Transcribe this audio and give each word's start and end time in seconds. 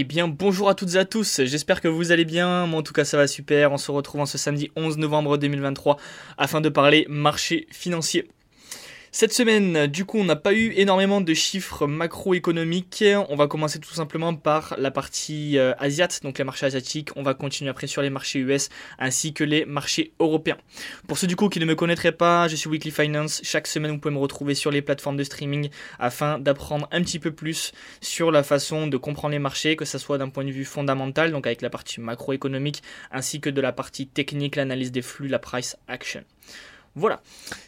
Eh 0.00 0.04
bien 0.04 0.28
bonjour 0.28 0.68
à 0.68 0.76
toutes 0.76 0.94
et 0.94 0.98
à 0.98 1.04
tous, 1.04 1.40
j'espère 1.42 1.80
que 1.80 1.88
vous 1.88 2.12
allez 2.12 2.24
bien, 2.24 2.66
moi 2.66 2.78
en 2.78 2.82
tout 2.84 2.92
cas 2.92 3.04
ça 3.04 3.16
va 3.16 3.26
super, 3.26 3.72
on 3.72 3.78
se 3.78 3.90
retrouve 3.90 4.20
en 4.20 4.26
ce 4.26 4.38
samedi 4.38 4.70
11 4.76 4.96
novembre 4.96 5.38
2023 5.38 5.96
afin 6.36 6.60
de 6.60 6.68
parler 6.68 7.04
marché 7.08 7.66
financier. 7.72 8.28
Cette 9.10 9.32
semaine, 9.32 9.86
du 9.86 10.04
coup, 10.04 10.18
on 10.18 10.24
n'a 10.24 10.36
pas 10.36 10.52
eu 10.52 10.72
énormément 10.76 11.22
de 11.22 11.32
chiffres 11.32 11.86
macroéconomiques. 11.86 13.02
On 13.30 13.36
va 13.36 13.46
commencer 13.46 13.78
tout 13.78 13.94
simplement 13.94 14.34
par 14.34 14.74
la 14.76 14.90
partie 14.90 15.56
euh, 15.56 15.72
asiate, 15.78 16.22
donc 16.22 16.36
les 16.36 16.44
marchés 16.44 16.66
asiatiques. 16.66 17.10
On 17.16 17.22
va 17.22 17.32
continuer 17.32 17.70
après 17.70 17.86
sur 17.86 18.02
les 18.02 18.10
marchés 18.10 18.40
US 18.40 18.68
ainsi 18.98 19.32
que 19.32 19.44
les 19.44 19.64
marchés 19.64 20.12
européens. 20.20 20.58
Pour 21.06 21.16
ceux 21.16 21.26
du 21.26 21.36
coup 21.36 21.48
qui 21.48 21.58
ne 21.58 21.64
me 21.64 21.74
connaîtraient 21.74 22.12
pas, 22.12 22.48
je 22.48 22.56
suis 22.56 22.68
Weekly 22.68 22.90
Finance. 22.90 23.40
Chaque 23.44 23.66
semaine, 23.66 23.92
vous 23.92 23.98
pouvez 23.98 24.14
me 24.14 24.20
retrouver 24.20 24.54
sur 24.54 24.70
les 24.70 24.82
plateformes 24.82 25.16
de 25.16 25.24
streaming 25.24 25.70
afin 25.98 26.38
d'apprendre 26.38 26.86
un 26.92 27.00
petit 27.02 27.18
peu 27.18 27.30
plus 27.30 27.72
sur 28.02 28.30
la 28.30 28.42
façon 28.42 28.88
de 28.88 28.96
comprendre 28.98 29.32
les 29.32 29.38
marchés, 29.38 29.74
que 29.74 29.86
ce 29.86 29.96
soit 29.96 30.18
d'un 30.18 30.28
point 30.28 30.44
de 30.44 30.50
vue 30.50 30.66
fondamental, 30.66 31.32
donc 31.32 31.46
avec 31.46 31.62
la 31.62 31.70
partie 31.70 32.00
macroéconomique, 32.00 32.82
ainsi 33.10 33.40
que 33.40 33.48
de 33.48 33.62
la 33.62 33.72
partie 33.72 34.06
technique, 34.06 34.56
l'analyse 34.56 34.92
des 34.92 35.02
flux, 35.02 35.28
la 35.28 35.38
price 35.38 35.78
action. 35.88 36.24
Voilà. 36.94 37.20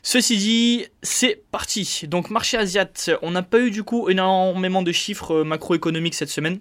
Ceci 0.02 0.36
dit, 0.36 0.86
c'est 1.02 1.42
parti. 1.52 2.06
Donc 2.08 2.30
marché 2.30 2.56
asiat, 2.56 2.90
on 3.22 3.30
n'a 3.30 3.42
pas 3.42 3.60
eu 3.60 3.70
du 3.70 3.84
coup 3.84 4.08
énormément 4.08 4.82
de 4.82 4.92
chiffres 4.92 5.36
euh, 5.36 5.44
macroéconomiques 5.44 6.14
cette 6.14 6.30
semaine. 6.30 6.58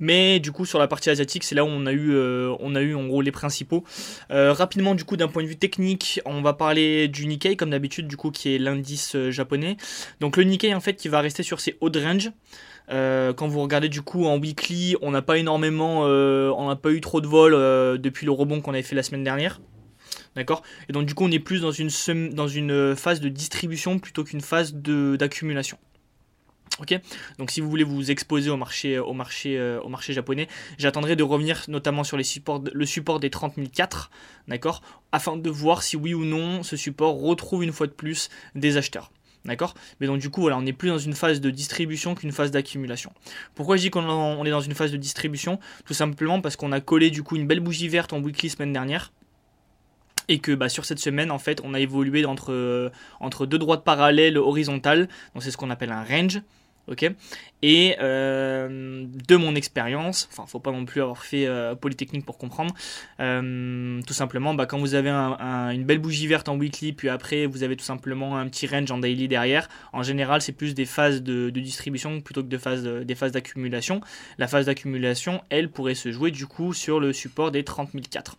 Mais 0.00 0.38
du 0.40 0.52
coup 0.52 0.64
sur 0.64 0.78
la 0.78 0.88
partie 0.88 1.10
asiatique, 1.10 1.44
c'est 1.44 1.54
là 1.54 1.64
où 1.64 1.68
on 1.68 1.86
a 1.86 1.92
eu, 1.92 2.12
euh, 2.14 2.54
on 2.60 2.74
a 2.74 2.82
en 2.94 3.06
gros 3.06 3.20
les 3.20 3.32
principaux. 3.32 3.84
Euh, 4.30 4.52
rapidement 4.52 4.94
du 4.94 5.04
coup 5.04 5.16
d'un 5.16 5.28
point 5.28 5.42
de 5.42 5.48
vue 5.48 5.56
technique, 5.56 6.20
on 6.24 6.40
va 6.40 6.54
parler 6.54 7.08
du 7.08 7.26
Nikkei 7.26 7.56
comme 7.56 7.70
d'habitude 7.70 8.06
du 8.06 8.16
coup 8.16 8.30
qui 8.30 8.54
est 8.54 8.58
l'indice 8.58 9.16
japonais. 9.30 9.76
Donc 10.20 10.36
le 10.38 10.44
Nikkei 10.44 10.74
en 10.74 10.80
fait 10.80 10.94
qui 10.94 11.08
va 11.08 11.20
rester 11.20 11.42
sur 11.42 11.60
ses 11.60 11.76
hauts 11.80 11.90
de 11.90 12.02
quand 12.88 13.48
vous 13.48 13.60
regardez 13.60 13.88
du 13.88 14.00
coup 14.00 14.26
en 14.26 14.38
weekly, 14.38 14.96
on 15.02 15.10
n'a 15.10 15.22
pas 15.22 15.36
énormément, 15.36 16.02
on 16.02 16.68
n'a 16.68 16.76
pas 16.76 16.90
eu 16.90 17.00
trop 17.00 17.20
de 17.20 17.26
vol 17.26 17.52
depuis 17.98 18.24
le 18.24 18.32
rebond 18.32 18.60
qu'on 18.62 18.72
avait 18.72 18.82
fait 18.82 18.96
la 18.96 19.02
semaine 19.02 19.24
dernière. 19.24 19.60
D'accord 20.36 20.62
Et 20.88 20.92
donc 20.92 21.06
du 21.06 21.14
coup 21.14 21.24
on 21.24 21.30
est 21.30 21.40
plus 21.40 21.62
dans 21.62 21.72
une, 21.72 21.90
une 22.54 22.94
phase 22.94 23.20
de 23.20 23.28
distribution 23.28 23.98
plutôt 23.98 24.22
qu'une 24.22 24.42
phase 24.42 24.74
d'accumulation. 24.74 25.78
Ok, 26.78 26.98
donc 27.38 27.50
si 27.50 27.62
vous 27.62 27.70
voulez 27.70 27.84
vous 27.84 28.10
exposer 28.10 28.50
au 28.50 28.56
marché, 28.58 28.98
euh, 28.98 29.88
marché 29.88 30.12
japonais, 30.12 30.46
j'attendrai 30.76 31.16
de 31.16 31.22
revenir 31.22 31.62
notamment 31.68 32.04
sur 32.04 32.18
le 32.18 32.22
support 32.22 33.18
des 33.18 33.30
30 33.30 33.54
004, 33.72 34.10
d'accord, 34.46 34.82
afin 35.10 35.36
de 35.36 35.48
voir 35.48 35.82
si 35.82 35.96
oui 35.96 36.12
ou 36.12 36.26
non 36.26 36.62
ce 36.62 36.76
support 36.76 37.18
retrouve 37.18 37.64
une 37.64 37.72
fois 37.72 37.86
de 37.86 37.92
plus 37.92 38.28
des 38.54 38.76
acheteurs. 38.76 39.10
D'accord 39.46 39.74
Mais 40.00 40.06
donc 40.06 40.18
du 40.18 40.28
coup, 40.28 40.42
voilà, 40.42 40.58
on 40.58 40.66
est 40.66 40.72
plus 40.72 40.88
dans 40.88 40.98
une 40.98 41.14
phase 41.14 41.40
de 41.40 41.50
distribution 41.50 42.14
qu'une 42.14 42.32
phase 42.32 42.50
d'accumulation. 42.50 43.12
Pourquoi 43.54 43.76
je 43.76 43.82
dis 43.82 43.90
qu'on 43.90 44.44
est 44.44 44.50
dans 44.50 44.60
une 44.60 44.74
phase 44.74 44.92
de 44.92 44.96
distribution? 44.98 45.58
Tout 45.86 45.94
simplement 45.94 46.42
parce 46.42 46.56
qu'on 46.56 46.72
a 46.72 46.80
collé 46.80 47.10
du 47.10 47.22
coup 47.22 47.36
une 47.36 47.46
belle 47.46 47.60
bougie 47.60 47.88
verte 47.88 48.12
en 48.12 48.18
weekly 48.18 48.50
semaine 48.50 48.72
dernière 48.72 49.12
et 50.28 50.38
que 50.38 50.52
bah, 50.52 50.68
sur 50.68 50.84
cette 50.84 50.98
semaine 50.98 51.30
en 51.30 51.38
fait 51.38 51.60
on 51.64 51.74
a 51.74 51.80
évolué 51.80 52.24
entre, 52.24 52.52
euh, 52.52 52.90
entre 53.20 53.46
deux 53.46 53.58
droites 53.58 53.84
parallèles 53.84 54.38
horizontales, 54.38 55.08
donc 55.34 55.42
c'est 55.42 55.50
ce 55.50 55.56
qu'on 55.56 55.70
appelle 55.70 55.92
un 55.92 56.04
range. 56.04 56.40
ok? 56.88 57.10
Et 57.62 57.96
euh, 58.00 59.06
de 59.28 59.36
mon 59.36 59.54
expérience, 59.54 60.28
enfin 60.30 60.46
faut 60.46 60.60
pas 60.60 60.70
non 60.72 60.84
plus 60.84 61.00
avoir 61.00 61.24
fait 61.24 61.46
euh, 61.46 61.74
Polytechnique 61.74 62.24
pour 62.24 62.38
comprendre, 62.38 62.74
tout 63.18 64.14
simplement 64.14 64.54
bah, 64.54 64.66
quand 64.66 64.78
vous 64.78 64.94
avez 64.94 65.10
une 65.10 65.84
belle 65.84 65.98
bougie 65.98 66.26
verte 66.26 66.48
en 66.48 66.56
weekly, 66.56 66.92
puis 66.92 67.08
après 67.08 67.46
vous 67.46 67.62
avez 67.62 67.76
tout 67.76 67.84
simplement 67.84 68.36
un 68.36 68.46
petit 68.48 68.66
range 68.66 68.90
en 68.90 68.98
daily 68.98 69.26
derrière, 69.28 69.68
en 69.92 70.02
général 70.02 70.42
c'est 70.42 70.52
plus 70.52 70.74
des 70.74 70.86
phases 70.86 71.22
de, 71.22 71.50
distribution 71.50 72.20
plutôt 72.20 72.42
que 72.42 72.48
des 72.48 73.14
phases 73.14 73.32
d'accumulation. 73.32 74.00
La 74.38 74.46
phase 74.46 74.66
d'accumulation, 74.66 75.42
elle 75.48 75.70
pourrait 75.70 75.94
se 75.94 76.12
jouer 76.12 76.30
du 76.30 76.46
coup 76.46 76.72
sur 76.74 77.00
le 77.00 77.12
support 77.12 77.50
des 77.50 77.64
30004. 77.64 78.36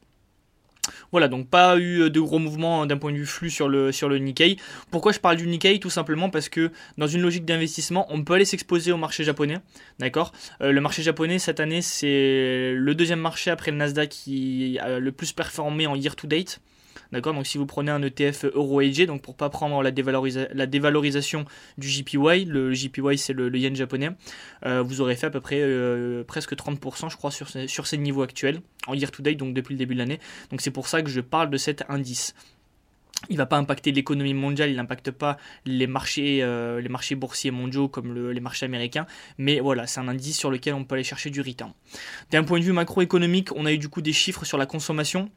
Voilà, 1.12 1.28
donc 1.28 1.50
pas 1.50 1.78
eu 1.78 2.10
de 2.10 2.20
gros 2.20 2.40
mouvements 2.40 2.86
d'un 2.86 2.98
point 2.98 3.12
de 3.12 3.18
vue 3.18 3.26
flux 3.26 3.50
sur 3.50 3.70
le, 3.70 3.92
sur 3.92 4.10
le 4.10 4.18
Nikkei. 4.18 4.58
Pourquoi 4.92 5.12
je 5.12 5.20
parle 5.20 5.38
du 5.38 5.48
Nikkei? 5.48 5.80
Tout 5.80 5.90
simplement 5.90 6.30
parce 6.30 6.50
que 6.50 6.72
dans 6.98 7.08
une 7.08 7.22
logique 7.22 7.45
d'investissement, 7.45 8.06
on 8.10 8.23
peut 8.23 8.34
aller 8.34 8.45
s'exposer 8.45 8.92
au 8.92 8.98
marché 8.98 9.23
japonais. 9.23 9.60
D'accord? 10.00 10.34
Euh, 10.62 10.72
Le 10.72 10.82
marché 10.82 11.04
japonais 11.04 11.40
cette 11.40 11.60
année, 11.60 11.82
c'est 11.82 12.73
le 12.76 12.94
deuxième 12.94 13.20
marché 13.20 13.52
après 13.52 13.72
le 13.72 13.78
Nasdaq 13.78 14.10
qui 14.10 14.78
a 14.80 15.00
le 15.00 15.12
plus 15.12 15.32
performé 15.32 15.88
en 15.88 15.96
year 15.96 16.16
to 16.16 16.28
date. 16.28 16.60
D'accord 17.12 17.34
Donc 17.34 17.48
si 17.48 17.58
vous 17.58 17.66
prenez 17.66 17.92
un 17.92 18.02
ETF 18.02 18.45
euro 18.54 18.82
hedgé, 18.82 19.06
donc 19.06 19.22
pour 19.22 19.36
pas 19.36 19.50
prendre 19.50 19.82
la, 19.82 19.92
dévalorisation 19.92 21.45
du 21.78 21.88
JPY, 21.88 22.45
le 22.45 22.73
JPY 22.73 23.18
c'est 23.18 23.34
le, 23.34 23.56
yen 23.58 23.76
japonais, 23.76 24.12
euh, 24.66 24.82
vous 24.82 25.02
aurez 25.02 25.16
fait 25.16 25.28
à 25.28 25.30
peu 25.30 25.42
près 25.42 25.60
euh, 25.62 26.23
presque 26.23 26.54
30% 26.54 27.10
je 27.10 27.17
crois 27.17 27.32
sur, 27.32 27.50
sur 27.50 27.88
ces 27.88 27.98
niveaux 27.98 28.23
actuels 28.23 28.62
en 28.88 28.94
year 28.94 29.12
to 29.12 29.22
date, 29.22 29.38
donc 29.38 29.54
depuis 29.54 29.73
le 29.73 29.80
début 29.80 29.94
de 29.94 30.00
l'année. 30.00 30.20
Donc 30.52 30.62
c'est 30.62 30.72
pour 30.72 30.88
ça 30.88 31.02
que 31.02 31.10
je 31.10 31.22
parle 31.22 31.50
de 31.50 31.58
cet 31.58 31.84
indice 31.90 32.34
il 33.30 33.38
va 33.38 33.45
pas 33.45 33.58
impacter 33.58 33.92
l'économie 33.92 34.33
mondiale, 34.33 34.70
il 34.70 34.76
n'impacte 34.76 35.11
pas 35.11 35.38
les 35.66 35.88
marchés, 35.88 36.39
euh, 36.42 36.80
les 36.80 36.89
marchés 36.89 37.16
boursiers 37.16 37.52
mondiaux 37.52 37.88
comme 37.88 38.32
les 38.32 38.39
marchés 38.39 38.66
américains, 38.66 39.08
mais 39.38 39.60
voilà, 39.60 39.88
c'est 39.88 40.00
un 40.00 40.08
indice 40.08 40.38
sur 40.38 40.52
lequel 40.52 40.73
on 40.76 40.83
peut 40.83 40.95
aller 40.95 41.04
chercher 41.04 41.30
du 41.30 41.42
return. 41.42 41.72
D'un 42.32 42.44
point 42.44 42.60
de 42.60 42.64
vue 42.64 42.73
macroéconomique, 42.73 43.50
on 43.55 43.66
a 43.66 43.73
eu 43.73 43.78
du 43.78 43.89
coup 43.89 44.02
des 44.02 44.14
chiffres 44.14 44.45
sur 44.45 44.58
la 44.58 44.66
consommation, 44.66 45.30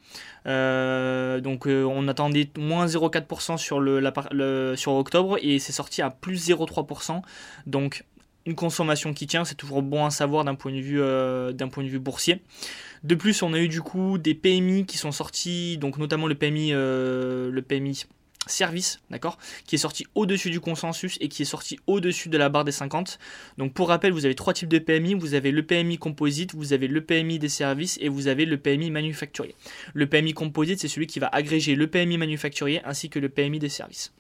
euh, 0.47 1.41
donc 1.41 1.67
euh, 1.67 1.85
on 1.85 2.07
attendait 2.09 2.51
moins 2.59 2.87
0,4% 2.87 3.57
sur, 3.57 3.81
le, 3.81 4.75
sur 4.77 4.93
octobre 4.93 5.39
et 5.41 5.59
c'est 5.59 5.73
sorti 5.73 6.03
à 6.03 6.11
plus 6.11 6.49
0,3%, 6.49 7.23
donc 7.67 8.05
une 8.47 8.55
consommation 8.55 9.13
qui 9.13 9.27
tient, 9.27 9.45
c'est 9.45 9.55
toujours 9.55 9.83
bon 9.83 10.05
à 10.05 10.11
savoir 10.11 10.45
d'un 10.45 10.55
point 10.55 10.73
d'un 10.73 11.69
point 11.69 11.85
de 11.85 11.89
vue 11.89 11.99
boursier. 11.99 12.43
De 13.03 13.15
plus, 13.15 13.43
on 13.43 13.53
a 13.55 13.59
eu 13.59 13.69
du 13.69 13.81
coup 13.81 14.19
des 14.19 14.35
PMI 14.35 14.85
qui 14.85 14.99
sont 14.99 15.13
sortis, 15.13 15.79
donc 15.79 15.97
notamment 15.99 16.27
le 16.27 16.35
PMI, 16.35 16.71
euh, 16.73 17.51
le 17.51 17.63
PMI 17.63 18.05
service, 18.47 19.01
d'accord, 19.11 19.39
qui 19.67 19.77
est 19.77 19.79
sorti 19.79 20.07
au-dessus 20.15 20.51
du 20.51 20.61
consensus 20.61 21.17
et 21.21 21.29
qui 21.29 21.43
est 21.43 21.47
sorti 21.47 21.79
au-dessus 21.87 22.29
de 22.29 22.39
la 22.39 22.49
barre 22.49 22.65
des 22.65 22.73
50. 22.73 23.19
Donc 23.59 23.73
pour 23.73 23.89
rappel, 23.89 24.13
vous 24.13 24.25
avez 24.25 24.35
trois 24.35 24.53
types 24.53 24.69
de 24.69 24.79
PMI, 24.79 25.15
vous 25.15 25.35
avez 25.35 25.51
le 25.51 25.63
PMI 25.63 25.99
composite, 25.99 26.55
vous 26.55 26.73
avez 26.73 26.89
le 26.89 27.01
PMI 27.03 27.39
des 27.39 27.49
services 27.49 27.99
et 28.01 28.09
vous 28.09 28.27
avez 28.29 28.45
le 28.45 28.57
PMI 28.57 28.91
manufacturier. 28.91 29.55
Le 29.95 30.07
PMI 30.07 30.33
composite, 30.33 30.81
c'est 30.81 30.89
celui 30.89 31.07
qui 31.07 31.21
va 31.21 31.29
agréger 31.29 31.75
le 31.75 31.87
PMI 31.87 32.19
manufacturier 32.19 32.81
ainsi 32.85 33.09
que 33.09 33.19
le 33.19 33.29
PMI 33.29 33.59
des 33.59 33.69
services. 33.69 34.13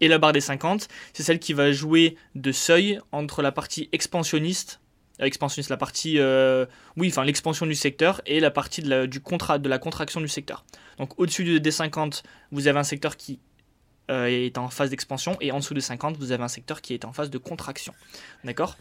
Et 0.00 0.08
la 0.08 0.18
barre 0.18 0.32
des 0.32 0.40
50, 0.40 0.88
c'est 1.12 1.22
celle 1.22 1.38
qui 1.38 1.52
va 1.52 1.72
jouer 1.72 2.16
de 2.34 2.52
seuil 2.52 3.00
entre 3.12 3.42
la 3.42 3.52
partie 3.52 3.88
expansionniste 3.92 4.80
expansionniste, 5.20 5.70
la 5.70 5.76
partie, 5.76 6.18
euh, 6.18 6.66
oui, 6.96 7.08
enfin 7.08 7.24
l'expansion 7.24 7.66
du 7.66 7.74
secteur 7.74 8.20
et 8.26 8.40
la 8.40 8.50
partie 8.50 8.82
de 8.82 8.88
la, 8.88 9.06
du 9.06 9.20
contrat, 9.20 9.58
de 9.58 9.68
la 9.68 9.78
contraction 9.78 10.20
du 10.20 10.28
secteur. 10.28 10.64
Donc 10.98 11.18
au-dessus 11.18 11.44
du 11.44 11.60
D50, 11.60 12.22
vous 12.50 12.66
avez 12.66 12.78
un 12.78 12.84
secteur 12.84 13.16
qui 13.16 13.38
euh, 14.10 14.26
est 14.26 14.58
en 14.58 14.68
phase 14.68 14.90
d'expansion 14.90 15.36
et 15.40 15.52
en 15.52 15.58
dessous 15.58 15.74
de 15.74 15.80
50, 15.80 16.16
vous 16.18 16.32
avez 16.32 16.42
un 16.42 16.48
secteur 16.48 16.80
qui 16.80 16.94
est 16.94 17.04
en 17.04 17.12
phase 17.12 17.30
de 17.30 17.38
contraction. 17.38 17.94
D'accord? 18.42 18.76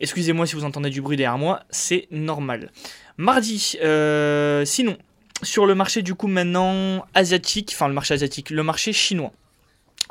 Excusez-moi 0.00 0.46
si 0.46 0.56
vous 0.56 0.64
entendez 0.64 0.90
du 0.90 1.00
bruit 1.00 1.16
derrière 1.16 1.38
moi, 1.38 1.62
c'est 1.70 2.08
normal. 2.10 2.70
Mardi, 3.16 3.76
euh, 3.82 4.64
sinon, 4.64 4.96
sur 5.42 5.66
le 5.66 5.74
marché 5.74 6.02
du 6.02 6.14
coup 6.14 6.26
maintenant 6.26 7.06
asiatique, 7.14 7.70
enfin 7.74 7.88
le 7.88 7.94
marché 7.94 8.14
asiatique, 8.14 8.50
le 8.50 8.62
marché 8.62 8.92
chinois. 8.92 9.32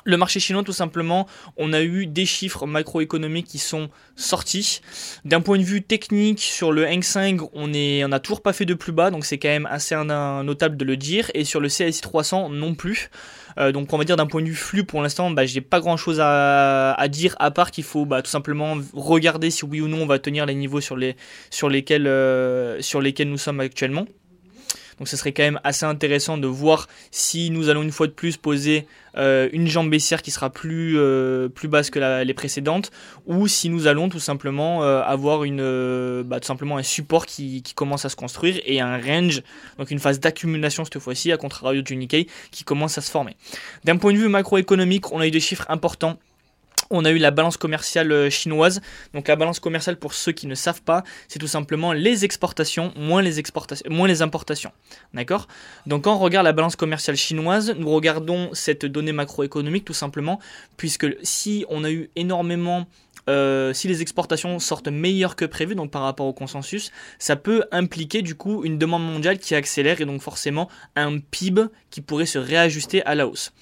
Le 0.06 0.18
marché 0.18 0.40
chinois, 0.40 0.64
tout 0.64 0.74
simplement, 0.74 1.28
on 1.58 1.74
a 1.74 1.81
eu 1.81 2.08
des 2.08 2.25
chiffres 2.25 2.66
macroéconomiques 2.66 3.47
qui 3.47 3.58
sont 3.58 3.90
sortis. 4.16 4.81
D'un 5.25 5.41
point 5.41 5.58
de 5.58 5.64
vue 5.64 5.81
technique, 5.81 6.41
sur 6.41 6.72
le 6.72 6.86
Hang 6.86 7.03
Seng, 7.03 7.40
on 7.53 7.74
on 7.74 8.12
a 8.12 8.19
toujours 8.19 8.41
pas 8.41 8.53
fait 8.53 8.66
de 8.66 8.74
plus 8.74 8.91
bas, 8.91 9.09
donc 9.09 9.25
c'est 9.25 9.38
quand 9.38 9.50
même 9.50 9.68
assez 9.69 9.96
notable 9.96 10.78
de 10.78 10.86
le 10.86 10.97
dire. 10.97 11.31
Et 11.34 11.44
sur 11.46 11.59
le 11.59 11.69
CSI 11.69 12.02
300, 12.02 12.50
non 12.50 12.75
plus. 12.75 13.09
Euh, 13.59 13.72
donc 13.72 13.91
on 13.94 13.97
va 13.97 14.03
dire 14.03 14.16
d'un 14.16 14.25
point 14.25 14.41
de 14.41 14.47
vue 14.47 14.56
flux, 14.56 14.84
pour 14.84 15.02
l'instant, 15.02 15.31
bah, 15.31 15.46
j'ai 15.46 15.62
pas 15.62 15.80
grand 15.80 15.97
chose 15.97 16.20
à, 16.20 16.96
dire 17.09 17.35
à 17.40 17.52
part 17.52 17.72
qu'il 17.72 17.84
faut 17.84 18.06
bah, 18.06 18.22
tout 18.22 18.30
simplement 18.30 18.78
regarder 18.94 19.52
si 19.52 19.66
oui 19.66 19.81
ou 19.81 19.88
non 19.88 20.02
on 20.02 20.06
va 20.06 20.20
tenir 20.20 20.46
les 20.46 20.56
niveaux 20.56 20.81
sur, 20.81 20.96
les, 20.96 21.16
sur, 21.50 21.70
lesquels, 21.70 22.08
euh, 22.08 22.82
sur 22.82 23.02
lesquels 23.02 23.29
nous 23.29 23.38
sommes 23.38 23.59
actuellement. 23.59 24.05
Donc 24.97 25.07
ce 25.07 25.17
serait 25.17 25.31
quand 25.31 25.43
même 25.43 25.59
assez 25.63 25.85
intéressant 25.85 26.37
de 26.37 26.47
voir 26.47 26.87
si 27.11 27.49
nous 27.49 27.69
allons 27.69 27.84
une 27.84 27.91
fois 27.91 28.07
de 28.07 28.11
plus 28.11 28.37
poser 28.37 28.85
euh, 29.16 29.47
une 29.53 29.67
jambe 29.67 29.90
baissière 29.90 30.22
qui 30.22 30.31
sera 30.31 30.49
plus, 30.49 30.97
euh, 30.97 31.47
plus 31.47 31.67
basse 31.67 31.90
que 31.90 32.23
les 32.23 32.34
précédentes, 32.34 32.91
ou 33.28 33.47
si 33.47 33.69
nous 33.69 33.87
allons 33.87 34.09
tout 34.09 34.19
simplement 34.19 34.84
euh, 34.84 35.01
avoir 35.01 35.43
une, 35.43 36.23
bah, 36.23 36.40
tout 36.40 36.47
simplement 36.47 36.78
un 36.78 36.84
support 36.84 37.25
qui, 37.25 37.61
qui, 37.61 37.73
commence 37.73 38.05
à 38.05 38.09
se 38.09 38.16
construire 38.16 38.59
et 38.66 38.81
un 38.81 38.97
range, 38.97 39.43
donc 39.78 39.91
une 39.91 39.99
phase 39.99 40.19
d'accumulation 40.19 40.84
cette 40.84 40.99
fois-ci, 40.99 41.31
à 41.31 41.37
contrario 41.37 41.81
du 41.81 41.95
Nikkei, 41.95 42.28
qui 42.51 42.63
commence 42.63 42.97
à 42.97 43.01
se 43.01 43.11
former. 43.11 43.35
D'un 43.84 43.97
point 43.97 44.13
de 44.13 44.17
vue 44.17 44.29
macroéconomique, 44.29 45.11
on 45.11 45.19
a 45.19 45.28
eu 45.28 45.31
des 45.31 45.40
chiffres 45.40 45.66
importants 45.69 46.17
on 46.93 47.05
a 47.05 47.11
eu 47.11 47.17
la 47.17 47.31
balance 47.31 47.57
commerciale 47.57 48.11
euh, 48.11 48.29
chinoise. 48.29 48.81
Donc 49.13 49.28
la 49.28 49.35
balance 49.35 49.59
commerciale, 49.59 49.97
pour 49.97 50.13
ceux 50.13 50.31
qui 50.31 50.47
ne 50.47 50.55
savent 50.55 50.81
pas, 50.81 51.03
c'est 51.28 51.40
tout 51.40 51.47
simplement 51.47 51.91
les 51.91 52.23
exportations 52.23 52.93
moins 52.95 53.22
les, 53.22 54.22
importations. 54.22 54.72
D'accord? 55.13 55.47
Donc 55.87 56.03
quand 56.03 56.16
on 56.16 56.19
regarde 56.19 56.45
la 56.45 56.53
balance 56.53 56.75
commerciale 56.75 57.17
chinoise, 57.17 57.73
nous 57.78 57.90
regardons 57.90 58.49
cette 58.53 58.85
donnée 58.85 59.11
macroéconomique 59.11 59.85
tout 59.85 59.93
simplement, 59.93 60.40
puisque 60.78 61.07
si 61.23 61.66
on 61.69 61.84
a 61.84 61.91
eu 61.91 62.09
énormément 62.16 62.85
euh, 63.29 63.73
si 63.73 63.87
les 63.87 64.01
exportations 64.01 64.59
sortent 64.59 64.90
meilleures 64.90 65.35
que 65.35 65.45
prévu, 65.45 65.75
donc 65.75 65.91
par 65.91 66.01
rapport 66.01 66.25
au 66.25 66.34
consensus, 66.34 66.91
ça 67.19 67.35
peut 67.35 67.63
impliquer 67.72 68.22
du 68.22 68.35
coup 68.35 68.63
une 68.66 68.78
demande 68.78 69.03
mondiale 69.03 69.40
qui 69.40 69.55
accélère 69.55 70.01
et 70.01 70.05
donc 70.05 70.22
forcément 70.22 70.69
un 70.95 71.19
PIB 71.19 71.63
qui 71.90 72.01
pourrait 72.01 72.25
se 72.25 72.37
réajuster 72.37 73.03
à 73.03 73.16
la 73.16 73.28
hausse. 73.28 73.53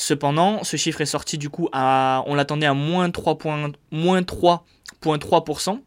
Cependant, 0.00 0.64
ce 0.64 0.76
chiffre 0.78 1.02
est 1.02 1.06
sorti 1.06 1.36
du 1.36 1.50
coup 1.50 1.68
à, 1.72 2.24
on 2.26 2.34
l'attendait 2.34 2.64
à 2.64 2.72
moins 2.72 3.10
3,3%. 3.10 5.80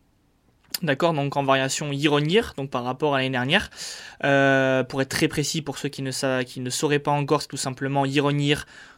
D'accord, 0.84 1.14
donc 1.14 1.36
en 1.36 1.44
variation 1.44 1.92
year 1.92 2.54
donc 2.56 2.70
par 2.70 2.84
rapport 2.84 3.16
à 3.16 3.18
l'année 3.18 3.32
dernière. 3.32 3.72
Euh, 4.24 4.84
pour 4.84 5.02
être 5.02 5.10
très 5.10 5.28
précis, 5.28 5.64
pour 5.64 5.80
ceux 5.80 5.90
qui 5.90 6.04
ne, 6.04 6.44
qui 6.44 6.60
ne 6.60 6.70
sauraient 6.70 7.00
pas 7.00 7.10
encore, 7.10 7.42
c'est 7.42 7.48
tout 7.48 7.58
simplement 7.58 8.06
year 8.06 8.28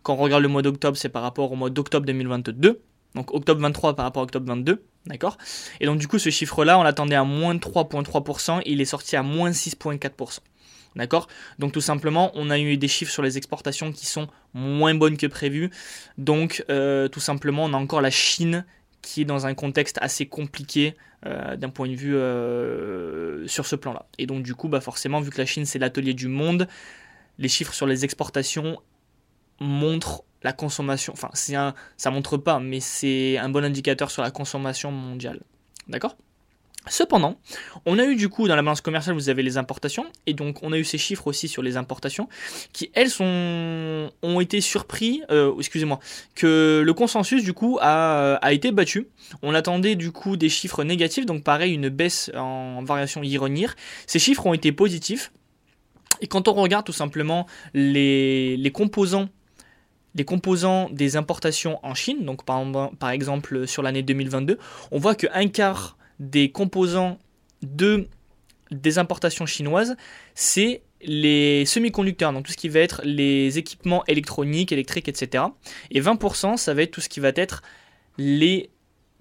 Quand 0.04 0.16
on 0.16 0.18
regarde 0.18 0.44
le 0.44 0.50
mois 0.50 0.62
d'octobre, 0.62 0.98
c'est 0.98 1.08
par 1.08 1.22
rapport 1.22 1.50
au 1.50 1.56
mois 1.56 1.70
d'octobre 1.70 2.06
2022. 2.06 2.82
Donc 3.16 3.34
octobre 3.34 3.62
23 3.62 3.96
par 3.96 4.04
rapport 4.04 4.20
à 4.20 4.26
octobre 4.26 4.48
22. 4.48 4.84
D'accord 5.06 5.38
Et 5.80 5.86
donc 5.86 5.98
du 5.98 6.10
coup, 6.10 6.20
ce 6.20 6.30
chiffre-là, 6.30 6.78
on 6.78 6.84
l'attendait 6.84 7.16
à 7.16 7.24
moins 7.24 7.56
3,3%. 7.56 8.64
Il 8.66 8.82
est 8.82 8.86
sorti 8.86 9.16
à 9.16 9.24
moins 9.24 9.52
6,4%. 9.52 10.40
D'accord? 10.96 11.28
Donc 11.60 11.74
tout 11.74 11.82
simplement, 11.82 12.32
on 12.36 12.50
a 12.50 12.58
eu 12.58 12.78
des 12.78 12.88
chiffres 12.88 13.12
sur 13.12 13.22
les 13.22 13.38
exportations 13.38 13.92
qui 13.92 14.06
sont 14.06 14.28
moins 14.54 14.96
bonnes 14.96 15.18
que 15.18 15.28
prévu. 15.28 15.70
Donc 16.18 16.64
euh, 16.70 17.08
tout 17.08 17.20
simplement, 17.20 17.66
on 17.66 17.74
a 17.74 17.78
encore 17.78 18.02
la 18.02 18.12
Chine 18.12 18.66
qui 19.02 19.22
est 19.22 19.26
dans 19.26 19.46
un 19.46 19.54
contexte 19.54 20.00
assez 20.02 20.26
compliqué 20.26 20.96
euh, 21.26 21.56
d'un 21.58 21.70
point 21.70 21.88
de 21.88 21.96
vue 21.96 22.16
euh, 22.16 23.46
sur 23.48 23.66
ce 23.66 23.76
plan-là. 23.76 24.06
Et 24.18 24.26
donc 24.26 24.44
du 24.44 24.56
coup, 24.56 24.70
bah 24.70 24.82
forcément, 24.82 25.20
vu 25.20 25.32
que 25.32 25.38
la 25.38 25.46
Chine 25.46 25.66
c'est 25.66 25.80
l'atelier 25.80 26.14
du 26.14 26.28
monde, 26.28 26.68
les 27.38 27.50
chiffres 27.50 27.74
sur 27.74 27.88
les 27.88 28.06
exportations 28.06 28.80
montrent 29.60 30.24
la 30.44 30.54
consommation. 30.54 31.14
Enfin, 31.14 31.30
c'est 31.34 31.56
un, 31.56 31.74
ça 31.98 32.10
montre 32.10 32.38
pas, 32.38 32.60
mais 32.60 32.80
c'est 32.80 33.38
un 33.38 33.50
bon 33.50 33.64
indicateur 33.66 34.12
sur 34.12 34.22
la 34.22 34.32
consommation 34.32 34.92
mondiale. 34.92 35.42
D'accord? 35.88 36.16
Cependant, 36.88 37.40
on 37.86 37.98
a 37.98 38.06
eu 38.06 38.16
du 38.16 38.30
coup 38.30 38.48
dans 38.48 38.56
la 38.56 38.62
balance 38.62 38.82
commerciale, 38.82 39.16
vous 39.16 39.30
avez 39.30 39.42
les 39.42 39.58
importations, 39.58 40.06
et 40.28 40.34
donc 40.34 40.62
on 40.62 40.72
a 40.72 40.78
eu 40.78 40.84
ces 40.84 40.98
chiffres 40.98 41.28
aussi 41.28 41.48
sur 41.48 41.64
les 41.64 41.78
importations, 41.78 42.30
qui 42.74 42.92
elles 42.94 43.12
ont 43.22 44.40
été 44.40 44.62
surpris, 44.62 45.24
euh, 45.32 45.54
excusez-moi, 45.58 46.00
que 46.36 46.84
le 46.86 46.94
consensus 46.94 47.44
du 47.44 47.54
coup 47.54 47.80
a, 47.82 48.36
a, 48.36 48.54
été 48.54 48.72
battu. 48.72 49.08
On 49.42 49.54
attendait 49.56 49.96
du 49.96 50.12
coup 50.12 50.38
des 50.38 50.50
chiffres 50.50 50.84
négatifs, 50.84 51.26
donc 51.26 51.44
pareil 51.44 51.74
une 51.74 51.90
baisse 51.90 52.30
en 52.36 52.84
variation 52.84 53.24
year 53.24 53.76
Ces 54.06 54.20
chiffres 54.20 54.46
ont 54.46 54.54
été 54.54 54.72
positifs, 54.72 55.32
et 56.22 56.28
quand 56.28 56.48
on 56.48 56.54
regarde 56.54 56.86
tout 56.86 56.94
simplement 56.94 57.48
les, 57.74 58.58
les 58.58 58.72
composants 58.72 59.30
les 60.16 60.24
composants 60.24 60.90
des 60.92 61.18
importations 61.18 61.78
en 61.84 61.94
Chine, 61.94 62.24
donc 62.24 62.46
par, 62.46 62.64
par 62.98 63.10
exemple 63.10 63.68
sur 63.68 63.84
l'année 63.84 64.02
2022, 64.02 64.58
on 64.92 64.98
voit 64.98 65.14
qu'un 65.14 65.50
quart 65.50 65.98
des 66.20 66.52
composants 66.52 67.20
de, 67.62 68.08
des 68.72 68.98
importations 68.98 69.46
chinoises, 69.46 69.96
c'est 70.34 70.82
les 71.02 71.66
semi-conducteurs, 71.66 72.34
donc 72.34 72.46
tout 72.46 72.52
ce 72.52 72.58
qui 72.58 72.70
va 72.70 72.80
être 72.80 73.02
les 73.04 73.58
équipements 73.58 74.04
électroniques, 74.08 74.72
électriques, 74.72 75.08
etc. 75.08 75.44
Et 75.92 76.02
20%, 76.02 76.58
ça 76.58 76.74
va 76.74 76.82
être 76.82 76.92
tout 76.92 77.02
ce 77.02 77.10
qui 77.10 77.20
va 77.20 77.32
être 77.36 77.62
les 78.18 78.70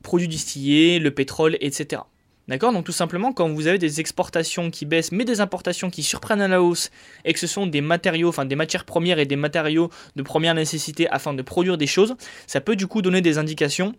produits 0.02 0.28
distillés, 0.28 0.98
le 0.98 1.10
pétrole, 1.10 1.56
etc. 1.60 2.02
D'accord? 2.46 2.72
Donc 2.72 2.84
tout 2.84 2.92
simplement, 2.92 3.32
quand 3.32 3.48
vous 3.48 3.66
avez 3.66 3.78
des 3.78 4.00
exportations 4.00 4.70
qui 4.70 4.84
baissent, 4.84 5.12
mais 5.12 5.24
des 5.24 5.40
importations 5.40 5.88
qui 5.90 6.02
surprennent 6.02 6.42
à 6.42 6.48
la 6.48 6.62
hausse, 6.62 6.90
et 7.24 7.32
que 7.32 7.38
ce 7.38 7.46
sont 7.46 7.66
des 7.66 7.80
matériaux, 7.80 8.28
enfin 8.28 8.44
des 8.44 8.56
matières 8.56 8.84
premières 8.84 9.18
et 9.18 9.26
des 9.26 9.36
matériaux 9.36 9.90
de 10.14 10.22
première 10.22 10.54
nécessité 10.54 11.08
afin 11.08 11.32
de 11.32 11.42
produire 11.42 11.78
des 11.78 11.86
choses, 11.86 12.16
ça 12.46 12.60
peut 12.60 12.76
du 12.76 12.86
coup 12.86 13.00
donner 13.02 13.22
des 13.22 13.38
indications 13.38 13.94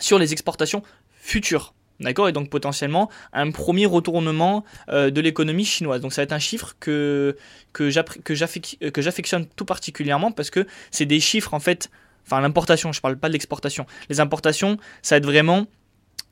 sur 0.00 0.18
les 0.18 0.32
exportations 0.32 0.82
futures. 1.14 1.74
D'accord 2.00 2.28
Et 2.28 2.32
donc 2.32 2.48
potentiellement 2.48 3.10
un 3.32 3.50
premier 3.50 3.84
retournement 3.84 4.64
euh, 4.88 5.10
de 5.10 5.20
l'économie 5.20 5.66
chinoise. 5.66 6.00
Donc 6.00 6.12
ça 6.12 6.22
va 6.22 6.24
être 6.24 6.32
un 6.32 6.38
chiffre 6.38 6.74
que, 6.80 7.36
j'affectionne 7.78 9.46
tout 9.54 9.66
particulièrement 9.66 10.32
parce 10.32 10.50
que 10.50 10.66
c'est 10.90 11.04
des 11.04 11.20
chiffres 11.20 11.52
en 11.52 11.60
fait, 11.60 11.90
enfin 12.26 12.40
l'importation, 12.40 12.92
je 12.92 12.98
ne 12.98 13.02
parle 13.02 13.18
pas 13.18 13.28
de 13.28 13.34
l'exportation. 13.34 13.86
Les 14.08 14.20
importations, 14.20 14.78
ça 15.02 15.14
va 15.14 15.18
être 15.18 15.26
vraiment, 15.26 15.66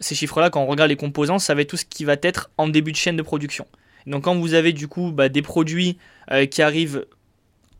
ces 0.00 0.14
chiffres-là, 0.14 0.48
quand 0.48 0.62
on 0.62 0.66
regarde 0.66 0.88
les 0.88 0.96
composants, 0.96 1.38
ça 1.38 1.54
va 1.54 1.60
être 1.60 1.70
tout 1.70 1.76
ce 1.76 1.84
qui 1.84 2.04
va 2.04 2.16
être 2.22 2.50
en 2.56 2.68
début 2.68 2.92
de 2.92 2.96
chaîne 2.96 3.16
de 3.16 3.22
production. 3.22 3.66
Donc 4.06 4.24
quand 4.24 4.36
vous 4.36 4.54
avez 4.54 4.72
du 4.72 4.88
coup 4.88 5.12
bah, 5.12 5.28
des 5.28 5.42
produits 5.42 5.98
euh, 6.30 6.46
qui 6.46 6.62
arrivent 6.62 7.04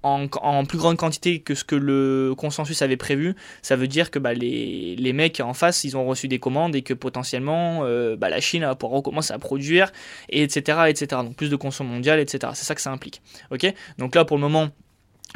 en, 0.03 0.65
plus 0.65 0.79
grande 0.79 0.97
quantité 0.97 1.41
que 1.41 1.55
ce 1.55 1.65
que 1.65 1.75
le 1.75 2.35
consensus 2.37 2.83
avait 2.83 2.97
prévu, 2.97 3.35
ça 3.63 3.77
veut 3.77 3.89
dire 3.89 4.11
que 4.11 4.19
bah, 4.19 4.33
les, 4.33 4.95
les, 4.97 5.13
mecs 5.13 5.41
en 5.41 5.55
face, 5.55 5.85
ils 5.85 5.97
ont 5.97 6.07
reçu 6.07 6.29
des 6.29 6.39
commandes 6.39 6.77
et 6.77 6.83
que 6.83 6.95
potentiellement 6.95 7.81
euh, 7.83 8.17
bah, 8.17 8.29
la 8.29 8.41
Chine 8.41 8.63
va 8.63 8.75
pouvoir 8.75 8.99
recommencer 8.99 9.33
à 9.33 9.39
produire, 9.39 9.93
et 10.29 10.43
etc., 10.43 10.79
etc. 10.89 11.23
Donc 11.23 11.37
plus 11.37 11.51
de 11.51 11.57
consommation 11.57 11.85
mondiale, 11.85 12.21
etc. 12.21 12.53
C'est 12.55 12.65
ça 12.65 12.75
que 12.75 12.81
ça 12.81 12.91
implique. 12.91 13.23
Ok? 13.51 13.67
Donc 13.99 14.15
là, 14.15 14.25
pour 14.25 14.37
le 14.37 14.41
moment, 14.41 14.69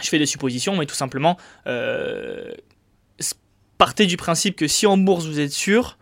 je 0.02 0.08
fais 0.08 0.18
des 0.18 0.26
suppositions, 0.26 0.76
mais 0.76 0.86
tout 0.86 0.94
simplement, 0.94 1.36
euh, 1.66 2.52
partez 3.78 4.06
du 4.06 4.16
principe 4.16 4.56
que 4.56 4.68
si 4.68 4.86
en 4.86 4.96
bourse 4.96 5.26
vous 5.26 5.40
êtes 5.40 5.52
sûr, 5.52 5.98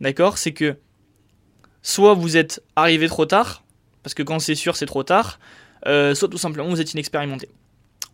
d'accord, 0.00 0.38
c'est 0.38 0.52
que 0.52 0.76
soit 1.82 2.14
vous 2.14 2.36
êtes 2.36 2.62
arrivé 2.76 3.08
trop 3.08 3.26
tard, 3.26 3.64
parce 4.02 4.14
que 4.14 4.22
quand 4.22 4.38
c'est 4.38 4.54
sûr, 4.54 4.76
c'est 4.76 4.86
trop 4.86 5.02
tard, 5.02 5.38
euh, 5.86 6.14
soit 6.14 6.28
tout 6.28 6.38
simplement 6.38 6.68
vous 6.68 6.80
êtes 6.80 6.92
inexpérimenté. 6.92 7.48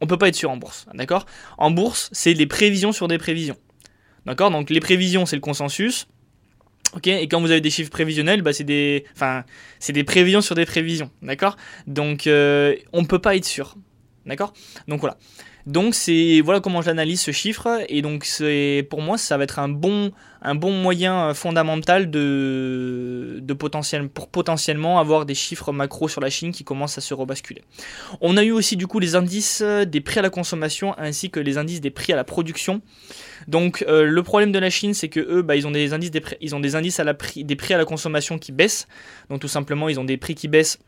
On 0.00 0.06
peut 0.06 0.18
pas 0.18 0.28
être 0.28 0.34
sûr 0.36 0.50
en 0.50 0.56
bourse, 0.56 0.86
d'accord? 0.94 1.26
En 1.58 1.70
bourse, 1.70 2.08
c'est 2.12 2.34
des 2.34 2.46
prévisions 2.46 2.92
sur 2.92 3.08
des 3.08 3.18
prévisions. 3.18 3.56
D'accord? 4.26 4.50
Donc 4.50 4.70
les 4.70 4.80
prévisions, 4.80 5.26
c'est 5.26 5.36
le 5.36 5.40
consensus. 5.42 6.06
Ok, 6.94 7.06
et 7.06 7.28
quand 7.28 7.40
vous 7.40 7.52
avez 7.52 7.60
des 7.60 7.70
chiffres 7.70 7.90
prévisionnels, 7.90 8.42
bah 8.42 8.52
c'est 8.52 8.64
des, 8.64 9.04
enfin, 9.14 9.44
c'est 9.78 9.92
des 9.92 10.02
prévisions 10.02 10.40
sur 10.40 10.56
des 10.56 10.66
prévisions, 10.66 11.10
d'accord? 11.22 11.56
Donc 11.86 12.26
euh, 12.26 12.74
on 12.92 13.04
peut 13.04 13.20
pas 13.20 13.36
être 13.36 13.44
sûr, 13.44 13.76
d'accord? 14.26 14.52
Donc 14.88 14.98
voilà. 14.98 15.16
Donc 15.66 15.94
c'est 15.94 16.40
voilà 16.40 16.60
comment 16.60 16.82
j'analyse 16.82 17.20
ce 17.20 17.30
chiffre 17.30 17.68
et 17.88 18.02
donc 18.02 18.24
c'est 18.24 18.86
pour 18.88 19.02
moi 19.02 19.18
ça 19.18 19.36
va 19.36 19.44
être 19.44 19.58
un 19.58 19.68
bon 19.68 20.12
moyen 20.42 21.28
euh, 21.28 21.34
fondamental 21.34 22.10
de, 22.10 23.42
potentiel, 23.58 24.08
pour 24.08 24.28
potentiellement 24.28 24.98
avoir 24.98 25.26
des 25.26 25.34
chiffres 25.34 25.72
macro 25.72 26.08
sur 26.08 26.20
la 26.20 26.30
Chine 26.30 26.52
qui 26.52 26.64
commencent 26.64 26.96
à 26.96 27.02
se 27.02 27.12
rebasculer. 27.12 27.62
On 28.20 28.36
a 28.36 28.42
eu 28.42 28.52
aussi 28.52 28.76
du 28.76 28.86
coup 28.86 29.00
les 29.00 29.16
indices 29.16 29.62
des 29.62 30.00
prix 30.00 30.20
à 30.20 30.22
la 30.22 30.30
consommation 30.30 30.94
ainsi 30.98 31.30
que 31.30 31.40
les 31.40 31.58
indices 31.58 31.80
des 31.80 31.90
prix 31.90 32.12
à 32.12 32.16
la 32.16 32.24
production. 32.24 32.80
Donc 33.48 33.84
euh, 33.86 34.04
le 34.04 34.22
problème 34.22 34.52
de 34.52 34.58
la 34.58 34.70
Chine 34.70 34.94
c'est 34.94 35.08
que 35.08 35.20
eux 35.20 35.42
bah, 35.42 35.56
ils 35.56 35.66
ont 35.66 35.70
des 35.70 35.92
indices 35.92 36.10
indices 36.74 37.00
à 37.00 37.04
la 37.04 37.14
des 37.36 37.56
prix 37.56 37.74
à 37.74 37.78
la 37.78 37.84
consommation 37.84 38.38
qui 38.38 38.52
baissent. 38.52 38.88
Donc 39.28 39.40
tout 39.40 39.48
simplement 39.48 39.88
ils 39.88 40.00
ont 40.00 40.04
des 40.04 40.16
prix 40.16 40.34
qui 40.34 40.48
baissent 40.48 40.78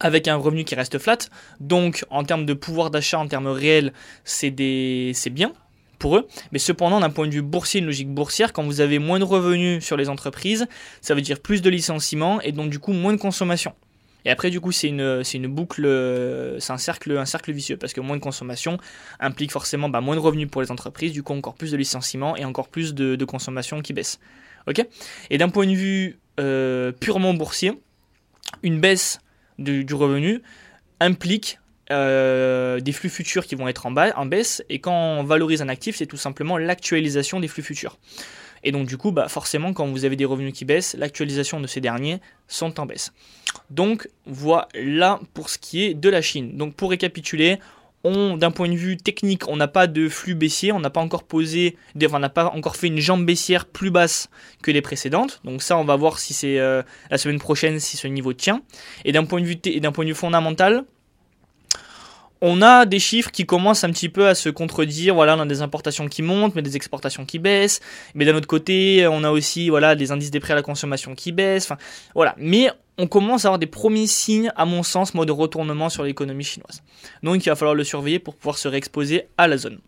avec 0.00 0.28
un 0.28 0.36
revenu 0.36 0.64
qui 0.64 0.74
reste 0.74 0.98
flat. 0.98 1.18
Donc 1.60 2.04
en 2.10 2.24
termes 2.24 2.46
de 2.46 2.54
pouvoir 2.54 2.90
d'achat, 2.90 3.18
en 3.18 3.28
termes 3.28 3.48
réels, 3.48 3.92
c'est 4.24 4.50
bien 4.50 5.52
pour 5.98 6.16
eux. 6.16 6.26
Mais 6.50 6.58
cependant, 6.58 6.98
d'un 7.00 7.10
point 7.10 7.28
de 7.28 7.32
vue 7.32 7.42
boursier, 7.42 7.80
une 7.80 7.86
logique 7.86 8.08
boursière, 8.08 8.52
quand 8.52 8.64
vous 8.64 8.80
avez 8.80 8.98
moins 8.98 9.18
de 9.18 9.24
revenus 9.24 9.84
sur 9.84 9.96
les 9.96 10.08
entreprises, 10.08 10.66
ça 11.00 11.14
veut 11.14 11.20
dire 11.20 11.38
plus 11.38 11.62
de 11.62 11.70
licenciements 11.70 12.40
et 12.40 12.52
donc 12.52 12.70
du 12.70 12.78
coup 12.78 12.92
moins 12.92 13.12
de 13.12 13.18
consommation. 13.20 13.74
Et 14.24 14.30
après, 14.30 14.50
du 14.50 14.60
coup, 14.60 14.72
c'est 14.72 14.88
une, 14.88 15.46
boucle, 15.46 15.86
c'est 16.58 16.72
un 16.72 16.78
cercle, 16.78 17.52
vicieux, 17.52 17.76
parce 17.76 17.92
que 17.92 18.00
moins 18.00 18.16
de 18.16 18.22
consommation 18.22 18.78
implique 19.18 19.50
forcément 19.50 19.88
bah, 19.88 20.00
moins 20.00 20.14
de 20.14 20.20
revenus 20.20 20.48
pour 20.50 20.60
les 20.60 20.70
entreprises, 20.70 21.12
du 21.12 21.22
coup 21.22 21.32
encore 21.32 21.54
plus 21.54 21.70
de 21.70 21.76
licenciements 21.76 22.36
et 22.36 22.44
encore 22.44 22.68
plus 22.68 22.94
de, 22.94 23.24
consommation 23.24 23.80
qui 23.80 23.92
baisse. 23.92 24.18
Et 25.30 25.38
d'un 25.38 25.48
point 25.48 25.66
de 25.66 25.72
vue 25.72 26.18
euh, 26.38 26.92
purement 26.92 27.34
boursier, 27.34 27.80
une 28.62 28.80
baisse 28.80 29.20
du, 29.60 29.94
revenu 29.94 30.42
implique 30.98 31.58
euh, 31.90 32.80
des 32.80 32.92
flux 32.92 33.08
futurs 33.08 33.46
qui 33.46 33.54
vont 33.54 33.68
être 33.68 33.86
en, 33.86 33.90
bas, 33.90 34.12
en 34.16 34.26
baisse, 34.26 34.62
et 34.68 34.78
quand 34.78 34.92
on 34.92 35.22
valorise 35.22 35.62
un 35.62 35.68
actif, 35.68 35.96
c'est 35.96 36.06
tout 36.06 36.16
simplement 36.16 36.58
l'actualisation 36.58 37.40
des 37.40 37.48
flux 37.48 37.62
futurs. 37.62 37.98
Et 38.62 38.72
donc 38.72 38.86
du 38.86 38.96
coup, 38.96 39.10
bah, 39.10 39.28
forcément, 39.28 39.72
quand 39.72 39.86
vous 39.86 40.04
avez 40.04 40.16
des 40.16 40.24
revenus 40.24 40.52
qui 40.52 40.64
baissent, 40.64 40.94
l'actualisation 40.98 41.60
de 41.60 41.66
ces 41.66 41.80
derniers 41.80 42.20
sont 42.46 42.78
en 42.78 42.86
baisse. 42.86 43.12
Donc 43.70 44.08
voilà 44.26 45.20
pour 45.34 45.48
ce 45.48 45.58
qui 45.58 45.84
est 45.84 45.94
de 45.94 46.08
la 46.08 46.20
Chine. 46.20 46.56
Donc 46.56 46.74
pour 46.74 46.90
récapituler, 46.90 47.58
d'un 48.04 48.50
point 48.50 48.68
de 48.68 48.74
vue 48.74 48.96
technique, 48.96 49.48
on 49.48 49.56
n'a 49.56 49.68
pas 49.68 49.86
de 49.86 50.08
flux 50.08 50.34
baissier, 50.34 50.72
on 50.72 50.80
n'a 50.80 50.90
pas 50.90 51.00
encore 51.00 51.24
posé, 51.24 51.76
on 52.10 52.18
n'a 52.18 52.30
pas 52.30 52.46
encore 52.46 52.76
fait 52.76 52.86
une 52.86 52.98
jambe 52.98 53.26
baissière 53.26 53.66
plus 53.66 53.90
basse 53.90 54.30
que 54.62 54.70
les 54.70 54.80
précédentes. 54.80 55.40
Donc 55.44 55.62
ça, 55.62 55.76
on 55.76 55.84
va 55.84 55.96
voir 55.96 56.18
si 56.18 56.32
c'est 56.32 56.58
euh, 56.58 56.82
la 57.10 57.18
semaine 57.18 57.38
prochaine 57.38 57.78
si 57.78 57.96
ce 57.96 58.06
niveau 58.06 58.32
tient. 58.32 58.62
Et 59.04 59.12
d'un 59.12 59.24
point 59.24 59.40
de 59.40 59.46
vue 59.46 59.56
d'un 59.56 59.92
point 59.92 60.04
de 60.04 60.10
vue 60.10 60.14
fondamental, 60.14 60.84
on 62.42 62.62
a 62.62 62.86
des 62.86 62.98
chiffres 62.98 63.30
qui 63.30 63.44
commencent 63.44 63.84
un 63.84 63.90
petit 63.90 64.08
peu 64.08 64.26
à 64.26 64.34
se 64.34 64.48
contredire. 64.48 65.14
Voilà, 65.14 65.36
on 65.36 65.40
a 65.40 65.46
des 65.46 65.60
importations 65.60 66.08
qui 66.08 66.22
montent, 66.22 66.54
mais 66.54 66.62
des 66.62 66.76
exportations 66.76 67.26
qui 67.26 67.38
baissent. 67.38 67.80
Mais 68.14 68.24
d'un 68.24 68.34
autre 68.34 68.46
côté, 68.46 69.06
on 69.08 69.24
a 69.24 69.30
aussi 69.30 69.68
voilà 69.68 69.94
des 69.94 70.10
indices 70.10 70.30
des 70.30 70.40
prix 70.40 70.52
à 70.52 70.56
la 70.56 70.62
consommation 70.62 71.14
qui 71.14 71.32
baissent. 71.32 71.64
Enfin, 71.64 71.76
voilà. 72.14 72.34
Mais 72.38 72.70
on 73.00 73.06
commence 73.06 73.46
à 73.46 73.48
avoir 73.48 73.58
des 73.58 73.66
premiers 73.66 74.06
signes, 74.06 74.52
à 74.56 74.66
mon 74.66 74.82
sens, 74.82 75.14
mode 75.14 75.28
de 75.28 75.32
retournement 75.32 75.88
sur 75.88 76.02
l'économie 76.04 76.44
chinoise. 76.44 76.82
Donc, 77.22 77.44
il 77.44 77.48
va 77.48 77.56
falloir 77.56 77.74
le 77.74 77.82
surveiller 77.82 78.18
pour 78.18 78.36
pouvoir 78.36 78.58
se 78.58 78.68
réexposer 78.68 79.28
à 79.38 79.48
la 79.48 79.56
zone. 79.56 79.80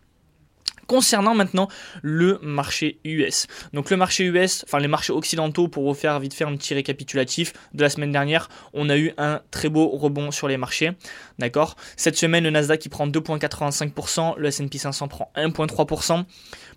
Concernant 0.86 1.34
maintenant 1.34 1.68
le 2.02 2.38
marché 2.42 2.98
US. 3.04 3.46
Donc 3.72 3.88
le 3.90 3.96
marché 3.96 4.24
US, 4.24 4.64
enfin 4.66 4.78
les 4.78 4.88
marchés 4.88 5.12
occidentaux, 5.12 5.68
pour 5.68 5.84
vous 5.84 5.94
faire 5.94 6.18
vite 6.18 6.34
faire 6.34 6.48
un 6.48 6.56
petit 6.56 6.74
récapitulatif 6.74 7.52
de 7.72 7.82
la 7.82 7.88
semaine 7.88 8.10
dernière, 8.10 8.48
on 8.74 8.90
a 8.90 8.98
eu 8.98 9.12
un 9.16 9.40
très 9.52 9.68
beau 9.68 9.88
rebond 9.88 10.32
sur 10.32 10.48
les 10.48 10.56
marchés. 10.56 10.90
D'accord? 11.38 11.76
Cette 11.96 12.16
semaine, 12.16 12.44
le 12.44 12.50
Nasdaq 12.50 12.80
qui 12.80 12.88
prend 12.88 13.06
2,85%, 13.06 14.34
le 14.36 14.48
S&P 14.48 14.76
500 14.76 15.08
prend 15.08 15.32
1,3%. 15.36 16.24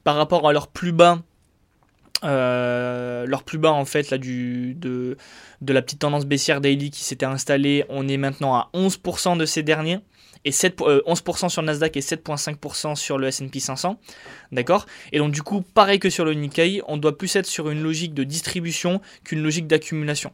Par 0.03 0.15
rapport 0.15 0.47
à 0.47 0.53
leur 0.53 0.67
plus 0.67 0.91
bas 0.91 1.19
euh, 2.23 3.25
leur 3.25 3.43
plus 3.43 3.57
bas 3.57 3.71
en 3.71 3.85
fait 3.85 4.09
là 4.09 4.17
du 4.17 4.73
de, 4.75 5.17
de 5.61 5.73
la 5.73 5.81
petite 5.81 5.99
tendance 5.99 6.25
baissière 6.25 6.61
daily 6.61 6.89
qui 6.89 7.03
s'était 7.03 7.25
installée, 7.25 7.85
on 7.89 8.07
est 8.07 8.17
maintenant 8.17 8.55
à 8.55 8.69
11% 8.73 9.37
de 9.37 9.45
ces 9.45 9.63
derniers 9.63 9.99
et 10.45 10.51
7, 10.51 10.79
11% 10.79 11.45
euh, 11.45 11.49
sur 11.49 11.61
le 11.61 11.65
Nasdaq 11.67 11.97
et 11.97 12.01
7,5% 12.01 12.95
sur 12.95 13.17
le 13.17 13.27
S&P 13.27 13.59
500. 13.59 13.99
D'accord? 14.51 14.85
Et 15.11 15.17
donc 15.17 15.31
du 15.31 15.41
coup, 15.41 15.61
pareil 15.61 15.99
que 15.99 16.09
sur 16.09 16.23
le 16.23 16.33
Nikkei, 16.33 16.81
on 16.87 16.97
doit 16.97 17.17
plus 17.17 17.35
être 17.35 17.47
sur 17.47 17.69
une 17.69 17.81
logique 17.81 18.13
de 18.13 18.23
distribution 18.23 19.01
qu'une 19.23 19.41
logique 19.41 19.67
d'accumulation. 19.67 20.31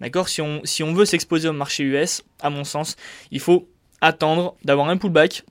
D'accord? 0.00 0.28
Si 0.28 0.42
on, 0.42 0.60
si 0.64 0.82
on 0.82 0.92
veut 0.92 1.06
s'exposer 1.06 1.48
au 1.48 1.52
marché 1.52 1.82
US, 1.84 2.22
à 2.40 2.50
mon 2.50 2.64
sens, 2.64 2.96
il 3.30 3.40
faut 3.40 3.68
attendre 4.00 4.54
d'avoir 4.64 4.88
un 4.88 4.98
pullback 4.98 5.44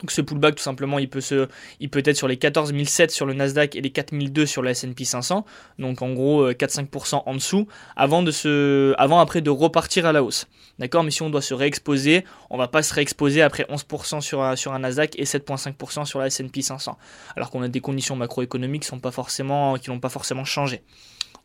donc 0.00 0.10
ce 0.10 0.20
pullback 0.20 0.56
tout 0.56 0.62
simplement 0.62 0.98
il 0.98 1.08
peut, 1.08 1.20
se, 1.20 1.48
il 1.80 1.90
peut 1.90 2.02
être 2.04 2.16
sur 2.16 2.28
les 2.28 2.36
14007 2.36 3.10
sur 3.10 3.26
le 3.26 3.34
Nasdaq 3.34 3.76
et 3.76 3.80
les 3.80 3.90
4002 3.90 4.46
sur 4.46 4.62
le 4.62 4.70
S&P 4.70 5.04
500. 5.04 5.44
Donc 5.78 6.02
en 6.02 6.12
gros 6.12 6.50
4-5% 6.50 7.16
euh, 7.16 7.18
en 7.26 7.34
dessous 7.34 7.66
avant, 7.96 8.22
de 8.22 8.30
se, 8.30 8.94
avant 8.98 9.20
après 9.20 9.40
de 9.40 9.50
repartir 9.50 10.06
à 10.06 10.12
la 10.12 10.22
hausse. 10.22 10.46
D'accord? 10.78 11.02
Mais 11.02 11.10
si 11.10 11.22
on 11.22 11.30
doit 11.30 11.42
se 11.42 11.54
réexposer, 11.54 12.24
on 12.50 12.56
va 12.56 12.68
pas 12.68 12.82
se 12.82 12.94
réexposer 12.94 13.42
après 13.42 13.64
11% 13.64 14.20
sur 14.20 14.72
un, 14.72 14.78
Nasdaq 14.78 15.18
et 15.18 15.24
7,5% 15.24 16.04
sur 16.04 16.20
la 16.20 16.26
S&P 16.26 16.62
500. 16.62 16.96
Alors 17.36 17.50
qu'on 17.50 17.62
a 17.62 17.68
des 17.68 17.80
conditions 17.80 18.14
macroéconomiques 18.14 18.84
qui 18.84 18.94
n'ont 18.94 19.00
pas 19.00 19.10
forcément, 19.10 19.76
pas 20.00 20.08
forcément 20.08 20.44
changé. 20.44 20.82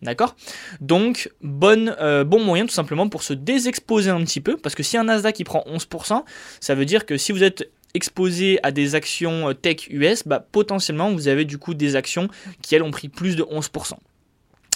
D'accord? 0.04 0.36
Donc, 0.82 1.32
euh, 1.44 2.24
bon 2.24 2.44
moyen 2.44 2.66
tout 2.66 2.74
simplement 2.74 3.08
pour 3.08 3.24
se 3.24 3.34
désexposer 3.34 4.10
un 4.10 4.22
petit 4.24 4.42
peu, 4.42 4.58
parce 4.58 4.76
que 4.76 4.84
si 4.84 4.98
un 4.98 5.06
Nasdaq 5.06 5.40
il 5.40 5.46
prend 5.46 5.64
11%, 5.66 6.24
ça 6.60 6.76
veut 6.76 6.86
dire 6.86 7.06
que 7.06 7.18
si 7.18 7.32
vous 7.32 7.44
êtes 7.44 7.72
exposé 7.94 8.60
à 8.64 8.72
des 8.72 8.96
actions 8.96 9.50
euh, 9.50 9.54
tech 9.54 9.88
US, 9.90 10.24
bah, 10.26 10.46
potentiellement 10.52 11.12
vous 11.12 11.28
avez 11.28 11.46
du 11.46 11.58
coup 11.58 11.74
des 11.74 11.96
actions 11.96 12.28
qui 12.62 12.76
elles 12.76 12.84
ont 12.84 12.92
pris 12.92 13.10
plus 13.10 13.36
de 13.36 13.44
11%. 13.44 13.94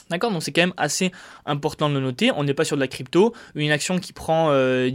D'accord? 0.10 0.32
Donc 0.32 0.42
c'est 0.42 0.54
quand 0.54 0.62
même 0.62 0.74
assez 0.78 1.12
important 1.46 1.90
de 1.90 1.96
le 1.96 2.00
noter. 2.00 2.32
On 2.32 2.46
n'est 2.46 2.54
pas 2.54 2.64
sur 2.64 2.78
de 2.78 2.82
la 2.82 2.88
crypto. 2.88 3.34
Une 3.56 3.72
action 3.72 4.00
qui 4.00 4.14
prend 4.14 4.52
10%, 4.52 4.54
euh, 4.54 4.90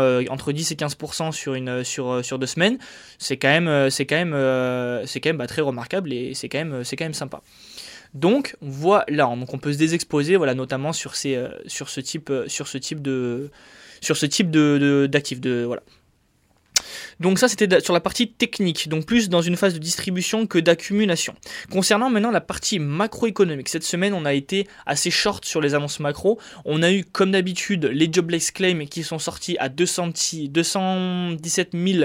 euh, 0.00 0.24
entre 0.30 0.50
10 0.50 0.72
et 0.72 0.74
15% 0.74 1.30
sur, 1.30 1.54
une, 1.54 1.84
sur, 1.84 2.24
sur 2.24 2.40
deux 2.40 2.46
semaines, 2.46 2.78
c'est 3.18 3.36
quand 3.36 3.48
même, 3.48 3.90
c'est 3.90 4.04
quand 4.04 4.16
même, 4.16 5.06
c'est 5.06 5.20
quand 5.20 5.28
même 5.30 5.36
bah, 5.36 5.46
très 5.46 5.62
remarquable 5.62 6.12
et 6.12 6.34
c'est 6.34 6.48
quand, 6.48 6.58
même, 6.58 6.82
c'est 6.82 6.96
quand 6.96 7.04
même 7.04 7.14
sympa. 7.14 7.40
Donc 8.14 8.56
voilà, 8.60 9.26
donc 9.36 9.54
on 9.54 9.58
peut 9.58 9.72
se 9.72 9.78
désexposer, 9.78 10.36
voilà, 10.36 10.54
notamment 10.54 10.92
sur, 10.92 11.14
ces, 11.14 11.40
sur 11.66 11.88
ce 11.88 12.00
type, 12.00 12.32
sur 12.48 12.66
ce 12.66 12.78
type 12.78 13.00
de, 13.00 13.48
sur 14.00 14.16
ce 14.16 14.26
type 14.26 14.50
de, 14.50 15.08
d'actifs, 15.10 15.40
de, 15.40 15.62
voilà. 15.64 15.82
Donc 17.20 17.38
ça 17.38 17.48
c'était 17.48 17.80
sur 17.80 17.94
la 17.94 18.00
partie 18.00 18.30
technique, 18.30 18.88
donc 18.88 19.06
plus 19.06 19.28
dans 19.28 19.42
une 19.42 19.56
phase 19.56 19.74
de 19.74 19.78
distribution 19.78 20.46
que 20.46 20.58
d'accumulation. 20.58 21.34
Concernant 21.70 22.10
maintenant 22.10 22.30
la 22.30 22.40
partie 22.40 22.78
macroéconomique, 22.78 23.68
cette 23.68 23.84
semaine 23.84 24.14
on 24.14 24.24
a 24.24 24.32
été 24.32 24.66
assez 24.86 25.10
short 25.10 25.44
sur 25.44 25.60
les 25.60 25.74
annonces 25.74 26.00
macro. 26.00 26.38
On 26.64 26.82
a 26.82 26.92
eu 26.92 27.04
comme 27.04 27.32
d'habitude 27.32 27.84
les 27.84 28.12
jobless 28.12 28.50
claims 28.50 28.86
qui 28.86 29.02
sont 29.02 29.18
sortis 29.18 29.56
à 29.58 29.68
217 29.68 31.70
000 31.72 32.04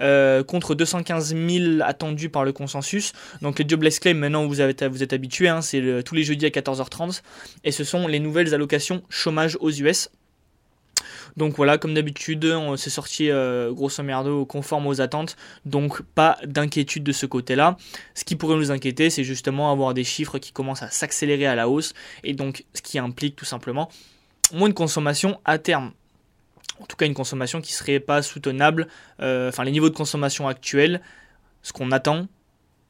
euh, 0.00 0.44
contre 0.44 0.74
215 0.74 1.34
000 1.34 1.82
attendus 1.82 2.28
par 2.28 2.44
le 2.44 2.52
consensus. 2.52 3.12
Donc 3.42 3.58
les 3.58 3.68
jobless 3.68 3.98
claims, 3.98 4.18
maintenant 4.18 4.46
vous, 4.46 4.60
êtes 4.60 5.12
habitués, 5.12 5.48
hein, 5.48 5.62
c'est 5.62 6.02
tous 6.04 6.14
les 6.14 6.22
jeudis 6.22 6.46
à 6.46 6.50
14h30. 6.50 7.22
Et 7.64 7.72
ce 7.72 7.84
sont 7.84 8.06
les 8.06 8.20
nouvelles 8.20 8.54
allocations 8.54 9.02
chômage 9.08 9.56
aux 9.60 9.70
US. 9.70 10.10
Donc 11.36 11.54
voilà, 11.56 11.76
comme 11.76 11.92
d'habitude, 11.92 12.44
on 12.46 12.76
s'est 12.76 12.90
sorti 12.90 13.30
euh, 13.30 13.72
grosso 13.72 14.02
merdo 14.02 14.46
conforme 14.46 14.86
aux 14.86 15.00
attentes, 15.00 15.36
donc 15.66 16.02
pas 16.02 16.38
d'inquiétude 16.44 17.04
de 17.04 17.12
ce 17.12 17.26
côté-là. 17.26 17.76
Ce 18.14 18.24
qui 18.24 18.36
pourrait 18.36 18.56
nous 18.56 18.70
inquiéter, 18.70 19.10
c'est 19.10 19.24
justement 19.24 19.70
avoir 19.70 19.92
des 19.92 20.04
chiffres 20.04 20.38
qui 20.38 20.52
commencent 20.52 20.82
à 20.82 20.90
s'accélérer 20.90 21.46
à 21.46 21.54
la 21.54 21.68
hausse, 21.68 21.92
et 22.24 22.32
donc 22.32 22.64
ce 22.72 22.80
qui 22.80 22.98
implique 22.98 23.36
tout 23.36 23.44
simplement 23.44 23.90
moins 24.52 24.68
de 24.68 24.74
consommation 24.74 25.40
à 25.44 25.58
terme. 25.58 25.92
En 26.80 26.86
tout 26.86 26.96
cas, 26.96 27.06
une 27.06 27.14
consommation 27.14 27.60
qui 27.60 27.72
serait 27.72 28.00
pas 28.00 28.22
soutenable. 28.22 28.86
Euh, 29.20 29.48
enfin, 29.48 29.64
les 29.64 29.70
niveaux 29.70 29.88
de 29.88 29.94
consommation 29.94 30.46
actuels, 30.46 31.00
ce 31.62 31.72
qu'on 31.72 31.90
attend, 31.90 32.28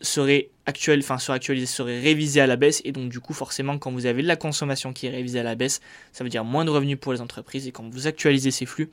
serait 0.01 0.51
actuel, 0.67 1.01
enfin 1.01 1.19
serait 1.19 1.37
actualisé, 1.37 1.67
serait 1.67 2.01
révisé 2.01 2.41
à 2.41 2.47
la 2.47 2.57
baisse 2.57 2.83
et 2.85 2.93
donc 2.93 3.09
du 3.09 3.21
coup 3.21 3.33
forcément 3.33 3.79
quand 3.79 3.93
vous 3.93 4.07
avez 4.07 4.23
de 4.23 4.29
la 4.29 4.37
consommation 4.37 4.93
qui 4.93 5.07
est 5.07 5.11
révisée 5.11 5.41
à 5.41 5.43
la 5.43 5.55
baisse, 5.55 5.81
ça 6.13 6.25
veut 6.25 6.31
dire 6.31 6.45
moins 6.45 6.65
de 6.65 6.71
revenus 6.71 6.99
pour 7.01 7.13
les 7.13 7.21
entreprises 7.21 7.67
et 7.67 7.73
quand 7.73 7.89
vous 7.89 8.07
actualisez 8.07 8.51
ces 8.51 8.67
flux, 8.67 8.91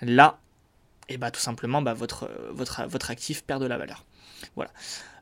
là, 0.00 0.38
et 1.08 1.14
eh 1.14 1.16
bah 1.18 1.30
tout 1.30 1.40
simplement 1.40 1.82
bah, 1.82 1.94
votre, 1.94 2.30
votre, 2.50 2.86
votre 2.86 3.10
actif 3.10 3.42
perd 3.42 3.62
de 3.62 3.66
la 3.66 3.76
valeur. 3.76 4.04
Voilà. 4.56 4.70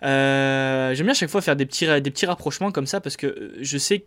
Euh, 0.05 0.95
j'aime 0.95 1.07
bien 1.07 1.12
à 1.12 1.17
chaque 1.17 1.31
fois 1.31 1.40
faire 1.40 1.57
des 1.57 1.67
petits, 1.67 1.87
des 1.87 2.11
petits 2.11 2.26
rapprochements 2.26 2.71
comme 2.71 2.87
ça 2.87 3.00
parce 3.00 3.17
que 3.17 3.26
euh, 3.26 3.59
je 3.61 3.78
sais 3.78 4.05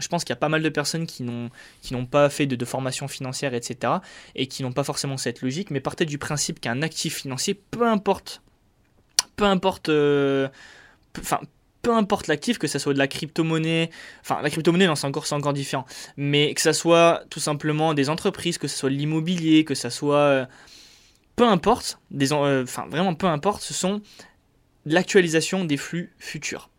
je 0.00 0.08
pense 0.08 0.24
qu'il 0.24 0.30
y 0.30 0.32
a 0.32 0.36
pas 0.36 0.48
mal 0.48 0.62
de 0.62 0.68
personnes 0.68 1.06
qui 1.06 1.22
n'ont 1.22 1.50
qui 1.80 1.92
n'ont 1.92 2.06
pas 2.06 2.28
fait 2.28 2.46
de, 2.46 2.64
formation 2.64 3.08
financière, 3.08 3.54
etc. 3.54 3.94
et 4.34 4.46
qui 4.46 4.62
n'ont 4.62 4.72
pas 4.72 4.84
forcément 4.84 5.16
cette 5.16 5.42
logique, 5.42 5.70
mais 5.70 5.80
partez 5.80 6.06
du 6.06 6.18
principe 6.18 6.60
qu'un 6.60 6.82
actif 6.82 7.16
financier, 7.16 7.54
peu 7.54 7.86
importe 7.86 8.42
peu 9.36 9.44
importe, 9.44 9.88
euh, 9.88 10.48
enfin, 11.18 11.40
peu 11.82 11.92
importe 11.94 12.28
l'actif, 12.28 12.58
que 12.58 12.68
ça 12.68 12.78
soit 12.78 12.94
de 12.94 12.98
la 12.98 13.08
crypto-monnaie, 13.08 13.90
enfin 14.20 14.40
la 14.40 14.50
crypto-monnaie 14.50 14.86
non 14.86 14.94
c'est 14.94 15.06
encore 15.06 15.52
différent, 15.52 15.84
mais 16.16 16.54
que 16.54 16.60
ça 16.60 16.72
soit 16.72 17.24
tout 17.28 17.40
simplement 17.40 17.92
des 17.92 18.08
entreprises, 18.08 18.56
que 18.56 18.68
ce 18.68 18.76
soit 18.76 18.90
l'immobilier, 18.90 19.64
que 19.64 19.74
ça 19.74 19.90
soit 19.90 20.16
euh, 20.16 20.46
peu 21.36 21.46
importe, 21.46 21.98
des 22.10 22.32
euh, 22.32 22.62
enfin 22.62 22.86
vraiment 22.88 23.14
peu 23.14 23.26
importe, 23.26 23.62
ce 23.62 23.74
sont 23.74 24.00
l'actualisation 24.86 25.64
des 25.64 25.76
flux 25.76 26.14
futurs. 26.18 26.70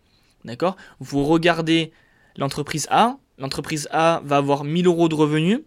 D'accord? 0.46 0.75
Vous 1.00 1.24
regardez 1.24 1.92
l'entreprise 2.38 2.88
A, 2.90 3.18
l'entreprise 3.38 3.88
A 3.92 4.22
va 4.25 4.38
avoir 4.38 4.63
1000 4.63 4.88
euros 4.88 5.10
de 5.10 5.16
revenus. 5.16 5.60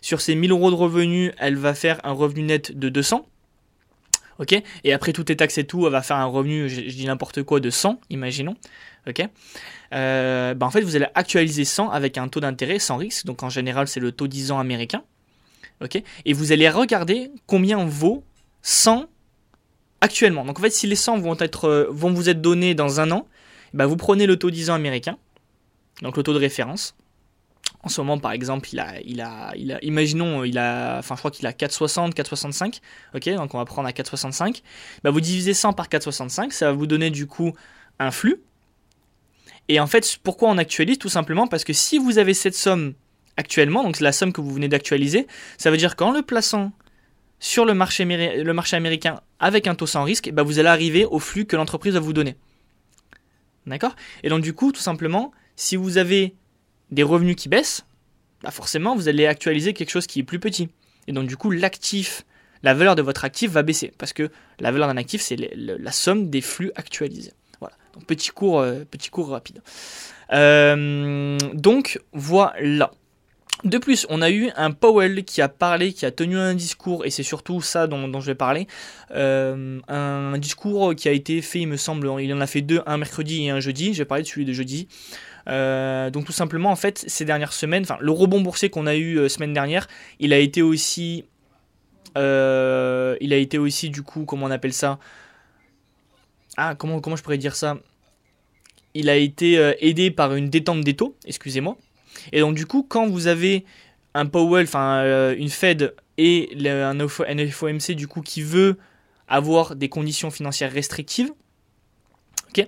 Sur 0.00 0.20
ces 0.20 0.34
1000 0.34 0.52
euros 0.52 0.70
de 0.70 0.76
revenus, 0.76 1.32
elle 1.38 1.56
va 1.56 1.74
faire 1.74 2.00
un 2.04 2.12
revenu 2.12 2.42
net 2.42 2.76
de 2.78 2.88
200 2.88 3.26
ok? 4.40 4.62
Et 4.84 4.92
après 4.92 5.12
tout 5.12 5.30
est 5.30 5.36
taxé 5.36 5.60
et 5.60 5.66
tout, 5.66 5.86
elle 5.86 5.92
va 5.92 6.02
faire 6.02 6.16
un 6.16 6.24
revenu, 6.24 6.68
je, 6.68 6.80
dis 6.80 7.06
n'importe 7.06 7.42
quoi, 7.42 7.60
de 7.60 7.70
100, 7.70 8.00
imaginons, 8.10 8.56
ok? 9.06 9.22
Euh, 9.92 10.54
bah, 10.54 10.66
En 10.66 10.70
fait, 10.70 10.80
vous 10.80 10.96
allez 10.96 11.06
actualiser 11.14 11.64
100 11.64 11.90
avec 11.90 12.18
un 12.18 12.28
taux 12.28 12.40
d'intérêt 12.40 12.78
sans 12.78 12.96
risque, 12.96 13.26
donc 13.26 13.42
en 13.42 13.50
général 13.50 13.86
c'est 13.86 14.00
le 14.00 14.12
taux 14.12 14.26
10 14.26 14.50
ans 14.50 14.58
américain, 14.58 15.04
ok? 15.84 16.02
Et 16.24 16.32
vous 16.32 16.52
allez 16.52 16.68
regarder 16.68 17.30
combien 17.46 17.84
vaut 17.84 18.24
100 18.62 19.06
actuellement. 20.00 20.44
Donc 20.44 20.58
en 20.58 20.62
fait, 20.62 20.70
si 20.70 20.86
les 20.86 20.96
100 20.96 21.18
vont, 21.18 21.36
être, 21.38 21.66
euh, 21.66 21.86
vont 21.90 22.12
vous 22.12 22.30
être 22.30 22.40
donnés 22.40 22.74
dans 22.74 23.00
un 23.00 23.10
an, 23.10 23.26
bah, 23.74 23.86
vous 23.86 23.96
prenez 23.96 24.26
le 24.26 24.36
taux 24.36 24.50
10 24.50 24.70
ans 24.70 24.74
américain, 24.74 25.18
donc 26.02 26.16
le 26.16 26.22
taux 26.22 26.32
de 26.32 26.38
référence, 26.38 26.96
en 27.82 27.88
ce 27.88 28.00
moment, 28.00 28.18
par 28.18 28.32
exemple, 28.32 28.68
il 28.72 28.80
a, 28.80 29.00
il 29.00 29.22
a, 29.22 29.54
imaginons, 29.82 30.44
il 30.44 30.58
a, 30.58 30.98
enfin, 30.98 31.14
je 31.14 31.20
crois 31.20 31.30
qu'il 31.30 31.46
a 31.46 31.52
4,60, 31.52 32.12
4,65. 32.12 32.80
Ok, 33.14 33.28
donc 33.30 33.54
on 33.54 33.58
va 33.58 33.64
prendre 33.64 33.88
à 33.88 33.92
4,65. 33.92 34.62
Bah, 35.02 35.10
vous 35.10 35.20
divisez 35.20 35.54
100 35.54 35.72
par 35.72 35.88
4,65, 35.88 36.50
ça 36.50 36.66
va 36.66 36.72
vous 36.72 36.86
donner 36.86 37.10
du 37.10 37.26
coup 37.26 37.52
un 37.98 38.10
flux. 38.10 38.42
Et 39.68 39.80
en 39.80 39.86
fait, 39.86 40.18
pourquoi 40.22 40.50
on 40.50 40.58
actualise? 40.58 40.98
Tout 40.98 41.08
simplement 41.08 41.46
parce 41.46 41.64
que 41.64 41.72
si 41.72 41.96
vous 41.96 42.18
avez 42.18 42.34
cette 42.34 42.54
somme 42.54 42.94
actuellement, 43.36 43.82
donc 43.82 43.96
c'est 43.96 44.04
la 44.04 44.12
somme 44.12 44.32
que 44.32 44.40
vous 44.40 44.52
venez 44.52 44.68
d'actualiser, 44.68 45.26
ça 45.56 45.70
veut 45.70 45.76
dire 45.76 45.96
qu'en 45.96 46.10
le 46.10 46.22
plaçant 46.22 46.72
sur 47.38 47.64
le 47.64 47.72
marché, 47.72 48.02
américain 48.72 49.20
avec 49.38 49.66
un 49.66 49.74
taux 49.74 49.86
sans 49.86 50.02
risque, 50.02 50.30
bah, 50.32 50.42
vous 50.42 50.58
allez 50.58 50.68
arriver 50.68 51.06
au 51.06 51.18
flux 51.18 51.46
que 51.46 51.56
l'entreprise 51.56 51.94
va 51.94 52.00
vous 52.00 52.12
donner. 52.12 52.36
D'accord? 53.66 53.96
Et 54.22 54.28
donc 54.28 54.42
du 54.42 54.52
coup, 54.52 54.72
tout 54.72 54.80
simplement, 54.80 55.32
si 55.56 55.76
vous 55.76 55.96
avez 55.96 56.34
des 56.90 57.02
revenus 57.02 57.36
qui 57.36 57.48
baissent, 57.48 57.84
bah 58.42 58.50
forcément 58.50 58.96
vous 58.96 59.08
allez 59.08 59.26
actualiser 59.26 59.72
quelque 59.72 59.90
chose 59.90 60.06
qui 60.06 60.20
est 60.20 60.24
plus 60.24 60.40
petit. 60.40 60.68
Et 61.06 61.12
donc 61.12 61.26
du 61.28 61.36
coup 61.36 61.50
l'actif, 61.50 62.24
la 62.62 62.74
valeur 62.74 62.94
de 62.94 63.02
votre 63.02 63.24
actif 63.24 63.50
va 63.50 63.62
baisser 63.62 63.92
parce 63.98 64.12
que 64.12 64.30
la 64.58 64.70
valeur 64.70 64.88
d'un 64.88 64.96
actif 64.96 65.20
c'est 65.20 65.36
la 65.54 65.92
somme 65.92 66.30
des 66.30 66.40
flux 66.40 66.72
actualisés. 66.74 67.32
Voilà. 67.60 67.76
Donc 67.94 68.06
petit 68.06 68.30
cours, 68.30 68.60
euh, 68.60 68.84
petit 68.90 69.10
cours 69.10 69.28
rapide. 69.28 69.62
Euh, 70.32 71.38
donc 71.54 72.00
voilà. 72.12 72.90
De 73.64 73.76
plus, 73.76 74.06
on 74.08 74.22
a 74.22 74.30
eu 74.30 74.50
un 74.56 74.70
Powell 74.70 75.24
qui 75.24 75.42
a 75.42 75.48
parlé, 75.48 75.92
qui 75.92 76.06
a 76.06 76.10
tenu 76.10 76.38
un 76.38 76.54
discours, 76.54 77.04
et 77.04 77.10
c'est 77.10 77.22
surtout 77.22 77.60
ça 77.60 77.86
dont, 77.86 78.20
je 78.20 78.26
vais 78.26 78.34
parler. 78.34 78.66
Euh, 79.10 79.80
un 79.88 80.38
discours 80.38 80.94
qui 80.94 81.08
a 81.08 81.12
été 81.12 81.42
fait, 81.42 81.60
il 81.60 81.66
me 81.66 81.76
semble, 81.76 82.10
il 82.20 82.32
en 82.32 82.40
a 82.40 82.46
fait 82.46 82.62
deux, 82.62 82.82
un 82.86 82.96
mercredi 82.96 83.44
et 83.44 83.50
un 83.50 83.60
jeudi. 83.60 83.92
Je 83.92 83.98
vais 83.98 84.06
parler 84.06 84.22
de 84.22 84.28
celui 84.28 84.46
de 84.46 84.52
jeudi. 84.52 84.88
Euh, 85.48 86.10
donc 86.10 86.26
tout 86.26 86.32
simplement, 86.32 86.70
en 86.70 86.76
fait, 86.76 87.04
ces 87.06 87.24
dernières 87.24 87.52
semaines, 87.52 87.82
enfin 87.82 87.98
le 88.00 88.10
rebond 88.12 88.40
boursier 88.40 88.70
qu'on 88.70 88.86
a 88.86 88.94
eu 88.94 89.18
euh, 89.18 89.28
semaine 89.28 89.52
dernière, 89.52 89.88
il 90.18 90.32
a 90.32 90.38
été 90.38 90.62
aussi, 90.62 91.24
euh, 92.16 93.16
il 93.20 93.32
a 93.32 93.36
été 93.36 93.58
aussi 93.58 93.90
du 93.90 94.02
coup, 94.02 94.24
comment 94.24 94.46
on 94.46 94.50
appelle 94.50 94.72
ça? 94.72 94.98
Ah, 96.56 96.74
comment, 96.74 97.00
comment 97.00 97.16
je 97.16 97.22
pourrais 97.22 97.38
dire 97.38 97.56
ça? 97.56 97.78
Il 98.94 99.08
a 99.08 99.16
été 99.16 99.54
aidé 99.80 100.10
par 100.10 100.34
une 100.34 100.50
détente 100.50 100.80
des 100.80 100.94
taux, 100.94 101.14
excusez-moi. 101.24 101.78
Et 102.32 102.40
donc, 102.40 102.54
du 102.54 102.66
coup, 102.66 102.84
quand 102.88 103.06
vous 103.08 103.26
avez 103.26 103.64
un 104.14 104.26
Powell, 104.26 104.64
enfin, 104.64 105.02
euh, 105.02 105.34
une 105.36 105.48
Fed 105.48 105.94
et 106.18 106.50
un 106.66 107.08
FOMC, 107.08 107.92
du 107.92 108.08
coup, 108.08 108.20
qui 108.22 108.42
veut 108.42 108.76
avoir 109.28 109.76
des 109.76 109.88
conditions 109.88 110.30
financières 110.30 110.72
restrictives, 110.72 111.32
ok 112.50 112.66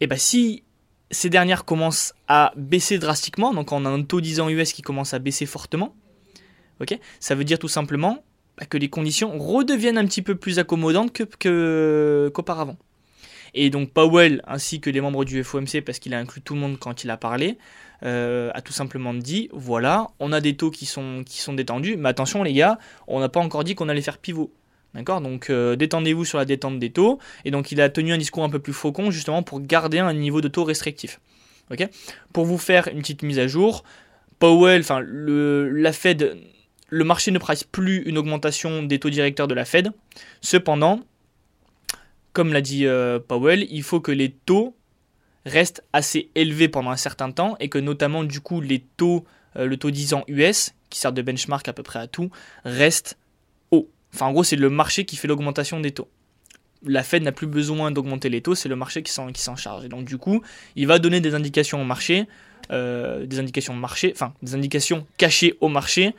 Et 0.00 0.06
bien, 0.06 0.16
si 0.16 0.64
ces 1.10 1.30
dernières 1.30 1.64
commencent 1.64 2.14
à 2.28 2.52
baisser 2.56 2.98
drastiquement, 2.98 3.54
donc 3.54 3.72
on 3.72 3.84
a 3.84 3.88
un 3.88 4.02
taux 4.02 4.20
10 4.20 4.40
ans 4.40 4.48
US 4.48 4.72
qui 4.72 4.82
commence 4.82 5.14
à 5.14 5.18
baisser 5.18 5.46
fortement, 5.46 5.94
ok 6.80 6.98
Ça 7.20 7.34
veut 7.34 7.44
dire 7.44 7.58
tout 7.58 7.68
simplement 7.68 8.22
bah, 8.58 8.66
que 8.66 8.78
les 8.78 8.88
conditions 8.88 9.38
redeviennent 9.38 9.98
un 9.98 10.06
petit 10.06 10.22
peu 10.22 10.34
plus 10.34 10.58
accommodantes 10.58 11.16
qu'auparavant. 11.38 12.76
et 13.54 13.70
donc 13.70 13.92
Powell 13.92 14.42
ainsi 14.46 14.80
que 14.80 14.90
les 14.90 15.00
membres 15.00 15.24
du 15.24 15.42
FOMC, 15.42 15.82
parce 15.84 15.98
qu'il 15.98 16.14
a 16.14 16.18
inclus 16.18 16.42
tout 16.42 16.54
le 16.54 16.60
monde 16.60 16.78
quand 16.78 17.04
il 17.04 17.10
a 17.10 17.16
parlé, 17.16 17.58
euh, 18.02 18.50
a 18.54 18.62
tout 18.62 18.72
simplement 18.72 19.14
dit 19.14 19.48
voilà, 19.52 20.08
on 20.18 20.32
a 20.32 20.40
des 20.40 20.56
taux 20.56 20.70
qui 20.70 20.86
sont, 20.86 21.22
qui 21.24 21.40
sont 21.40 21.52
détendus, 21.52 21.96
mais 21.96 22.08
attention 22.08 22.42
les 22.42 22.52
gars, 22.52 22.78
on 23.06 23.20
n'a 23.20 23.28
pas 23.28 23.40
encore 23.40 23.64
dit 23.64 23.74
qu'on 23.74 23.88
allait 23.88 24.02
faire 24.02 24.18
pivot. 24.18 24.52
D'accord? 24.94 25.20
Donc 25.20 25.50
euh, 25.50 25.76
détendez-vous 25.76 26.24
sur 26.24 26.38
la 26.38 26.44
détente 26.44 26.78
des 26.78 26.90
taux. 26.90 27.18
Et 27.44 27.50
donc 27.50 27.70
il 27.72 27.80
a 27.80 27.88
tenu 27.88 28.12
un 28.12 28.18
discours 28.18 28.42
un 28.42 28.50
peu 28.50 28.58
plus 28.58 28.72
faucon 28.72 29.10
justement 29.10 29.42
pour 29.42 29.60
garder 29.60 29.98
un 29.98 30.12
niveau 30.12 30.40
de 30.40 30.48
taux 30.48 30.64
restrictif. 30.64 31.20
Ok? 31.70 31.88
Pour 32.32 32.44
vous 32.44 32.58
faire 32.58 32.88
une 32.88 32.98
petite 32.98 33.22
mise 33.22 33.38
à 33.38 33.46
jour, 33.46 33.84
Powell, 34.40 34.80
enfin 34.80 35.00
la 35.06 35.92
Fed, 35.92 36.38
le 36.88 37.04
marché 37.04 37.30
ne 37.30 37.38
price 37.38 37.62
plus 37.62 38.02
une 38.02 38.18
augmentation 38.18 38.82
des 38.82 38.98
taux 38.98 39.10
directeurs 39.10 39.46
de 39.46 39.54
la 39.54 39.64
Fed. 39.64 39.92
Cependant, 40.40 41.00
comme 42.32 42.52
l'a 42.52 42.60
dit 42.60 42.86
euh, 42.86 43.20
Powell, 43.20 43.66
il 43.70 43.82
faut 43.82 44.00
que 44.00 44.12
les 44.12 44.30
taux 44.30 44.74
restent 45.46 45.82
assez 45.92 46.30
élevés 46.34 46.68
pendant 46.68 46.90
un 46.90 46.96
certain 46.96 47.30
temps 47.30 47.56
et 47.60 47.68
que 47.68 47.78
notamment 47.78 48.24
du 48.24 48.40
coup 48.40 48.60
les 48.60 48.80
taux, 48.96 49.24
euh, 49.56 49.66
le 49.66 49.76
taux 49.76 49.90
10 49.90 50.14
ans 50.14 50.24
US, 50.28 50.74
qui 50.90 50.98
sert 50.98 51.12
de 51.12 51.22
benchmark 51.22 51.66
à 51.68 51.72
peu 51.72 51.82
près 51.82 51.98
à 51.98 52.06
tout, 52.06 52.30
restent 52.64 53.16
Enfin, 54.14 54.26
en 54.26 54.32
gros, 54.32 54.44
c'est 54.44 54.56
le 54.56 54.70
marché 54.70 55.04
qui 55.04 55.16
fait 55.16 55.28
l'augmentation 55.28 55.80
des 55.80 55.92
taux. 55.92 56.08
La 56.84 57.02
Fed 57.02 57.22
n'a 57.22 57.32
plus 57.32 57.46
besoin 57.46 57.90
d'augmenter 57.90 58.28
les 58.28 58.40
taux, 58.40 58.54
c'est 58.54 58.68
le 58.68 58.76
marché 58.76 59.02
qui 59.02 59.12
s'en 59.12 59.56
charge. 59.56 59.84
Et 59.84 59.88
donc, 59.88 60.04
du 60.04 60.16
coup, 60.16 60.42
il 60.76 60.86
va 60.86 60.98
donner 60.98 61.20
des 61.20 61.34
indications 61.34 61.80
au 61.80 61.84
marché, 61.84 62.26
euh, 62.72 63.26
des 63.26 63.38
indications 63.38 63.74
marché, 63.74 64.12
enfin, 64.14 64.32
des 64.42 64.54
indications 64.54 65.06
cachées 65.16 65.56
au 65.60 65.68
marché, 65.68 66.14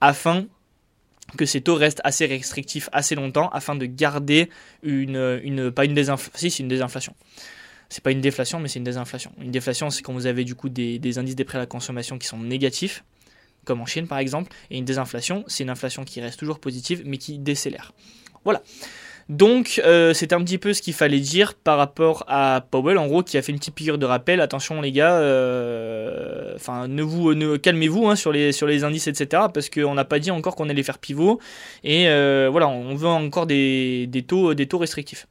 afin 0.00 0.46
que 1.36 1.46
ces 1.46 1.62
taux 1.62 1.74
restent 1.74 2.02
assez 2.04 2.26
restrictifs 2.26 2.88
assez 2.92 3.14
longtemps, 3.14 3.48
afin 3.48 3.74
de 3.74 3.86
garder 3.86 4.50
une, 4.82 5.72
pas 5.72 5.84
une 5.84 5.94
désinflation, 5.94 6.62
une 6.62 6.68
désinflation. 6.68 7.14
C'est 7.88 8.02
pas 8.02 8.10
une 8.10 8.20
déflation, 8.20 8.60
mais 8.60 8.68
c'est 8.68 8.78
une 8.78 8.84
désinflation. 8.84 9.32
Une 9.40 9.50
déflation, 9.50 9.90
c'est 9.90 10.02
quand 10.02 10.12
vous 10.12 10.26
avez 10.26 10.44
du 10.44 10.54
coup 10.54 10.68
des, 10.68 11.18
indices 11.18 11.36
des 11.36 11.44
prix 11.44 11.56
à 11.56 11.60
la 11.60 11.66
consommation 11.66 12.18
qui 12.18 12.26
sont 12.26 12.38
négatifs, 12.38 13.04
comme 13.64 13.80
en 13.80 13.86
Chine 13.86 14.06
par 14.06 14.18
exemple, 14.18 14.52
et 14.70 14.78
une 14.78 14.84
désinflation, 14.84 15.44
c'est 15.46 15.64
une 15.64 15.70
inflation 15.70 16.04
qui 16.04 16.20
reste 16.20 16.38
toujours 16.38 16.58
positive 16.58 17.02
mais 17.04 17.18
qui 17.18 17.38
décélère. 17.38 17.92
Voilà. 18.44 18.62
Donc 19.28 19.80
euh, 19.84 20.12
c'est 20.12 20.34
un 20.34 20.44
petit 20.44 20.58
peu 20.58 20.74
ce 20.74 20.82
qu'il 20.82 20.92
fallait 20.92 21.20
dire 21.20 21.54
par 21.54 21.78
rapport 21.78 22.24
à 22.28 22.66
Powell, 22.70 22.98
en 22.98 23.06
gros, 23.06 23.22
qui 23.22 23.38
a 23.38 23.42
fait 23.42 23.52
une 23.52 23.58
petite 23.58 23.74
piqûre 23.74 23.96
de 23.96 24.04
rappel. 24.04 24.40
Attention 24.40 24.80
les 24.82 24.92
gars, 24.92 25.14
euh, 25.14 26.52
enfin 26.56 26.88
ne 26.88 27.02
vous, 27.02 27.34
ne, 27.34 27.56
calmez-vous 27.56 28.08
hein, 28.08 28.16
sur 28.16 28.32
les 28.32 28.52
sur 28.52 28.66
les 28.66 28.84
indices 28.84 29.06
etc. 29.06 29.44
Parce 29.52 29.70
qu'on 29.70 29.94
n'a 29.94 30.04
pas 30.04 30.18
dit 30.18 30.30
encore 30.30 30.56
qu'on 30.56 30.68
allait 30.68 30.82
faire 30.82 30.98
pivot 30.98 31.40
et 31.84 32.08
euh, 32.08 32.48
voilà, 32.50 32.68
on 32.68 32.94
veut 32.94 33.08
encore 33.08 33.46
des, 33.46 34.06
des 34.08 34.22
taux 34.22 34.52
des 34.52 34.66
taux 34.66 34.78
restrictifs. 34.78 35.26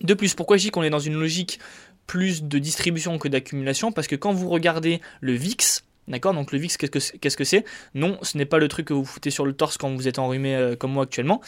De 0.00 0.14
plus, 0.14 0.34
pourquoi 0.34 0.56
je 0.56 0.62
dis 0.62 0.70
qu'on 0.70 0.82
est 0.82 0.90
dans 0.90 0.98
une 0.98 1.18
logique 1.18 1.58
plus 2.06 2.42
de 2.42 2.58
distribution 2.58 3.18
que 3.18 3.28
d'accumulation? 3.28 3.92
Parce 3.92 4.06
que 4.06 4.16
quand 4.16 4.32
vous 4.32 4.48
regardez 4.48 5.00
le 5.20 5.32
VIX, 5.32 5.82
D'accord 6.08 6.34
Donc 6.34 6.52
le 6.52 6.58
VIX, 6.58 6.76
qu'est-ce 6.76 7.36
que 7.36 7.44
c'est 7.44 7.64
Non, 7.94 8.18
ce 8.22 8.38
n'est 8.38 8.44
pas 8.44 8.58
le 8.58 8.68
truc 8.68 8.86
que 8.86 8.94
vous 8.94 9.04
foutez 9.04 9.30
sur 9.30 9.44
le 9.44 9.52
torse 9.52 9.76
quand 9.76 9.92
vous 9.92 10.06
êtes 10.06 10.20
enrhumé 10.20 10.54
euh, 10.54 10.76
comme 10.76 10.92
moi 10.92 11.02
actuellement. 11.02 11.40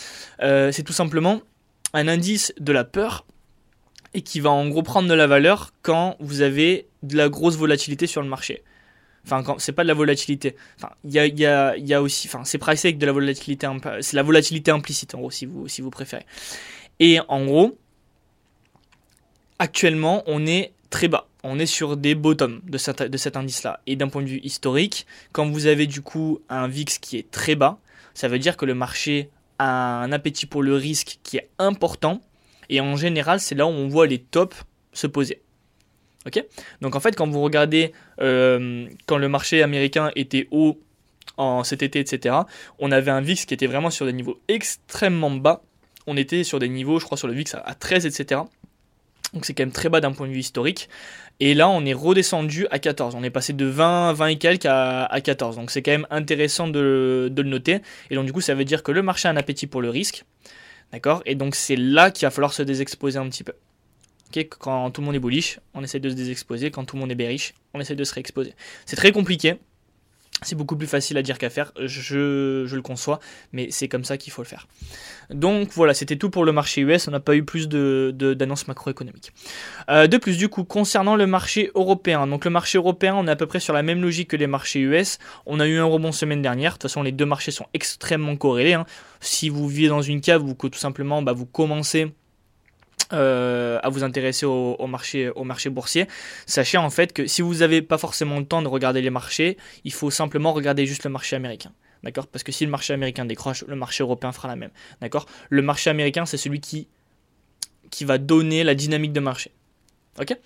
Euh, 0.42 0.72
c'est 0.72 0.82
tout 0.82 0.92
simplement 0.92 1.42
un 1.92 2.08
indice 2.08 2.52
de 2.58 2.72
la 2.72 2.84
peur 2.84 3.24
et 4.14 4.22
qui 4.22 4.40
va 4.40 4.50
en 4.50 4.68
gros 4.68 4.82
prendre 4.82 5.08
de 5.08 5.14
la 5.14 5.26
valeur 5.26 5.72
quand 5.82 6.16
vous 6.18 6.40
avez 6.40 6.88
de 7.02 7.16
la 7.16 7.28
grosse 7.28 7.56
volatilité 7.56 8.06
sur 8.06 8.20
le 8.20 8.28
marché. 8.28 8.64
Enfin, 9.24 9.44
c'est 9.58 9.72
pas 9.72 9.82
de 9.82 9.88
la 9.88 9.94
volatilité. 9.94 10.56
Enfin, 10.76 10.90
il 11.04 11.12
y 11.12 11.46
a, 11.46 12.02
aussi, 12.02 12.28
enfin, 12.28 12.44
c'est 12.44 12.58
pricé 12.58 12.88
avec 12.88 12.98
de 12.98 13.06
la 13.06 13.12
volatilité, 13.12 13.68
c'est 14.00 14.16
la 14.16 14.22
implicite 14.74 15.14
en 15.14 15.18
gros, 15.18 15.30
si 15.30 15.44
vous, 15.46 15.68
si 15.68 15.82
vous 15.82 15.90
préférez. 15.90 16.24
Et 16.98 17.20
en 17.28 17.44
gros, 17.44 17.78
actuellement, 19.58 20.22
on 20.26 20.46
est 20.46 20.72
très 20.90 21.08
bas. 21.08 21.26
On 21.44 21.58
est 21.58 21.66
sur 21.66 21.96
des 21.96 22.14
bottoms 22.14 22.60
de, 22.64 22.78
cet 22.78 23.36
indice-là. 23.36 23.80
Et 23.86 23.96
d'un 23.96 24.08
point 24.08 24.22
de 24.22 24.28
vue 24.28 24.40
historique, 24.42 25.06
quand 25.32 25.48
vous 25.48 25.66
avez 25.66 25.86
du 25.86 26.02
coup 26.02 26.40
un 26.48 26.68
VIX 26.68 26.98
qui 26.98 27.16
est 27.16 27.30
très 27.30 27.54
bas, 27.54 27.78
ça 28.14 28.28
veut 28.28 28.38
dire 28.38 28.56
que 28.56 28.64
le 28.64 28.74
marché 28.74 29.30
a 29.58 30.02
un 30.02 30.12
appétit 30.12 30.46
pour 30.46 30.62
le 30.62 30.74
risque 30.74 31.18
qui 31.22 31.36
est 31.36 31.48
important. 31.58 32.20
Et 32.68 32.80
en 32.80 32.96
général, 32.96 33.40
c'est 33.40 33.54
là 33.54 33.66
où 33.66 33.70
on 33.70 33.88
voit 33.88 34.06
les 34.06 34.18
tops 34.18 34.56
se 34.92 35.06
poser. 35.06 35.42
Donc 36.80 36.94
en 36.96 37.00
fait, 37.00 37.16
quand 37.16 37.28
vous 37.28 37.40
regardez 37.40 37.92
euh, 38.20 38.86
quand 39.06 39.18
le 39.18 39.28
marché 39.28 39.62
américain 39.62 40.10
était 40.14 40.48
haut 40.50 40.78
en 41.36 41.64
cet 41.64 41.82
été, 41.82 42.00
etc., 42.00 42.34
on 42.78 42.90
avait 42.90 43.10
un 43.10 43.20
VIX 43.20 43.44
qui 43.44 43.54
était 43.54 43.66
vraiment 43.66 43.90
sur 43.90 44.06
des 44.06 44.12
niveaux 44.12 44.40
extrêmement 44.48 45.30
bas. 45.30 45.62
On 46.06 46.16
était 46.16 46.42
sur 46.42 46.58
des 46.58 46.68
niveaux, 46.68 46.98
je 46.98 47.04
crois, 47.04 47.18
sur 47.18 47.28
le 47.28 47.34
VIX 47.34 47.54
à 47.64 47.74
13, 47.74 48.06
etc. 48.06 48.42
Donc 49.34 49.44
c'est 49.44 49.54
quand 49.54 49.62
même 49.62 49.72
très 49.72 49.88
bas 49.88 50.00
d'un 50.00 50.12
point 50.12 50.26
de 50.26 50.32
vue 50.32 50.40
historique. 50.40 50.88
Et 51.40 51.54
là, 51.54 51.68
on 51.68 51.84
est 51.84 51.92
redescendu 51.92 52.66
à 52.70 52.78
14. 52.78 53.14
On 53.14 53.22
est 53.22 53.30
passé 53.30 53.52
de 53.52 53.66
20, 53.66 54.12
20 54.14 54.26
et 54.26 54.38
quelques 54.38 54.66
à, 54.66 55.20
14. 55.22 55.56
Donc 55.56 55.70
c'est 55.70 55.82
quand 55.82 55.90
même 55.90 56.06
intéressant 56.10 56.68
de, 56.68 57.32
le 57.34 57.42
noter. 57.42 57.80
Et 58.10 58.14
donc 58.14 58.26
du 58.26 58.32
coup, 58.32 58.40
ça 58.40 58.54
veut 58.54 58.64
dire 58.64 58.82
que 58.82 58.92
le 58.92 59.02
marché 59.02 59.28
a 59.28 59.30
un 59.30 59.36
appétit 59.36 59.66
pour 59.66 59.82
le 59.82 59.90
risque. 59.90 60.24
D'accord? 60.92 61.22
Et 61.26 61.34
donc 61.34 61.54
c'est 61.54 61.76
là 61.76 62.10
qu'il 62.10 62.26
va 62.26 62.30
falloir 62.30 62.52
se 62.52 62.62
désexposer 62.62 63.18
un 63.18 63.28
petit 63.28 63.44
peu. 63.44 63.52
Quand 64.58 64.90
tout 64.90 65.00
le 65.00 65.06
monde 65.06 65.14
est 65.14 65.20
bullish, 65.20 65.58
on 65.74 65.82
essaie 65.82 66.00
de 66.00 66.10
se 66.10 66.14
désexposer. 66.14 66.70
Quand 66.70 66.84
tout 66.84 66.96
le 66.96 67.00
monde 67.00 67.10
est 67.10 67.14
bearish, 67.14 67.54
on 67.74 67.80
essaie 67.80 67.96
de 67.96 68.04
se 68.04 68.14
réexposer. 68.14 68.54
C'est 68.84 68.96
très 68.96 69.12
compliqué. 69.12 69.56
C'est 70.42 70.54
beaucoup 70.54 70.76
plus 70.76 70.86
facile 70.86 71.18
à 71.18 71.22
dire 71.22 71.36
qu'à 71.36 71.50
faire, 71.50 71.72
je, 71.84 72.72
le 72.72 72.82
conçois, 72.82 73.18
mais 73.52 73.68
c'est 73.70 73.88
comme 73.88 74.04
ça 74.04 74.16
qu'il 74.16 74.32
faut 74.32 74.42
le 74.42 74.46
faire. 74.46 74.68
Donc 75.30 75.70
voilà, 75.72 75.94
c'était 75.94 76.16
tout 76.16 76.30
pour 76.30 76.44
le 76.44 76.52
marché 76.52 76.82
US, 76.82 77.08
on 77.08 77.10
n'a 77.10 77.20
pas 77.20 77.34
eu 77.34 77.44
plus 77.44 77.68
d'annonces 77.68 78.64
de, 78.64 78.68
macroéconomiques. 78.68 79.32
Euh, 79.90 80.06
de 80.06 80.16
plus, 80.16 80.38
du 80.38 80.48
coup, 80.48 80.62
concernant 80.64 81.16
le 81.16 81.26
marché 81.26 81.70
européen, 81.74 82.26
donc 82.26 82.44
le 82.44 82.50
marché 82.50 82.78
européen, 82.78 83.14
on 83.16 83.26
est 83.26 83.30
à 83.30 83.36
peu 83.36 83.46
près 83.46 83.60
sur 83.60 83.74
la 83.74 83.82
même 83.82 84.00
logique 84.00 84.30
que 84.30 84.36
les 84.36 84.46
marchés 84.46 84.80
US. 84.80 85.18
On 85.44 85.58
a 85.58 85.66
eu 85.66 85.78
un 85.78 85.84
rebond 85.84 86.12
semaine 86.12 86.40
dernière, 86.40 86.72
de 86.72 86.74
toute 86.74 86.82
façon 86.82 87.02
les 87.02 87.12
deux 87.12 87.26
marchés 87.26 87.50
sont 87.50 87.66
extrêmement 87.74 88.36
corrélés. 88.36 88.74
Hein. 88.74 88.86
Si 89.20 89.48
vous 89.48 89.66
vivez 89.66 89.88
dans 89.88 90.02
une 90.02 90.20
cave 90.20 90.44
ou 90.44 90.54
tout 90.54 90.78
simplement 90.78 91.20
bah, 91.22 91.32
vous 91.32 91.46
commencez 91.46 92.12
euh, 93.12 93.78
à 93.82 93.88
vous 93.88 94.04
intéresser 94.04 94.44
au, 94.46 94.86
marché, 94.86 95.30
au 95.30 95.44
marché 95.44 95.70
boursier, 95.70 96.06
sachez 96.46 96.78
en 96.78 96.90
fait 96.90 97.12
que 97.12 97.26
si 97.26 97.42
vous 97.42 97.56
n'avez 97.56 97.82
pas 97.82 97.98
forcément 97.98 98.38
le 98.38 98.44
temps 98.44 98.62
de 98.62 98.68
regarder 98.68 99.00
les 99.00 99.10
marchés, 99.10 99.56
il 99.84 99.92
faut 99.92 100.10
simplement 100.10 100.52
regarder 100.52 100.86
juste 100.86 101.04
le 101.04 101.10
marché 101.10 101.36
américain. 101.36 101.72
D'accord? 102.02 102.26
Parce 102.26 102.42
que 102.44 102.52
si 102.52 102.64
le 102.64 102.70
marché 102.70 102.92
américain 102.92 103.24
décroche, 103.24 103.64
le 103.66 103.76
marché 103.76 104.02
européen 104.02 104.32
fera 104.32 104.48
la 104.48 104.56
même. 104.56 104.70
D'accord? 105.00 105.26
Le 105.50 105.62
marché 105.62 105.90
américain, 105.90 106.26
c'est 106.26 106.36
celui 106.36 106.60
qui, 106.60 106.86
va 108.02 108.18
donner 108.18 108.62
la 108.62 108.74
dynamique 108.74 109.12
de 109.12 109.20
marché. 109.20 109.52
Ok? 110.20 110.36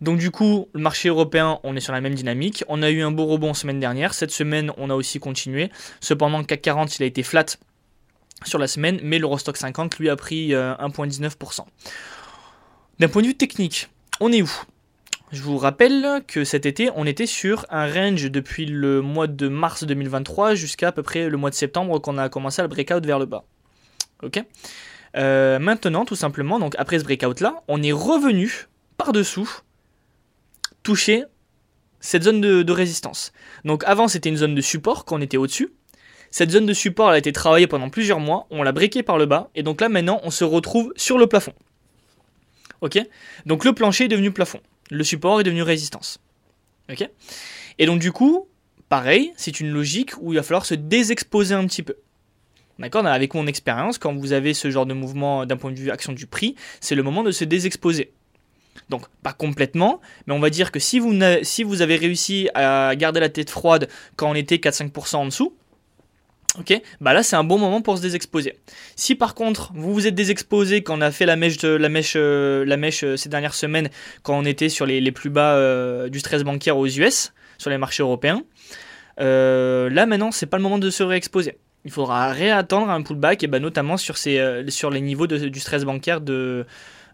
Donc 0.00 0.18
du 0.18 0.30
coup, 0.30 0.68
le 0.72 0.80
marché 0.80 1.08
européen, 1.08 1.60
on 1.62 1.76
est 1.76 1.80
sur 1.80 1.92
la 1.92 2.00
même 2.00 2.14
dynamique. 2.14 2.64
On 2.68 2.82
a 2.82 2.90
eu 2.90 3.02
un 3.02 3.10
beau 3.10 3.26
rebond 3.26 3.54
semaine 3.54 3.80
dernière. 3.80 4.14
Cette 4.14 4.30
semaine, 4.30 4.72
on 4.76 4.90
a 4.90 4.94
aussi 4.94 5.20
continué. 5.20 5.70
Cependant, 6.00 6.42
CAC 6.42 6.62
40, 6.62 6.98
il 6.98 7.02
a 7.02 7.06
été 7.06 7.22
flat 7.22 7.46
sur 8.44 8.58
la 8.58 8.66
semaine, 8.66 9.00
mais 9.02 9.18
l'Eurostock 9.18 9.56
50 9.56 9.98
lui 9.98 10.08
a 10.10 10.16
pris 10.16 10.50
1,19%. 10.50 11.60
Euh, 11.60 11.64
D'un 12.98 13.08
point 13.08 13.22
de 13.22 13.28
vue 13.28 13.36
technique, 13.36 13.88
on 14.20 14.32
est 14.32 14.42
où? 14.42 14.50
Je 15.32 15.42
vous 15.42 15.56
rappelle 15.56 16.22
que 16.28 16.44
cet 16.44 16.66
été, 16.66 16.90
on 16.94 17.06
était 17.06 17.26
sur 17.26 17.64
un 17.70 17.90
range 17.90 18.30
depuis 18.30 18.66
le 18.66 19.00
mois 19.00 19.26
de 19.26 19.48
mars 19.48 19.84
2023 19.84 20.54
jusqu'à 20.54 20.88
à 20.88 20.92
peu 20.92 21.02
près 21.02 21.30
le 21.30 21.36
mois 21.38 21.48
de 21.48 21.54
septembre 21.54 21.98
qu'on 22.00 22.18
a 22.18 22.28
commencé 22.28 22.60
à 22.60 22.64
le 22.64 22.68
breakout 22.68 23.04
vers 23.04 23.18
le 23.18 23.24
bas. 23.24 23.44
Euh, 25.16 25.58
Maintenant, 25.58 26.04
tout 26.04 26.16
simplement, 26.16 26.60
après 26.76 26.98
ce 26.98 27.04
breakout 27.04 27.40
là, 27.40 27.62
on 27.66 27.82
est 27.82 27.92
revenu 27.92 28.68
par-dessous 28.98 29.48
toucher 30.82 31.24
cette 32.00 32.24
zone 32.24 32.40
de, 32.40 32.62
de, 32.62 32.72
résistance. 32.72 33.32
Donc 33.64 33.84
avant, 33.84 34.08
c'était 34.08 34.28
une 34.28 34.36
zone 34.36 34.54
de 34.54 34.60
support 34.60 35.04
quand 35.06 35.16
on 35.16 35.20
était 35.20 35.36
au-dessus. 35.36 35.72
Cette 36.32 36.50
zone 36.50 36.64
de 36.64 36.72
support 36.72 37.10
a 37.10 37.18
été 37.18 37.30
travaillée 37.30 37.66
pendant 37.66 37.90
plusieurs 37.90 38.18
mois, 38.18 38.46
on 38.50 38.62
l'a 38.62 38.72
briqué 38.72 39.02
par 39.02 39.18
le 39.18 39.26
bas, 39.26 39.50
et 39.54 39.62
donc 39.62 39.82
là 39.82 39.90
maintenant 39.90 40.18
on 40.24 40.30
se 40.30 40.44
retrouve 40.44 40.92
sur 40.96 41.18
le 41.18 41.26
plafond. 41.26 41.52
Ok? 42.80 42.98
Donc 43.44 43.64
le 43.64 43.74
plancher 43.74 44.06
est 44.06 44.08
devenu 44.08 44.32
plafond, 44.32 44.60
le 44.90 45.04
support 45.04 45.40
est 45.40 45.44
devenu 45.44 45.62
résistance. 45.62 46.18
Ok? 46.90 47.06
Et 47.78 47.84
donc 47.84 48.00
du 48.00 48.12
coup, 48.12 48.48
pareil, 48.88 49.32
c'est 49.36 49.60
une 49.60 49.70
logique 49.70 50.12
où 50.22 50.32
il 50.32 50.36
va 50.36 50.42
falloir 50.42 50.64
se 50.64 50.74
désexposer 50.74 51.54
un 51.54 51.66
petit 51.66 51.82
peu. 51.82 51.96
D'accord? 52.78 53.06
Avec 53.06 53.34
mon 53.34 53.46
expérience, 53.46 53.98
quand 53.98 54.14
vous 54.14 54.32
avez 54.32 54.54
ce 54.54 54.70
genre 54.70 54.86
de 54.86 54.94
mouvement 54.94 55.44
d'un 55.44 55.58
point 55.58 55.70
de 55.70 55.78
vue 55.78 55.90
action 55.90 56.14
du 56.14 56.26
prix, 56.26 56.56
c'est 56.80 56.94
le 56.94 57.02
moment 57.02 57.22
de 57.22 57.30
se 57.30 57.44
désexposer. 57.44 58.10
Donc, 58.88 59.06
pas 59.22 59.34
complètement, 59.34 60.00
mais 60.26 60.32
on 60.32 60.40
va 60.40 60.48
dire 60.48 60.72
que 60.72 60.80
si 60.80 60.98
vous, 60.98 61.12
si 61.42 61.62
vous 61.62 61.82
avez 61.82 61.96
réussi 61.96 62.48
à 62.54 62.96
garder 62.96 63.20
la 63.20 63.28
tête 63.28 63.50
froide 63.50 63.88
quand 64.16 64.30
on 64.30 64.34
était 64.34 64.56
4-5% 64.56 65.16
en 65.16 65.26
dessous, 65.26 65.54
ok, 66.58 66.80
bah 67.00 67.12
là 67.14 67.22
c'est 67.22 67.36
un 67.36 67.44
bon 67.44 67.58
moment 67.58 67.80
pour 67.80 67.96
se 67.96 68.02
désexposer. 68.02 68.54
Si 68.96 69.14
par 69.14 69.34
contre 69.34 69.72
vous 69.74 69.92
vous 69.92 70.06
êtes 70.06 70.14
désexposé 70.14 70.82
quand 70.82 70.98
on 70.98 71.00
a 71.00 71.10
fait 71.10 71.26
la 71.26 71.36
mèche, 71.36 71.62
la 71.62 71.88
mèche, 71.88 72.14
euh, 72.16 72.64
la 72.64 72.76
mèche 72.76 73.04
euh, 73.04 73.16
ces 73.16 73.28
dernières 73.28 73.54
semaines, 73.54 73.88
quand 74.22 74.38
on 74.38 74.44
était 74.44 74.68
sur 74.68 74.86
les, 74.86 75.12
plus 75.12 75.30
bas 75.30 75.54
euh, 75.54 76.08
du 76.08 76.20
stress 76.20 76.42
bancaire 76.42 76.76
aux 76.76 76.86
US, 76.86 77.32
sur 77.58 77.70
les 77.70 77.78
marchés 77.78 78.02
européens, 78.02 78.42
là 79.18 80.06
maintenant 80.06 80.30
c'est 80.30 80.46
pas 80.46 80.56
le 80.56 80.62
moment 80.62 80.78
de 80.78 80.90
se 80.90 81.02
réexposer 81.02 81.58
il 81.84 81.90
faudra 81.90 82.30
réattendre 82.30 82.90
un 82.90 83.02
pullback, 83.02 83.42
et 83.42 83.48
ben 83.48 83.60
notamment 83.60 83.96
sur, 83.96 84.16
ces, 84.16 84.64
sur 84.68 84.88
les 84.88 85.00
niveaux 85.00 85.26
du 85.26 85.58
stress 85.58 85.84
bancaire 85.84 86.20
de, 86.20 86.64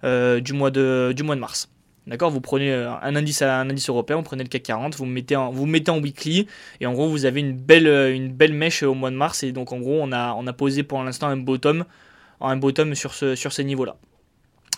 du, 0.02 0.52
mois 0.52 0.70
de, 0.70 1.14
du 1.16 1.22
mois 1.22 1.36
de 1.36 1.40
mars. 1.40 1.70
D'accord 2.08 2.30
Vous 2.30 2.40
prenez 2.40 2.72
euh, 2.72 2.90
un 2.90 3.16
indice, 3.16 3.42
un 3.42 3.68
indice 3.68 3.90
européen, 3.90 4.16
vous 4.16 4.22
prenez 4.22 4.42
le 4.42 4.48
CAC 4.48 4.62
40, 4.62 4.96
vous 4.96 5.04
mettez 5.04 5.36
en, 5.36 5.52
mettez 5.52 5.90
en 5.90 6.00
weekly, 6.00 6.46
et 6.80 6.86
en 6.86 6.94
gros, 6.94 7.08
vous 7.08 7.26
avez 7.26 7.40
une 7.40 7.52
belle, 7.52 8.30
belle 8.30 8.54
mèche 8.54 8.82
au 8.82 8.94
mois 8.94 9.10
de 9.10 9.16
mars, 9.16 9.42
et 9.42 9.52
donc 9.52 9.72
en 9.72 9.78
gros, 9.78 9.98
on 10.00 10.10
a, 10.10 10.32
on 10.32 10.46
a 10.46 10.52
posé 10.54 10.82
pour 10.82 11.02
l'instant 11.02 11.28
un 11.28 11.36
bottom, 11.36 11.84
sur, 12.94 13.12
ce, 13.12 13.34
sur 13.34 13.52
ces 13.52 13.62
niveaux-là. 13.62 13.96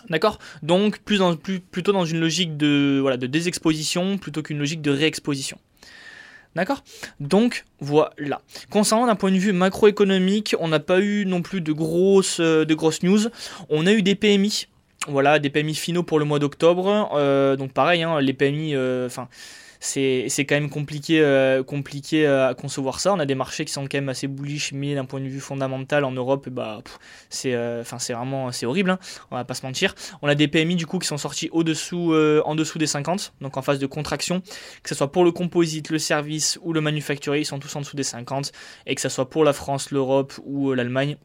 D'accord? 0.09 0.39
Donc, 0.61 0.99
plus 0.99 1.19
plutôt 1.71 1.93
dans 1.93 2.05
une 2.05 2.19
logique 2.19 2.57
de, 2.57 2.99
voilà, 2.99 3.15
de 3.15 3.27
désexposition 3.27 4.17
plutôt 4.17 4.41
qu'une 4.41 4.59
logique 4.59 4.81
de 4.81 4.91
réexposition. 4.91 5.57
D'accord? 6.55 6.83
Donc 7.21 7.63
voilà. 7.79 8.41
Concernant 8.69 9.07
d'un 9.07 9.15
point 9.15 9.31
de 9.31 9.37
vue 9.37 9.53
macroéconomique, 9.53 10.55
on 10.59 10.67
n'a 10.67 10.81
pas 10.81 10.99
eu 10.99 11.25
non 11.25 11.41
plus 11.41 11.61
de 11.61 11.71
grosses, 11.71 12.41
euh, 12.41 12.65
de 12.65 12.73
grosses 12.73 13.03
news. 13.03 13.29
On 13.69 13.85
a 13.85 13.93
eu 13.93 14.01
des 14.01 14.15
PMI. 14.15 14.67
Voilà, 15.07 15.39
des 15.39 15.49
PMI 15.49 15.73
finaux 15.73 16.03
pour 16.03 16.19
le 16.19 16.25
mois 16.25 16.37
d'octobre. 16.37 17.09
Euh, 17.15 17.55
donc 17.55 17.73
pareil, 17.73 18.03
hein, 18.03 18.21
les 18.21 18.33
PMI, 18.33 18.75
euh, 18.75 19.07
enfin, 19.07 19.29
c'est 19.79 20.27
quand 20.47 20.53
même 20.53 20.69
compliqué, 20.69 21.19
euh, 21.19 22.47
à 22.47 22.53
concevoir 22.53 22.99
ça. 22.99 23.11
On 23.11 23.17
a 23.17 23.25
des 23.25 23.33
marchés 23.33 23.65
qui 23.65 23.73
sont 23.73 23.81
quand 23.81 23.95
même 23.95 24.09
assez 24.09 24.27
bullish, 24.27 24.73
mais 24.73 24.93
d'un 24.93 25.05
point 25.05 25.19
de 25.19 25.25
vue 25.25 25.39
fondamental 25.39 26.05
en 26.05 26.11
Europe, 26.11 26.49
bah, 26.49 26.83
c'est 27.31 27.55
vraiment 28.13 28.51
horrible, 28.63 28.91
hein. 28.91 28.99
on 29.31 29.37
va 29.37 29.43
pas 29.43 29.55
se 29.55 29.65
mentir. 29.65 29.95
On 30.21 30.27
a 30.27 30.35
des 30.35 30.47
PMI 30.47 30.75
du 30.75 30.85
coup 30.85 30.99
qui 30.99 31.07
sont 31.07 31.17
sortis 31.17 31.49
au-dessous, 31.51 32.13
en 32.45 32.53
dessous 32.53 32.77
des 32.77 32.85
50, 32.85 33.33
donc 33.41 33.57
en 33.57 33.63
phase 33.63 33.79
de 33.79 33.87
contraction, 33.87 34.41
que 34.83 34.89
ce 34.89 34.93
soit 34.93 35.11
pour 35.11 35.23
le 35.23 35.31
composite, 35.31 35.89
le 35.89 35.97
service 35.97 36.59
ou 36.61 36.73
le 36.73 36.81
manufacturier, 36.81 37.41
ils 37.41 37.45
sont 37.45 37.57
tous 37.57 37.75
en 37.75 37.81
dessous 37.81 37.95
des 37.95 38.03
50, 38.03 38.51
et 38.85 38.93
que 38.93 39.01
ce 39.01 39.09
soit 39.09 39.31
pour 39.31 39.43
la 39.43 39.53
France, 39.53 39.89
l'Europe 39.89 40.33
ou 40.45 40.73
l'Allemagne, 40.73 41.17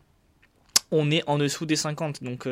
on 0.91 1.11
est 1.11 1.23
en 1.27 1.39
dessous 1.39 1.67
des 1.67 1.77
50. 1.77 2.23
Donc 2.23 2.49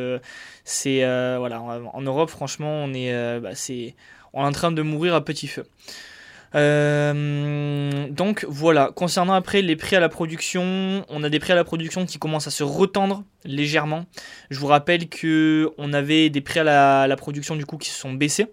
c'est 0.65 1.01
voilà, 1.39 1.61
en 1.61 2.03
Europe 2.03 2.31
franchement 2.31 2.85
on 2.85 2.93
est 2.95 3.41
bah, 3.41 3.55
c'est 3.55 3.95
on 4.33 4.45
est 4.45 4.49
en 4.49 4.53
train 4.53 4.73
de 4.73 4.83
mourir 4.83 5.15
à 5.15 5.25
petit 5.25 5.47
feu. 5.47 5.65
Euh, 6.55 8.09
donc 8.11 8.47
voilà, 8.49 8.93
concernant 8.95 9.33
après 9.33 9.63
les 9.63 9.77
prix 9.77 9.97
à 9.97 10.01
la 10.01 10.09
production, 10.09 11.05
on 11.09 11.25
a 11.25 11.29
des 11.29 11.41
prix 11.41 11.53
à 11.53 11.57
la 11.57 11.65
production 11.65 12.07
qui 12.07 12.19
commencent 12.19 12.47
à 12.47 12.53
se 12.53 12.63
retendre 12.63 13.25
légèrement. 13.45 14.07
Je 14.51 14.59
vous 14.59 14.69
rappelle 14.69 15.09
que 15.09 15.73
on 15.79 15.93
avait 15.93 16.31
des 16.31 16.41
prix 16.41 16.61
à 16.61 17.07
la, 17.07 17.17
production 17.17 17.57
du 17.57 17.67
coup 17.67 17.77
qui 17.77 17.91
se 17.91 17.99
sont 17.99 18.13
baissés. 18.13 18.47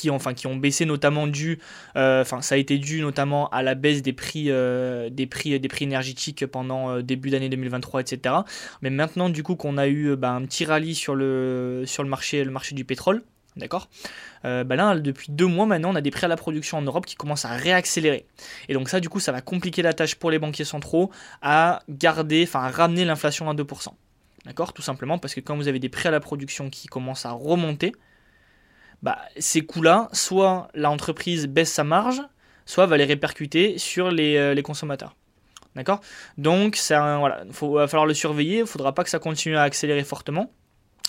Qui, 0.00 0.08
enfin, 0.08 0.32
qui 0.32 0.46
ont 0.46 0.56
baissé 0.56 0.86
notamment 0.86 1.26
dû, 1.26 1.58
euh, 1.94 2.22
enfin 2.22 2.40
ça 2.40 2.54
a 2.54 2.58
été 2.58 2.78
dû 2.78 3.02
notamment 3.02 3.50
à 3.50 3.62
la 3.62 3.74
baisse 3.74 4.00
des 4.00 4.14
prix, 4.14 4.46
euh, 4.48 5.10
des 5.10 5.26
prix, 5.26 5.52
énergétiques 5.82 6.46
pendant 6.46 7.02
début 7.02 7.28
d'année 7.28 7.50
2023, 7.50 8.00
etc. 8.00 8.34
Mais 8.80 8.88
maintenant 8.88 9.28
du 9.28 9.42
coup 9.42 9.56
qu'on 9.56 9.76
a 9.76 9.88
eu 9.88 10.16
bah, 10.16 10.30
un 10.30 10.46
petit 10.46 10.64
rallye 10.64 10.94
sur 10.94 11.14
le, 11.14 11.84
marché, 12.04 12.46
du 12.72 12.84
pétrole, 12.86 13.22
D'accord 13.56 13.90
euh, 14.44 14.64
bah 14.64 14.76
Là, 14.76 14.98
depuis 14.98 15.26
deux 15.30 15.46
mois 15.46 15.66
maintenant, 15.66 15.90
on 15.90 15.96
a 15.96 16.00
des 16.00 16.10
prix 16.10 16.24
à 16.24 16.28
la 16.28 16.36
production 16.36 16.78
en 16.78 16.82
Europe 16.82 17.04
qui 17.04 17.16
commencent 17.16 17.44
à 17.44 17.50
réaccélérer. 17.50 18.26
Et 18.68 18.74
donc 18.74 18.88
ça, 18.88 19.00
du 19.00 19.08
coup, 19.08 19.20
ça 19.20 19.32
va 19.32 19.42
compliquer 19.42 19.82
la 19.82 19.92
tâche 19.92 20.14
pour 20.14 20.30
les 20.30 20.38
banquiers 20.38 20.64
centraux 20.64 21.10
à 21.42 21.82
garder, 21.88 22.44
enfin 22.46 22.60
à 22.60 22.70
ramener 22.70 23.04
l'inflation 23.04 23.50
à 23.50 23.54
2%. 23.54 23.88
D'accord 24.46 24.72
Tout 24.72 24.82
simplement 24.82 25.18
parce 25.18 25.34
que 25.34 25.40
quand 25.40 25.56
vous 25.56 25.68
avez 25.68 25.78
des 25.78 25.88
prix 25.88 26.08
à 26.08 26.10
la 26.10 26.20
production 26.20 26.70
qui 26.70 26.88
commencent 26.88 27.26
à 27.26 27.32
remonter, 27.32 27.92
bah, 29.02 29.18
ces 29.38 29.62
coûts-là, 29.62 30.08
soit 30.12 30.68
l'entreprise 30.74 31.46
baisse 31.46 31.72
sa 31.72 31.84
marge, 31.84 32.22
soit 32.66 32.86
va 32.86 32.96
les 32.96 33.04
répercuter 33.04 33.78
sur 33.78 34.10
les, 34.10 34.36
euh, 34.36 34.60
consommateurs. 34.62 35.16
D'accord? 35.74 36.00
Donc, 36.36 36.76
ça, 36.76 37.18
voilà, 37.18 37.44
il 37.44 37.68
va 37.68 37.86
falloir 37.86 38.06
le 38.06 38.14
surveiller, 38.14 38.58
il 38.58 38.62
ne 38.62 38.66
faudra 38.66 38.94
pas 38.94 39.04
que 39.04 39.10
ça 39.10 39.18
continue 39.18 39.56
à 39.56 39.62
accélérer 39.62 40.04
fortement. 40.04 40.52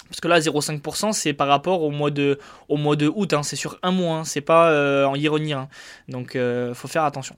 Parce 0.08 0.20
que 0.20 0.28
là, 0.28 0.40
0,5%, 0.40 1.14
c'est 1.14 1.34
par 1.34 1.48
rapport 1.48 1.84
au 1.84 1.90
mois 1.90 2.12
de, 2.12 2.38
août, 2.70 3.34
hein. 3.34 3.44
c'est 3.44 3.56
sur 3.56 3.80
un 3.82 3.92
mois, 3.92 4.18
hein. 4.18 4.24
c'est 4.24 4.42
pas 4.42 4.70
euh, 4.70 5.06
en 5.06 5.16
ironie. 5.16 5.54
Hein. 5.54 5.70
Donc, 6.10 6.32
il 6.36 6.42
euh, 6.42 6.74
faut 6.74 6.88
faire 6.88 7.04
attention. 7.04 7.36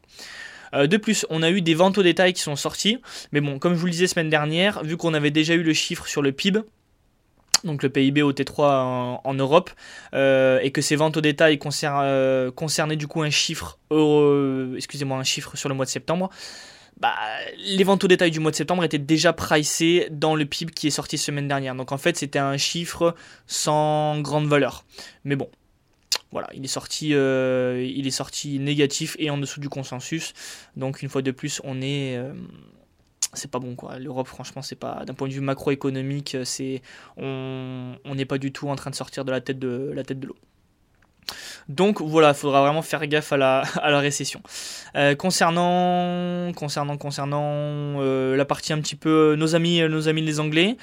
De 0.73 0.97
plus, 0.97 1.23
on 1.29 1.43
a 1.43 1.51
eu 1.51 1.61
des 1.61 1.75
ventes 1.75 1.99
au 1.99 2.03
détail 2.03 2.33
qui 2.33 2.41
sont 2.41 2.55
sorties. 2.55 2.97
Mais 3.31 3.41
bon, 3.41 3.59
comme 3.59 3.75
je 3.75 3.79
vous 3.79 3.85
le 3.85 3.91
disais 3.91 4.07
semaine 4.07 4.31
dernière, 4.31 4.83
vu 4.83 4.97
qu'on 4.97 5.13
avait 5.13 5.29
déjà 5.29 5.53
eu 5.53 5.61
le 5.61 5.73
chiffre 5.73 6.07
sur 6.07 6.23
le 6.23 6.31
PIB, 6.31 6.61
donc 7.63 7.83
le 7.83 7.89
PIB 7.89 8.21
au 8.21 8.33
T3 8.33 9.21
en, 9.23 9.33
Europe, 9.33 9.71
et 10.13 10.71
que 10.73 10.81
ces 10.81 10.95
ventes 10.95 11.17
au 11.17 11.21
détail 11.21 11.57
concernaient 11.57 12.95
du 12.95 13.07
coup 13.07 13.21
un 13.21 13.29
chiffre, 13.29 13.79
excusez-moi, 14.75 15.17
un 15.17 15.23
chiffre 15.23 15.55
sur 15.57 15.69
le 15.69 15.75
mois 15.75 15.85
de 15.85 15.89
septembre, 15.89 16.29
bah, 16.99 17.15
les 17.57 17.83
ventes 17.83 18.03
au 18.03 18.07
détail 18.07 18.31
du 18.31 18.39
mois 18.39 18.51
de 18.51 18.55
septembre 18.55 18.83
étaient 18.83 18.97
déjà 18.97 19.33
pricées 19.33 20.07
dans 20.11 20.35
le 20.35 20.45
PIB 20.45 20.71
qui 20.71 20.87
est 20.87 20.91
sorti 20.91 21.17
semaine 21.17 21.47
dernière. 21.47 21.75
Donc 21.75 21.91
en 21.91 21.97
fait, 21.97 22.17
c'était 22.17 22.39
un 22.39 22.57
chiffre 22.57 23.15
sans 23.47 24.21
grande 24.21 24.47
valeur. 24.47 24.85
Mais 25.23 25.35
bon, 25.35 25.49
voilà, 26.31 26.49
il 26.53 26.63
est 26.63 26.67
sorti, 26.69 27.13
euh, 27.13 27.85
il 27.95 28.07
est 28.07 28.11
sorti 28.11 28.59
négatif 28.59 29.15
et 29.19 29.29
en 29.29 29.37
dessous 29.37 29.59
du 29.59 29.69
consensus. 29.69 30.33
Donc 30.75 31.01
une 31.01 31.09
fois 31.09 31.21
de 31.21 31.31
plus, 31.31 31.61
on 31.63 31.81
est, 31.81 32.15
euh, 32.17 32.33
c'est 33.33 33.51
pas 33.51 33.59
bon 33.59 33.75
quoi. 33.75 33.99
L'Europe, 33.99 34.27
franchement, 34.27 34.61
c'est 34.61 34.75
pas, 34.75 35.03
d'un 35.05 35.13
point 35.13 35.27
de 35.27 35.33
vue 35.33 35.41
macroéconomique, 35.41 36.37
c'est, 36.43 36.81
on 37.17 37.97
n'est 38.15 38.25
pas 38.25 38.37
du 38.37 38.51
tout 38.51 38.69
en 38.69 38.75
train 38.75 38.89
de 38.89 38.95
sortir 38.95 39.25
de 39.25 39.31
la 39.31 39.41
tête 39.41 39.59
de 39.59 39.91
la 39.93 40.03
tête 40.03 40.19
de 40.19 40.27
l'eau. 40.27 40.37
Donc 41.69 42.01
voilà, 42.01 42.29
il 42.29 42.35
faudra 42.35 42.61
vraiment 42.61 42.81
faire 42.81 43.05
gaffe 43.07 43.31
à 43.33 43.37
la, 43.37 43.61
à 43.81 43.91
la 43.91 43.99
récession. 43.99 44.41
Euh, 44.95 45.15
concernant, 45.15 46.51
concernant, 46.53 46.97
concernant 46.97 48.01
euh, 48.01 48.35
la 48.35 48.45
partie 48.45 48.73
un 48.73 48.81
petit 48.81 48.95
peu 48.95 49.31
euh, 49.31 49.35
nos 49.35 49.55
amis, 49.55 49.81
nos 49.81 50.07
amis 50.07 50.21
les 50.21 50.39
Anglais, 50.39 50.77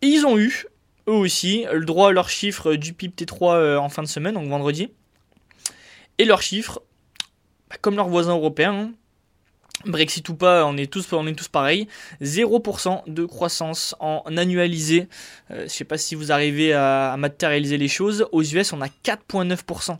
ils 0.00 0.26
ont 0.26 0.38
eu 0.38 0.66
eux 1.08 1.12
aussi 1.12 1.66
le 1.72 1.84
droit 1.84 2.10
à 2.10 2.12
leurs 2.12 2.28
chiffres 2.28 2.74
du 2.74 2.92
PIB 2.92 3.14
T3 3.24 3.76
en 3.76 3.88
fin 3.88 4.02
de 4.02 4.08
semaine, 4.08 4.34
donc 4.34 4.48
vendredi, 4.48 4.90
et 6.18 6.24
leurs 6.24 6.42
chiffres, 6.42 6.80
bah, 7.68 7.76
comme 7.80 7.96
leurs 7.96 8.08
voisins 8.08 8.32
européens, 8.32 8.74
hein, 8.74 8.92
Brexit 9.86 10.28
ou 10.28 10.34
pas, 10.34 10.64
on 10.66 10.76
est 10.76 10.90
tous, 10.90 11.12
on 11.12 11.26
est 11.26 11.34
tous 11.34 11.48
pareils. 11.48 11.88
0% 12.20 13.02
de 13.06 13.24
croissance 13.24 13.96
en 14.00 14.22
annualisé. 14.36 15.08
Euh, 15.50 15.64
je 15.64 15.68
sais 15.68 15.84
pas 15.84 15.98
si 15.98 16.14
vous 16.14 16.32
arrivez 16.32 16.72
à, 16.72 17.16
matérialiser 17.18 17.78
les 17.78 17.88
choses. 17.88 18.26
Aux 18.32 18.42
US, 18.42 18.72
on 18.72 18.80
a 18.80 18.88
4,9% 18.88 19.98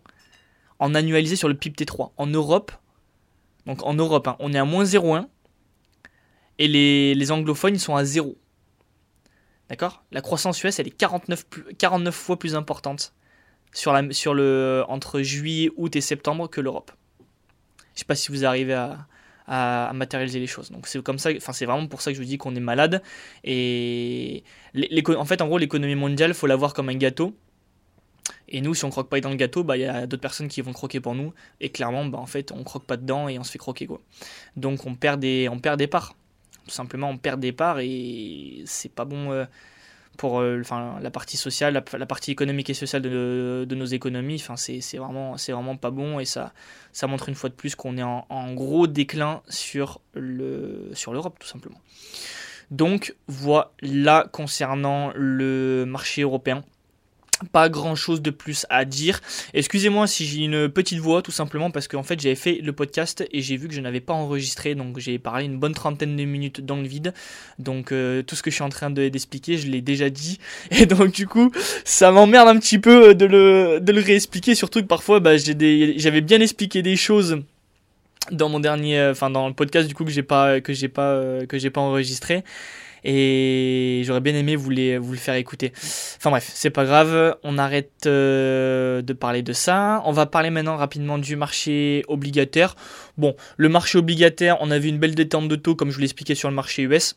en 0.79 0.95
annualisé 0.95 1.37
sur 1.37 1.49
le 1.49 1.55
PIB 1.55 1.85
T3. 1.85 2.11
En 2.16 2.27
Europe, 2.27 2.73
donc 3.66 3.85
en 3.85 3.95
Europe, 3.95 4.29
hein, 4.29 4.37
on 4.38 4.53
est 4.53 4.59
à 4.59 4.64
moins 4.64 4.85
0,1. 4.85 5.27
Et 6.59 6.68
les, 6.68 7.33
anglophones, 7.33 7.79
sont 7.79 7.97
à 7.97 8.05
0. 8.05 8.37
D'accord? 9.68 10.05
La 10.12 10.21
croissance 10.21 10.62
US, 10.62 10.79
elle 10.79 10.87
est 10.87 10.97
49, 10.97 11.47
49 11.79 12.14
fois 12.14 12.38
plus 12.38 12.55
importante 12.55 13.14
sur, 13.73 13.92
le, 14.35 14.85
entre 14.88 15.23
juillet, 15.23 15.71
août 15.77 15.97
et 15.97 16.01
septembre 16.01 16.49
que 16.49 16.61
l'Europe. 16.61 16.92
Je 17.95 18.01
sais 18.01 18.05
pas 18.05 18.14
si 18.14 18.31
vous 18.31 18.45
arrivez 18.45 18.75
à, 18.75 19.07
à, 19.47 19.93
matérialiser 19.95 20.41
les 20.41 20.47
choses. 20.47 20.71
Donc 20.71 20.87
c'est 20.87 21.03
comme 21.03 21.19
ça, 21.19 21.31
enfin 21.37 21.53
c'est 21.53 21.67
vraiment 21.67 21.87
pour 21.87 22.03
ça 22.03 22.11
que 22.11 22.17
je 22.17 22.23
vous 22.23 22.29
dis 22.29 22.39
qu'on 22.39 22.55
est 22.55 22.61
malade. 22.61 23.03
Et 23.45 24.45
en 25.17 25.25
fait, 25.25 25.43
en 25.43 25.47
gros, 25.47 25.59
l'économie 25.59 25.95
mondiale, 25.95 26.35
faut 26.35 26.47
la 26.47 26.57
voir 26.57 26.75
comme 26.75 26.89
un 26.89 26.97
gâteau. 26.97 27.35
Et 28.49 28.61
nous, 28.61 28.75
si 28.75 28.85
on 28.85 28.91
croque 28.91 29.09
pas 29.09 29.21
dans 29.21 29.31
le 29.31 29.37
gâteau, 29.37 29.65
bah 29.65 29.77
il 29.77 29.81
y 29.81 29.87
a 29.87 30.07
d'autres 30.07 30.21
personnes 30.21 30.49
qui 30.49 30.61
vont 30.61 30.73
croquer 30.73 31.01
pour 31.01 31.15
nous. 31.15 31.33
Et 31.61 31.71
clairement, 31.71 32.05
bah 32.05 32.19
en 32.19 32.27
fait, 32.27 32.53
on 32.53 32.63
croque 32.65 32.85
pas 32.85 32.97
dedans 32.97 33.29
et 33.29 33.39
on 33.39 33.45
se 33.45 33.51
fait 33.51 33.59
croquer 33.59 33.87
quoi. 33.87 34.01
Donc 34.57 34.87
on 34.87 34.95
perd 34.95 35.21
des, 35.21 35.49
on 35.51 35.59
perd 35.59 35.79
des 35.79 35.87
parts. 35.87 36.15
Tout 36.67 36.71
simplement, 36.71 37.09
on 37.11 37.19
perd 37.19 37.41
des 37.41 37.53
parts 37.53 37.81
et 37.81 38.63
c'est 38.67 38.93
pas 38.93 39.05
bon. 39.05 39.33
Euh, 39.33 39.45
pour 40.16 40.40
euh, 40.40 40.61
enfin, 40.61 40.98
la 41.01 41.11
partie 41.11 41.37
sociale, 41.37 41.83
la, 41.92 42.07
partie 42.07 42.31
économique 42.31 42.70
et 42.70 42.75
sociale 42.75 43.03
de, 43.03 43.66
de 43.68 43.75
nos 43.75 43.85
économies. 43.85 44.37
Enfin, 44.37 44.57
c'est 44.57 44.96
vraiment, 44.96 45.37
vraiment 45.37 45.77
pas 45.77 45.90
bon 45.90 46.20
et 46.20 46.25
ça, 46.25 46.53
ça 46.92 47.07
montre 47.07 47.29
une 47.29 47.35
fois 47.35 47.51
de 47.51 47.55
plus 47.55 47.75
qu'on 47.75 47.96
est 47.96 48.03
en, 48.03 48.27
en, 48.29 48.53
gros 48.55 48.87
déclin 48.87 49.42
sur 49.48 50.01
l'Europe, 50.14 50.94
sur 50.94 51.12
tout 51.38 51.48
simplement. 51.48 51.81
Donc 52.70 53.14
voilà 53.29 54.29
concernant 54.33 55.12
le 55.14 55.85
marché 55.87 56.22
européen. 56.22 56.64
Pas 57.53 57.68
grand 57.68 57.95
chose 57.95 58.23
de 58.23 58.31
plus 58.31 58.66
à 58.71 58.85
dire. 58.85 59.21
Excusez-moi 59.55 60.07
si 60.07 60.27
j'ai 60.27 60.40
une 60.40 60.68
petite 60.68 60.99
voix, 60.99 61.23
tout 61.23 61.31
simplement 61.31 61.71
parce 61.71 61.88
qu'en 61.88 62.03
fait 62.03 62.21
j'avais 62.21 62.35
fait 62.35 62.61
le 62.62 62.73
podcast 62.73 63.25
et 63.33 63.42
j'ai 63.42 63.57
vu 63.57 63.68
que 63.68 63.75
je 63.75 63.81
n'avais 63.81 64.01
pas 64.01 64.12
enregistré, 64.12 64.75
donc 64.75 64.99
j'ai 64.99 65.18
parlé 65.18 65.45
une 65.45 65.59
bonne 65.59 65.75
trentaine 65.75 66.16
de 66.16 66.25
minutes 66.25 66.64
dans 66.64 66.77
le 66.77 66.87
vide. 66.87 67.12
Donc 67.59 67.92
euh, 67.92 68.23
tout 68.23 68.37
ce 68.37 68.42
que 68.42 68.51
je 68.51 68.57
suis 68.57 68.64
en 68.64 68.68
train 68.68 68.90
d'expliquer, 68.90 69.59
je 69.59 69.68
l'ai 69.68 69.81
déjà 69.81 70.11
dit. 70.11 70.38
Et 70.71 70.87
donc 70.87 71.12
du 71.12 71.27
coup, 71.27 71.51
ça 71.85 72.11
m'emmerde 72.12 72.49
un 72.49 72.59
petit 72.59 72.79
peu 72.79 73.14
de 73.14 73.27
le, 73.27 73.81
de 73.81 73.92
le 73.92 74.01
réexpliquer, 74.01 74.55
surtout 74.55 74.81
que 74.81 74.87
parfois 74.87 75.21
bah, 75.21 75.37
j'avais 75.37 76.21
bien 76.21 76.40
expliqué 76.40 76.83
des 76.83 76.97
choses 76.97 77.42
dans 78.31 78.49
mon 78.49 78.61
dernier, 78.61 78.99
euh, 79.01 79.11
enfin 79.12 79.31
dans 79.31 79.49
le 79.49 79.55
podcast 79.55 79.88
du 79.88 79.95
coup 79.95 80.05
que 80.05 80.12
j'ai 80.12 80.23
pas, 80.23 80.61
que 80.61 80.73
j'ai 80.73 80.88
pas, 80.88 81.11
euh, 81.11 81.45
que 81.45 81.59
j'ai 81.59 81.71
pas 81.71 81.81
enregistré 81.81 82.45
et 83.05 84.03
j'aurais 84.05 84.21
bien 84.21 84.35
aimé 84.35 84.57
vous, 84.57 84.71
le 84.71 85.01
faire 85.17 85.35
écouter. 85.35 85.73
Enfin 86.17 86.31
bref, 86.31 86.51
c'est 86.55 86.71
pas 86.71 86.85
grave, 86.85 87.37
on 87.43 87.59
arrête 87.59 88.07
euh, 88.07 89.03
de 89.03 89.12
parler 89.12 89.43
de 89.43 89.53
ça. 89.53 90.03
On 90.05 90.12
va 90.12 90.27
parler 90.27 90.51
maintenant 90.51 90.77
rapidement 90.77 91.19
du 91.19 91.37
marché 91.37 92.05
obligataire. 92.09 92.77
Bon, 93.19 93.35
le 93.57 93.69
marché 93.69 93.99
obligataire, 93.99 94.57
on 94.61 94.71
a 94.71 94.79
vu 94.79 94.88
une 94.88 94.99
belle 94.99 95.15
détente 95.15 95.49
de 95.49 95.57
taux 95.57 95.75
comme 95.75 95.91
je 95.91 95.95
vous 95.97 96.01
l'expliquais 96.01 96.35
sur 96.35 96.49
le 96.49 96.55
marché 96.55 96.83
US 96.83 97.17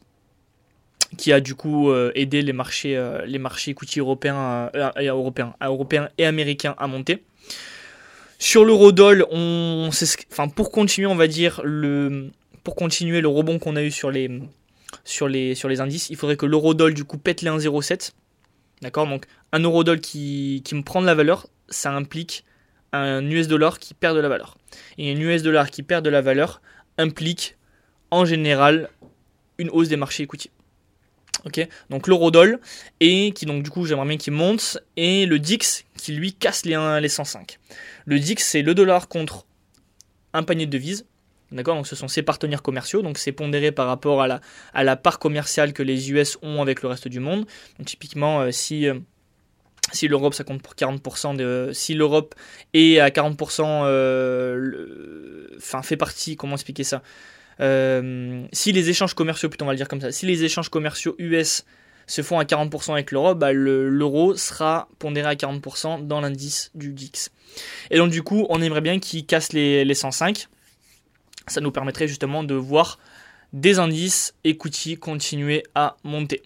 qui 1.18 1.32
a 1.32 1.40
du 1.40 1.56
coup 1.56 1.92
euh, 1.92 2.12
aidé 2.16 2.42
les 2.42 2.52
marchés, 2.52 2.98
euh, 2.98 3.26
les 3.26 3.38
marchés 3.38 3.76
européens, 3.98 4.72
et 5.00 5.06
européens, 5.06 5.54
européens 5.62 6.10
et 6.18 6.26
américains 6.26 6.76
à 6.78 6.88
monter. 6.88 7.24
Sur 8.38 8.66
l'eurodoll, 8.66 9.26
on, 9.32 9.90
enfin 10.32 10.48
pour 10.50 10.72
continuer, 10.72 11.08
on 11.08 11.16
va 11.16 11.28
dire 11.28 11.62
le, 11.64 12.32
pour 12.64 12.76
continuer 12.76 13.22
le 13.22 13.30
rebond 13.30 13.60
qu'on 13.60 13.76
a 13.76 13.84
eu 13.84 13.92
sur 13.92 14.12
les, 14.12 14.30
sur 15.04 15.28
les, 15.28 15.56
sur 15.56 15.70
les 15.70 15.82
indices, 15.82 16.10
il 16.10 16.16
faudrait 16.16 16.38
que 16.38 16.46
l'eurodoll 16.46 16.94
du 16.94 17.04
coup 17.04 17.18
pète 17.18 17.42
les 17.42 17.50
1,07. 17.50 18.12
D'accord 18.82 19.08
Donc 19.08 19.26
un 19.52 19.60
eurodoll 19.60 20.00
qui, 20.00 20.62
qui 20.66 20.76
me 20.76 20.84
prend 20.84 21.02
de 21.02 21.06
la 21.06 21.16
valeur, 21.16 21.48
ça 21.70 21.92
implique 21.92 22.44
un 22.92 23.30
US 23.30 23.48
dollar 23.48 23.80
qui 23.80 23.94
perd 23.94 24.16
de 24.16 24.22
la 24.22 24.30
valeur. 24.30 24.58
Et 24.98 25.12
un 25.12 25.20
US 25.20 25.42
dollar 25.42 25.70
qui 25.70 25.84
perd 25.84 26.04
de 26.04 26.10
la 26.10 26.22
valeur 26.22 26.62
implique 26.98 27.58
en 28.12 28.26
général 28.26 28.90
une 29.58 29.70
hausse 29.70 29.90
des 29.90 29.98
marchés 29.98 30.24
equity. 30.24 30.52
Ok, 31.44 31.68
donc 31.92 32.08
l'eurodoll 32.08 32.60
et 33.00 33.32
qui 33.32 33.46
donc 33.46 33.62
du 33.62 33.70
coup 33.70 33.86
j'aimerais 33.86 34.08
bien 34.08 34.18
qu'il 34.18 34.34
monte 34.34 34.80
et 34.98 35.28
le 35.28 35.38
DIX 35.38 35.86
qui 35.96 36.14
lui 36.14 36.34
casse 36.34 36.66
les, 36.66 36.74
1, 36.74 37.00
les 37.02 37.10
105. 37.10 37.60
Le 38.06 38.20
DIX 38.20 38.42
c'est 38.44 38.64
le 38.64 38.74
dollar 38.74 39.08
contre 39.08 39.46
un 40.34 40.42
panier 40.42 40.66
de 40.66 40.72
devises 40.72 41.06
D'accord 41.52 41.76
Donc 41.76 41.88
ce 41.88 41.96
sont 41.96 42.08
ses 42.08 42.24
partenaires 42.24 42.62
commerciaux, 42.62 43.02
donc 43.02 43.18
c'est 43.18 43.32
pondéré 43.32 43.72
par 43.72 43.88
rapport 43.88 44.22
à 44.22 44.28
la, 44.28 44.42
à 44.74 44.84
la 44.84 44.96
part 44.96 45.20
commerciale 45.20 45.74
que 45.74 45.84
les 45.84 46.12
US 46.12 46.38
ont 46.42 46.62
avec 46.62 46.82
le 46.82 46.90
reste 46.90 47.08
du 47.08 47.20
monde. 47.20 47.46
Typiquement, 47.86 48.42
euh, 48.42 48.52
si, 48.52 48.88
euh, 48.88 48.96
si 49.92 50.08
l'Europe 50.08 50.34
ça 50.34 50.44
compte 50.44 50.62
pour 50.64 50.74
40%, 50.74 51.36
de, 51.36 51.70
si 51.72 51.94
l'Europe 51.94 52.34
est 52.74 53.00
à 53.00 53.10
40%, 53.10 53.84
euh, 53.86 55.48
enfin 55.58 55.84
fait 55.84 55.98
partie, 55.98 56.36
comment 56.36 56.56
expliquer 56.56 56.84
ça 56.84 57.04
Si 57.60 58.72
les 58.72 58.90
échanges 58.90 59.14
commerciaux, 59.14 59.50
plutôt 59.50 59.66
on 59.66 59.68
va 59.68 59.74
le 59.74 59.78
dire 59.78 59.88
comme 59.88 60.02
ça, 60.02 60.12
si 60.12 60.26
les 60.26 60.44
échanges 60.44 60.70
commerciaux 60.70 61.16
US 61.20 61.64
se 62.08 62.22
font 62.22 62.40
à 62.40 62.44
40% 62.44 62.92
avec 62.94 63.12
l'Europe, 63.12 63.38
bah, 63.40 63.54
l'euro 63.54 64.36
sera 64.36 64.90
pondéré 65.00 65.28
à 65.28 65.36
40% 65.36 66.06
dans 66.06 66.22
l'indice 66.22 66.72
du 66.76 66.92
DIX. 66.92 67.30
Et 67.92 67.98
donc 67.98 68.10
du 68.10 68.24
coup, 68.24 68.46
on 68.50 68.62
aimerait 68.62 68.82
bien 68.82 69.00
qu'il 69.00 69.26
casse 69.26 69.54
les, 69.54 69.86
les 69.86 69.94
105 69.94 70.48
ça 71.48 71.62
nous 71.62 71.72
permettrait 71.72 72.08
justement 72.08 72.44
de 72.44 72.56
voir 72.56 73.00
des 73.54 73.80
indices 73.80 74.34
equity 74.44 74.98
continuer 74.98 75.64
à 75.76 75.98
monter. 76.04 76.42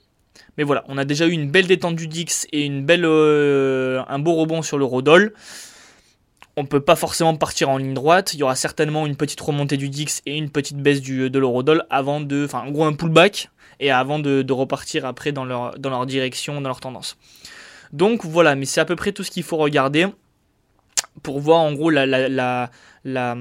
Mais 0.58 0.64
voilà, 0.64 0.84
on 0.88 0.98
a 0.98 1.06
déjà 1.06 1.26
eu 1.28 1.32
une 1.32 1.50
belle 1.50 1.68
détente 1.68 1.96
du 1.96 2.08
DIX 2.08 2.48
et 2.52 2.66
une 2.66 2.86
belle, 2.86 3.06
euh, 3.06 4.04
un 4.08 4.20
beau 4.20 4.36
rebond 4.36 4.62
sur 4.62 4.78
l'eurodoll. 4.78 5.34
On 6.58 6.64
ne 6.64 6.68
peut 6.68 6.82
pas 6.82 6.96
forcément 6.96 7.36
partir 7.36 7.70
en 7.70 7.78
ligne 7.78 7.94
droite. 7.94 8.34
Il 8.34 8.40
y 8.40 8.44
aura 8.44 8.56
certainement 8.56 9.06
une 9.08 9.16
petite 9.16 9.40
remontée 9.40 9.78
du 9.78 9.90
DIX 9.90 10.22
et 10.26 10.38
une 10.38 10.50
petite 10.50 10.78
baisse 10.78 11.02
de 11.02 11.40
l'eurodoll 11.40 11.84
avant 11.90 12.20
de. 12.20 12.46
Enfin, 12.46 12.60
en 12.60 12.72
gros, 12.72 12.84
un 12.84 12.94
pullback 12.94 13.50
et 13.80 13.92
avant 13.92 14.20
de, 14.20 14.52
repartir 14.52 15.06
après 15.06 15.32
dans 15.32 15.46
leur, 15.46 15.80
dans 15.80 15.90
leur 15.90 16.06
direction, 16.06 16.60
dans 16.60 16.68
leur 16.68 16.82
tendance. 16.82 17.18
Donc 17.94 18.26
voilà, 18.26 18.56
mais 18.56 18.66
c'est 18.66 18.82
à 18.82 18.86
peu 18.86 18.96
près 18.96 19.14
tout 19.14 19.24
ce 19.24 19.32
qu'il 19.32 19.44
faut 19.44 19.58
regarder 19.58 20.08
pour 21.24 21.40
voir 21.40 21.60
en 21.62 21.72
gros 21.74 21.90
la, 21.90 22.06
la, 22.06 22.28
la, 22.28 22.70
la 23.06 23.38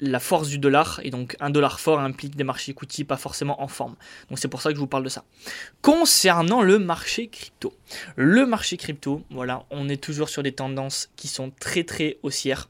la 0.00 0.20
force 0.20 0.48
du 0.48 0.58
dollar, 0.58 1.00
et 1.02 1.10
donc 1.10 1.36
un 1.40 1.50
dollar 1.50 1.80
fort 1.80 2.00
implique 2.00 2.36
des 2.36 2.44
marchés 2.44 2.72
equity 2.72 3.04
pas 3.04 3.16
forcément 3.16 3.62
en 3.62 3.68
forme. 3.68 3.96
Donc 4.28 4.38
c'est 4.38 4.48
pour 4.48 4.62
ça 4.62 4.70
que 4.70 4.76
je 4.76 4.80
vous 4.80 4.86
parle 4.86 5.04
de 5.04 5.08
ça. 5.08 5.24
Concernant 5.82 6.62
le 6.62 6.78
marché 6.78 7.28
crypto, 7.28 7.74
le 8.16 8.46
marché 8.46 8.76
crypto, 8.76 9.22
voilà, 9.30 9.64
on 9.70 9.88
est 9.88 10.02
toujours 10.02 10.28
sur 10.28 10.42
des 10.42 10.52
tendances 10.52 11.10
qui 11.16 11.28
sont 11.28 11.50
très 11.58 11.84
très 11.84 12.18
haussières. 12.22 12.68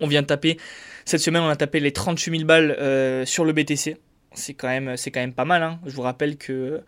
On 0.00 0.06
vient 0.06 0.22
de 0.22 0.26
taper, 0.26 0.58
cette 1.04 1.20
semaine 1.20 1.42
on 1.42 1.48
a 1.48 1.56
tapé 1.56 1.78
les 1.80 1.92
38 1.92 2.38
000 2.38 2.44
balles 2.46 2.72
euh, 2.72 3.24
sur 3.24 3.44
le 3.44 3.52
BTC. 3.52 3.96
C'est 4.32 4.54
quand 4.54 4.68
même, 4.68 4.96
quand 4.96 5.20
même 5.20 5.32
pas 5.32 5.44
mal. 5.44 5.62
Hein. 5.62 5.78
Je 5.86 5.94
vous 5.94 6.02
rappelle 6.02 6.36
que 6.36 6.82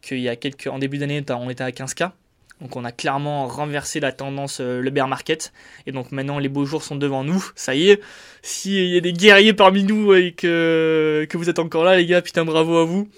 qu'il 0.00 0.20
y 0.20 0.28
a 0.28 0.36
quelques, 0.36 0.68
en 0.68 0.78
début 0.78 0.98
d'année 0.98 1.24
on 1.30 1.50
était 1.50 1.64
à 1.64 1.70
15K. 1.70 2.12
Donc 2.60 2.76
on 2.76 2.84
a 2.84 2.92
clairement 2.92 3.46
renversé 3.46 4.00
la 4.00 4.10
tendance, 4.12 4.60
euh, 4.60 4.80
le 4.80 4.90
bear 4.90 5.06
market. 5.06 5.52
Et 5.86 5.92
donc 5.92 6.10
maintenant 6.10 6.38
les 6.38 6.48
beaux 6.48 6.64
jours 6.64 6.82
sont 6.82 6.96
devant 6.96 7.24
nous. 7.24 7.44
Ça 7.54 7.74
y 7.74 7.90
est. 7.90 8.00
S'il 8.42 8.88
y 8.88 8.96
a 8.96 9.00
des 9.00 9.12
guerriers 9.12 9.52
parmi 9.52 9.84
nous 9.84 10.14
et 10.14 10.32
que, 10.32 11.26
que 11.28 11.36
vous 11.36 11.48
êtes 11.48 11.58
encore 11.58 11.84
là 11.84 11.96
les 11.96 12.06
gars, 12.06 12.22
putain 12.22 12.44
bravo 12.44 12.76
à 12.78 12.84
vous. 12.84 13.08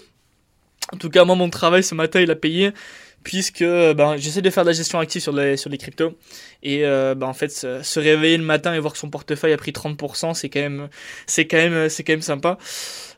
En 0.93 0.97
tout 0.97 1.09
cas 1.09 1.25
moi 1.25 1.35
mon 1.35 1.49
travail 1.49 1.83
ce 1.83 1.95
matin 1.95 2.21
il 2.21 2.29
a 2.29 2.35
payé 2.35 2.71
puisque 3.23 3.63
ben, 3.63 4.17
j'essaie 4.17 4.41
de 4.41 4.49
faire 4.49 4.63
de 4.63 4.69
la 4.69 4.73
gestion 4.73 4.99
active 4.99 5.21
sur 5.21 5.33
les, 5.33 5.57
sur 5.57 5.69
les 5.69 5.77
cryptos. 5.77 6.13
Et 6.63 6.85
euh, 6.85 7.15
ben, 7.15 7.27
en 7.27 7.33
fait, 7.33 7.51
se, 7.51 7.99
réveiller 7.99 8.37
le 8.37 8.43
matin 8.43 8.73
et 8.73 8.79
voir 8.79 8.93
que 8.93 8.99
son 8.99 9.09
portefeuille 9.09 9.53
a 9.53 9.57
pris 9.57 9.71
30%, 9.71 10.33
c'est 10.33 10.49
quand 10.49 10.59
même, 10.59 10.89
c'est 11.27 11.45
quand 11.45 11.57
même, 11.57 11.89
c'est 11.89 12.03
quand 12.03 12.13
même 12.13 12.21
sympa. 12.21 12.57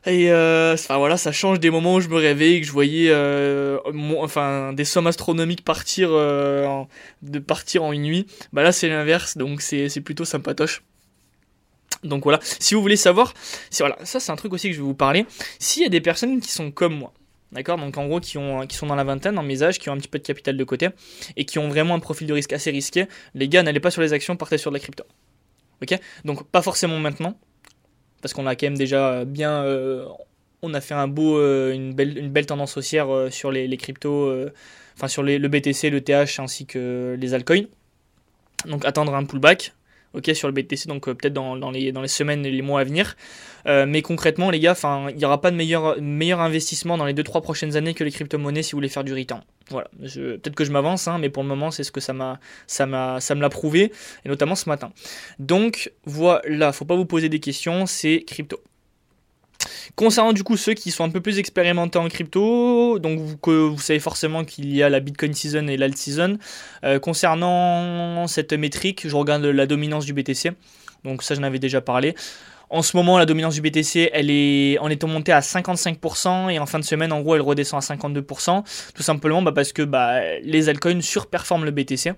Et 0.06 0.30
euh, 0.30 0.74
enfin 0.74 0.98
voilà, 0.98 1.16
ça 1.16 1.32
change 1.32 1.60
des 1.60 1.70
moments 1.70 1.94
où 1.94 2.00
je 2.00 2.08
me 2.08 2.16
réveille, 2.16 2.60
que 2.60 2.66
je 2.66 2.72
voyais, 2.72 3.08
euh, 3.10 3.78
enfin, 4.18 4.72
des 4.74 4.84
sommes 4.84 5.06
astronomiques 5.06 5.64
partir, 5.64 6.10
euh, 6.12 6.82
de 7.22 7.38
partir 7.38 7.84
en 7.84 7.92
une 7.92 8.02
nuit. 8.02 8.26
Bah 8.52 8.62
là, 8.62 8.72
c'est 8.72 8.88
l'inverse, 8.88 9.38
donc 9.38 9.62
c'est, 9.62 9.88
c'est 9.88 10.02
plutôt 10.02 10.26
sympatoche. 10.26 10.82
Donc 12.02 12.24
voilà, 12.24 12.38
si 12.42 12.74
vous 12.74 12.82
voulez 12.82 12.96
savoir, 12.96 13.32
si, 13.70 13.80
voilà, 13.80 13.96
ça 14.04 14.20
c'est 14.20 14.30
un 14.30 14.36
truc 14.36 14.52
aussi 14.52 14.68
que 14.68 14.74
je 14.74 14.80
vais 14.80 14.86
vous 14.86 14.94
parler. 14.94 15.24
S'il 15.58 15.82
y 15.82 15.86
a 15.86 15.88
des 15.88 16.02
personnes 16.02 16.40
qui 16.40 16.50
sont 16.50 16.70
comme 16.70 16.94
moi, 16.94 17.14
D'accord 17.54 17.78
Donc 17.78 17.96
en 17.96 18.06
gros, 18.06 18.18
qui, 18.18 18.36
ont, 18.36 18.66
qui 18.66 18.76
sont 18.76 18.86
dans 18.86 18.96
la 18.96 19.04
vingtaine, 19.04 19.36
dans 19.36 19.42
mes 19.44 19.62
âges, 19.62 19.78
qui 19.78 19.88
ont 19.88 19.92
un 19.92 19.98
petit 19.98 20.08
peu 20.08 20.18
de 20.18 20.24
capital 20.24 20.56
de 20.56 20.64
côté 20.64 20.88
et 21.36 21.44
qui 21.44 21.60
ont 21.60 21.68
vraiment 21.68 21.94
un 21.94 22.00
profil 22.00 22.26
de 22.26 22.32
risque 22.32 22.52
assez 22.52 22.72
risqué, 22.72 23.06
les 23.34 23.48
gars, 23.48 23.62
n'allez 23.62 23.78
pas 23.78 23.92
sur 23.92 24.02
les 24.02 24.12
actions, 24.12 24.36
partez 24.36 24.58
sur 24.58 24.72
la 24.72 24.80
crypto. 24.80 25.04
Ok 25.80 25.96
Donc 26.24 26.48
pas 26.48 26.62
forcément 26.62 26.98
maintenant, 26.98 27.38
parce 28.20 28.34
qu'on 28.34 28.46
a 28.46 28.56
quand 28.56 28.66
même 28.66 28.76
déjà 28.76 29.24
bien. 29.24 29.62
Euh, 29.64 30.04
on 30.62 30.74
a 30.74 30.80
fait 30.80 30.94
un 30.94 31.06
beau, 31.06 31.38
euh, 31.38 31.72
une, 31.72 31.94
belle, 31.94 32.18
une 32.18 32.30
belle 32.30 32.46
tendance 32.46 32.76
haussière 32.76 33.14
euh, 33.14 33.30
sur 33.30 33.52
les, 33.52 33.68
les 33.68 33.76
cryptos, 33.76 34.34
enfin 34.96 35.06
sur 35.06 35.22
le 35.22 35.48
BTC, 35.48 35.90
le 35.90 36.00
TH 36.00 36.40
ainsi 36.40 36.66
que 36.66 37.16
les 37.20 37.34
altcoins. 37.34 37.66
Donc 38.66 38.84
attendre 38.84 39.14
un 39.14 39.24
pullback, 39.24 39.74
ok, 40.14 40.30
sur 40.34 40.48
le 40.48 40.54
BTC, 40.54 40.86
donc 40.86 41.08
euh, 41.08 41.14
peut-être 41.14 41.32
dans, 41.32 41.70
les, 41.70 41.92
semaines 42.08 42.44
et 42.46 42.50
les 42.50 42.62
mois 42.62 42.80
à 42.80 42.84
venir. 42.84 43.16
Euh, 43.66 43.86
mais 43.86 44.02
concrètement, 44.02 44.50
les 44.50 44.60
gars, 44.60 44.74
il 45.10 45.16
n'y 45.16 45.24
aura 45.24 45.40
pas 45.40 45.50
de 45.50 45.56
meilleur, 45.56 46.00
meilleur 46.00 46.40
investissement 46.40 46.96
dans 46.96 47.06
les 47.06 47.14
2-3 47.14 47.42
prochaines 47.42 47.76
années 47.76 47.94
que 47.94 48.04
les 48.04 48.10
crypto-monnaies 48.10 48.62
si 48.62 48.72
vous 48.72 48.78
voulez 48.78 48.88
faire 48.88 49.04
du 49.04 49.14
return. 49.14 49.42
Voilà, 49.70 49.88
peut-être 49.98 50.54
que 50.54 50.64
je 50.64 50.72
m'avance, 50.72 51.08
hein, 51.08 51.18
mais 51.18 51.30
pour 51.30 51.42
le 51.42 51.48
moment, 51.48 51.70
c'est 51.70 51.84
ce 51.84 51.92
que 51.92 52.00
ça 52.00 52.12
m'a, 52.12 52.38
ça 52.66 52.84
m'a, 52.86 53.20
ça 53.20 53.34
me 53.34 53.40
l'a 53.40 53.48
prouvé, 53.48 53.92
et 54.24 54.28
notamment 54.28 54.54
ce 54.54 54.68
matin. 54.68 54.92
Donc 55.38 55.92
voilà, 56.04 56.72
faut 56.72 56.84
pas 56.84 56.96
vous 56.96 57.06
poser 57.06 57.28
des 57.28 57.40
questions, 57.40 57.86
c'est 57.86 58.24
crypto. 58.26 58.60
Concernant 59.96 60.32
du 60.32 60.42
coup 60.42 60.56
ceux 60.56 60.74
qui 60.74 60.90
sont 60.90 61.04
un 61.04 61.10
peu 61.10 61.20
plus 61.20 61.38
expérimentés 61.38 61.98
en 61.98 62.08
crypto, 62.08 62.98
donc 62.98 63.20
vous, 63.20 63.78
savez 63.78 64.00
forcément 64.00 64.44
qu'il 64.44 64.74
y 64.74 64.82
a 64.82 64.88
la 64.88 65.00
Bitcoin 65.00 65.34
Season 65.34 65.66
et 65.68 65.76
l'Alt 65.76 65.96
Season. 65.96 66.38
Euh, 66.84 66.98
concernant 66.98 68.26
cette 68.26 68.52
métrique, 68.52 69.06
je 69.08 69.16
regarde 69.16 69.44
la 69.44 69.66
dominance 69.66 70.04
du 70.04 70.12
BTC. 70.12 70.52
Donc 71.04 71.22
ça 71.22 71.34
j'en 71.34 71.42
avais 71.42 71.58
déjà 71.58 71.80
parlé. 71.80 72.14
En 72.70 72.82
ce 72.82 72.96
moment, 72.96 73.18
la 73.18 73.26
dominance 73.26 73.54
du 73.54 73.60
BTC, 73.60 74.10
elle 74.12 74.30
est 74.30 74.78
en 74.78 74.88
étant 74.88 75.06
montée 75.06 75.32
à 75.32 75.40
55% 75.40 76.50
et 76.50 76.58
en 76.58 76.66
fin 76.66 76.78
de 76.78 76.84
semaine, 76.84 77.12
en 77.12 77.20
gros, 77.20 77.34
elle 77.36 77.42
redescend 77.42 77.80
à 77.80 77.94
52%. 77.94 78.64
Tout 78.94 79.02
simplement 79.02 79.42
bah, 79.42 79.52
parce 79.52 79.72
que 79.72 79.82
bah, 79.82 80.20
les 80.42 80.68
altcoins 80.68 81.00
surperforment 81.00 81.66
le 81.66 81.70
BTC. 81.70 82.14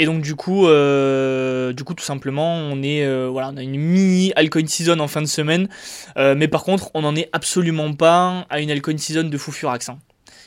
Et 0.00 0.06
donc 0.06 0.22
du 0.22 0.36
coup, 0.36 0.68
euh, 0.68 1.72
du 1.72 1.82
coup 1.82 1.92
tout 1.92 2.04
simplement, 2.04 2.54
on 2.54 2.82
est 2.84 3.04
euh, 3.04 3.28
voilà, 3.28 3.50
on 3.52 3.56
a 3.56 3.62
une 3.62 3.76
mini 3.76 4.32
altcoin 4.36 4.66
season 4.68 5.00
en 5.00 5.08
fin 5.08 5.20
de 5.20 5.26
semaine, 5.26 5.68
euh, 6.16 6.36
mais 6.36 6.46
par 6.46 6.62
contre, 6.62 6.92
on 6.94 7.02
n'en 7.02 7.16
est 7.16 7.28
absolument 7.32 7.92
pas 7.92 8.46
à 8.48 8.60
une 8.60 8.70
altcoin 8.70 8.96
season 8.96 9.24
de 9.24 9.36
fou 9.36 9.50
furax. 9.50 9.90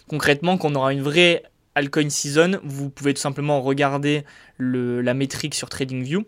Concrètement, 0.08 0.58
quand 0.58 0.72
on 0.72 0.76
aura 0.76 0.94
une 0.94 1.02
vraie 1.02 1.44
altcoin 1.76 2.10
season, 2.10 2.60
vous 2.64 2.90
pouvez 2.90 3.14
tout 3.14 3.22
simplement 3.22 3.62
regarder 3.62 4.24
la 4.58 5.14
métrique 5.14 5.54
sur 5.54 5.68
TradingView. 5.68 6.24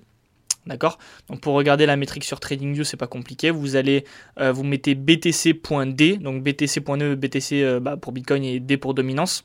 D'accord? 0.66 0.98
Donc 1.30 1.40
pour 1.40 1.54
regarder 1.54 1.86
la 1.86 1.96
métrique 1.96 2.26
sur 2.26 2.42
TradingView, 2.42 2.84
c'est 2.84 2.98
pas 2.98 3.08
compliqué. 3.08 3.52
Vous 3.52 3.78
allez, 3.78 4.06
vous 4.38 4.64
mettez 4.64 4.96
btc.d, 4.96 6.18
donc 6.18 6.44
btc.e, 6.44 7.16
btc 7.16 7.80
bah, 7.80 7.98
pour 7.98 8.12
Bitcoin 8.12 8.44
et 8.44 8.60
d 8.60 8.78
pour 8.78 8.94
dominance. 8.94 9.44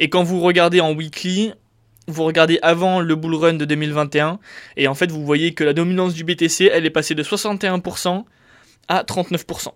Et 0.00 0.08
quand 0.08 0.24
vous 0.24 0.40
regardez 0.40 0.80
en 0.80 0.92
weekly, 0.92 1.52
vous 2.08 2.24
regardez 2.24 2.58
avant 2.62 3.00
le 3.00 3.14
bull 3.14 3.34
run 3.34 3.54
de 3.54 3.64
2021 3.64 4.38
et 4.76 4.88
en 4.88 4.94
fait 4.94 5.10
vous 5.10 5.24
voyez 5.24 5.54
que 5.54 5.64
la 5.64 5.72
dominance 5.72 6.14
du 6.14 6.24
BTC 6.24 6.70
elle 6.72 6.86
est 6.86 6.90
passée 6.90 7.14
de 7.14 7.22
61% 7.22 8.24
à 8.88 9.02
39%. 9.02 9.68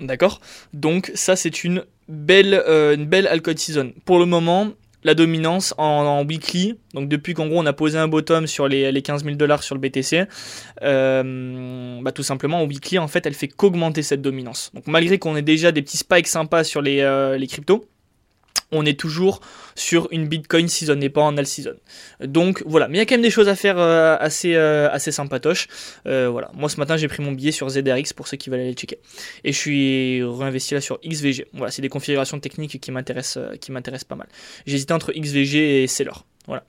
D'accord? 0.00 0.40
Donc 0.72 1.10
ça 1.14 1.36
c'est 1.36 1.64
une 1.64 1.84
belle, 2.08 2.54
euh, 2.54 2.94
une 2.94 3.06
belle 3.06 3.28
season. 3.56 3.92
Pour 4.04 4.18
le 4.18 4.26
moment, 4.26 4.70
la 5.02 5.14
dominance 5.14 5.74
en, 5.78 6.24
weekly, 6.24 6.78
donc 6.94 7.08
depuis 7.08 7.34
qu'en 7.34 7.48
gros 7.48 7.58
on 7.58 7.66
a 7.66 7.72
posé 7.72 7.98
un 7.98 8.08
bottom 8.08 8.46
sur 8.46 8.68
les, 8.68 8.92
les 8.92 9.02
15 9.02 9.24
000 9.24 9.36
dollars 9.36 9.62
sur 9.62 9.74
le 9.74 9.80
BTC, 9.80 10.26
euh, 10.82 12.00
bah 12.02 12.12
tout 12.12 12.22
simplement 12.22 12.60
en 12.60 12.66
weekly 12.66 12.98
en 12.98 13.08
fait 13.08 13.24
elle 13.26 13.34
fait 13.34 13.48
qu'augmenter 13.48 14.02
cette 14.02 14.22
dominance. 14.22 14.70
Donc 14.74 14.86
malgré 14.86 15.18
qu'on 15.18 15.36
ait 15.36 15.42
déjà 15.42 15.72
des 15.72 15.82
petits 15.82 15.96
spikes 15.96 16.28
sympas 16.28 16.64
sur 16.64 16.82
les, 16.82 17.00
euh, 17.00 17.38
les 17.38 17.46
cryptos, 17.46 17.86
on 18.72 18.86
est 18.86 18.98
toujours 18.98 19.40
sur 19.74 20.08
une 20.10 20.28
Bitcoin 20.28 20.68
season 20.68 21.00
et 21.00 21.08
pas 21.08 21.22
en 21.22 21.36
all 21.36 21.46
season. 21.46 21.74
Donc 22.20 22.62
voilà, 22.66 22.88
mais 22.88 22.96
il 22.96 22.98
y 22.98 23.02
a 23.02 23.06
quand 23.06 23.14
même 23.14 23.22
des 23.22 23.30
choses 23.30 23.48
à 23.48 23.56
faire 23.56 23.78
euh, 23.78 24.16
assez, 24.20 24.54
euh, 24.54 24.90
assez 24.90 25.12
sympatoches. 25.12 25.68
Euh, 26.06 26.28
voilà, 26.30 26.50
moi 26.54 26.68
ce 26.68 26.76
matin 26.76 26.96
j'ai 26.96 27.08
pris 27.08 27.22
mon 27.22 27.32
billet 27.32 27.52
sur 27.52 27.68
ZRX 27.68 28.12
pour 28.14 28.28
ceux 28.28 28.36
qui 28.36 28.50
veulent 28.50 28.60
aller 28.60 28.70
le 28.70 28.76
checker. 28.76 28.98
Et 29.44 29.52
je 29.52 29.58
suis 29.58 30.22
réinvesti 30.22 30.74
là 30.74 30.80
sur 30.80 31.00
XVG. 31.00 31.46
Voilà, 31.52 31.70
c'est 31.70 31.82
des 31.82 31.88
configurations 31.88 32.38
techniques 32.38 32.80
qui 32.80 32.90
m'intéressent, 32.90 33.42
qui 33.60 33.72
m'intéressent 33.72 34.08
pas 34.08 34.16
mal. 34.16 34.28
J'hésitais 34.66 34.92
entre 34.92 35.12
XVG 35.12 35.82
et 35.82 35.86
Seller. 35.86 36.12
Voilà. 36.46 36.62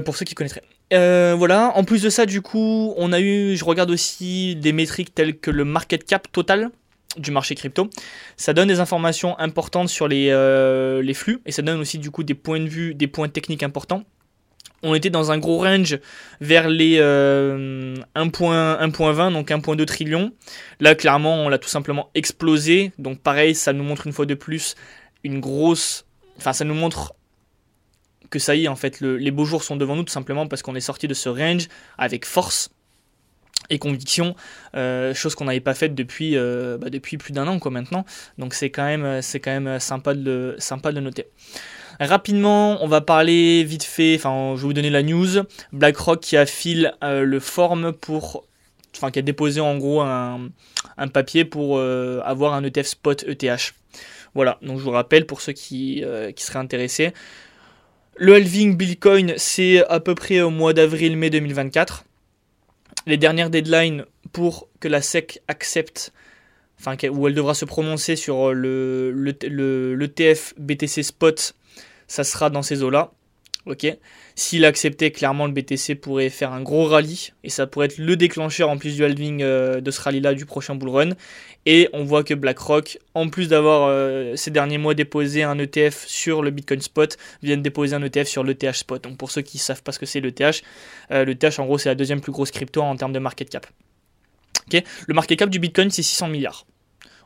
pour 0.00 0.16
ceux 0.16 0.24
qui 0.24 0.34
connaîtraient. 0.34 0.64
voilà, 0.90 1.72
en 1.74 1.84
plus 1.84 2.02
de 2.02 2.10
ça, 2.10 2.26
du 2.26 2.42
coup, 2.42 2.94
on 2.96 3.12
a 3.12 3.20
eu, 3.20 3.56
je 3.56 3.64
regarde 3.64 3.90
aussi 3.90 4.56
des 4.56 4.72
métriques 4.72 5.14
telles 5.14 5.38
que 5.38 5.50
le 5.50 5.64
market 5.64 6.04
cap 6.04 6.30
total, 6.32 6.70
du 7.16 7.30
marché 7.30 7.54
crypto. 7.54 7.88
Ça 8.36 8.52
donne 8.52 8.68
des 8.68 8.80
informations 8.80 9.38
importantes 9.38 9.88
sur 9.88 10.08
les, 10.08 10.28
euh, 10.30 11.02
les, 11.02 11.14
flux 11.14 11.40
et 11.46 11.52
ça 11.52 11.62
donne 11.62 11.80
aussi 11.80 11.98
du 11.98 12.10
coup 12.10 12.22
des 12.22 12.34
points 12.34 12.60
de 12.60 12.68
vue, 12.68 12.94
des 12.94 13.06
points 13.06 13.28
techniques 13.28 13.62
importants. 13.62 14.04
On 14.82 14.94
était 14.94 15.10
dans 15.10 15.32
un 15.32 15.38
gros 15.38 15.58
range 15.58 15.98
vers 16.42 16.68
les 16.68 16.98
1.20, 16.98 17.00
euh, 18.12 19.30
donc 19.30 19.50
1.2 19.50 19.84
trillions. 19.86 20.32
Là, 20.78 20.94
clairement, 20.94 21.36
on 21.36 21.48
l'a 21.48 21.56
tout 21.56 21.70
simplement 21.70 22.10
explosé. 22.14 22.92
Donc 22.98 23.20
pareil, 23.20 23.54
ça 23.54 23.72
nous 23.72 23.84
montre 23.84 24.06
une 24.06 24.12
fois 24.12 24.26
de 24.26 24.34
plus 24.34 24.74
une 25.22 25.40
grosse... 25.40 26.04
Enfin, 26.36 26.52
ça 26.52 26.66
nous 26.66 26.74
montre 26.74 27.14
que 28.28 28.38
ça 28.38 28.56
y 28.56 28.64
est, 28.64 28.68
en 28.68 28.76
fait, 28.76 29.00
les 29.00 29.30
beaux 29.30 29.44
jours 29.44 29.62
sont 29.62 29.76
devant 29.76 29.96
nous, 29.96 30.02
tout 30.02 30.12
simplement 30.12 30.46
parce 30.46 30.60
qu'on 30.60 30.74
est 30.74 30.80
sorti 30.80 31.08
de 31.08 31.14
ce 31.14 31.28
range 31.28 31.68
avec 31.96 32.26
force 32.26 32.70
et 33.70 33.78
conviction, 33.78 34.34
euh, 34.76 35.14
chose 35.14 35.34
qu'on 35.34 35.44
n'avait 35.44 35.60
pas 35.60 35.74
faite 35.74 35.94
depuis, 35.94 36.36
euh, 36.36 36.78
bah, 36.78 36.90
depuis 36.90 37.18
plus 37.18 37.32
d'un 37.32 37.46
an 37.46 37.58
quoi 37.58 37.70
maintenant. 37.70 38.04
Donc 38.38 38.54
c'est 38.54 38.70
quand 38.70 38.84
même, 38.84 39.22
c'est 39.22 39.40
quand 39.40 39.58
même 39.58 39.80
sympa 39.80 40.14
de, 40.14 40.54
sympa 40.58 40.92
de 40.92 41.00
noter. 41.00 41.26
Rapidement, 42.00 42.82
on 42.82 42.88
va 42.88 43.00
parler 43.00 43.62
vite 43.64 43.84
fait, 43.84 44.16
enfin 44.16 44.54
je 44.56 44.62
vais 44.62 44.66
vous 44.66 44.72
donner 44.72 44.90
la 44.90 45.02
news. 45.02 45.44
BlackRock 45.72 46.20
qui 46.20 46.36
affile 46.36 46.94
euh, 47.04 47.24
le 47.24 47.40
form 47.40 47.92
pour, 47.92 48.44
enfin 48.96 49.10
qui 49.10 49.20
a 49.20 49.22
déposé 49.22 49.60
en 49.60 49.76
gros 49.78 50.00
un, 50.00 50.48
un 50.96 51.08
papier 51.08 51.44
pour 51.44 51.80
avoir 51.80 52.54
un 52.54 52.64
ETF 52.64 52.86
spot 52.86 53.24
ETH. 53.28 53.74
Voilà, 54.34 54.58
donc 54.62 54.78
je 54.78 54.82
vous 54.82 54.90
rappelle 54.90 55.26
pour 55.26 55.40
ceux 55.40 55.52
qui, 55.52 56.02
qui 56.34 56.44
seraient 56.44 56.58
intéressés. 56.58 57.12
Le 58.16 58.34
halving 58.34 58.76
Bitcoin, 58.76 59.34
c'est 59.36 59.84
à 59.88 60.00
peu 60.00 60.14
près 60.14 60.40
au 60.40 60.50
mois 60.50 60.72
d'avril-mai 60.72 61.30
2024 61.30 62.04
les 63.06 63.16
dernières 63.16 63.50
deadlines 63.50 64.04
pour 64.32 64.68
que 64.80 64.88
la 64.88 65.02
SEC 65.02 65.42
accepte, 65.48 66.12
enfin, 66.78 66.96
où 67.08 67.26
elle 67.28 67.34
devra 67.34 67.54
se 67.54 67.64
prononcer 67.64 68.16
sur 68.16 68.52
le, 68.52 69.10
le, 69.12 69.94
le, 69.94 70.08
TF 70.08 70.54
BTC 70.58 71.02
Spot, 71.02 71.54
ça 72.06 72.24
sera 72.24 72.50
dans 72.50 72.62
ces 72.62 72.82
eaux-là. 72.82 73.12
Ok. 73.66 73.86
S'il 74.36 74.64
acceptait, 74.64 75.12
clairement, 75.12 75.46
le 75.46 75.52
BTC 75.52 75.94
pourrait 75.94 76.28
faire 76.28 76.52
un 76.52 76.60
gros 76.60 76.86
rallye 76.86 77.30
et 77.44 77.50
ça 77.50 77.68
pourrait 77.68 77.86
être 77.86 77.98
le 77.98 78.16
déclencheur 78.16 78.68
en 78.68 78.78
plus 78.78 78.96
du 78.96 79.04
halving 79.04 79.42
euh, 79.42 79.80
de 79.80 79.90
ce 79.92 80.00
rallye-là 80.00 80.34
du 80.34 80.44
prochain 80.44 80.74
bull 80.74 80.88
run. 80.88 81.10
Et 81.66 81.88
on 81.92 82.02
voit 82.02 82.24
que 82.24 82.34
BlackRock, 82.34 82.98
en 83.14 83.28
plus 83.28 83.48
d'avoir 83.48 83.86
euh, 83.88 84.34
ces 84.34 84.50
derniers 84.50 84.78
mois 84.78 84.94
déposé 84.94 85.44
un 85.44 85.56
ETF 85.56 86.04
sur 86.08 86.42
le 86.42 86.50
Bitcoin 86.50 86.80
Spot, 86.80 87.16
vient 87.44 87.56
de 87.56 87.62
déposer 87.62 87.94
un 87.94 88.02
ETF 88.02 88.26
sur 88.26 88.42
l'ETH 88.42 88.74
Spot. 88.74 89.02
Donc 89.04 89.18
pour 89.18 89.30
ceux 89.30 89.42
qui 89.42 89.58
ne 89.58 89.62
savent 89.62 89.84
pas 89.84 89.92
ce 89.92 90.00
que 90.00 90.06
c'est 90.06 90.20
l'ETH, 90.20 90.62
euh, 91.12 91.24
l'ETH 91.24 91.60
en 91.60 91.66
gros 91.66 91.78
c'est 91.78 91.88
la 91.88 91.94
deuxième 91.94 92.20
plus 92.20 92.32
grosse 92.32 92.50
crypto 92.50 92.82
en 92.82 92.96
termes 92.96 93.12
de 93.12 93.20
market 93.20 93.48
cap. 93.48 93.68
Le 94.72 95.14
market 95.14 95.38
cap 95.38 95.50
du 95.50 95.60
Bitcoin 95.60 95.90
c'est 95.90 96.02
600 96.02 96.26
milliards. 96.28 96.66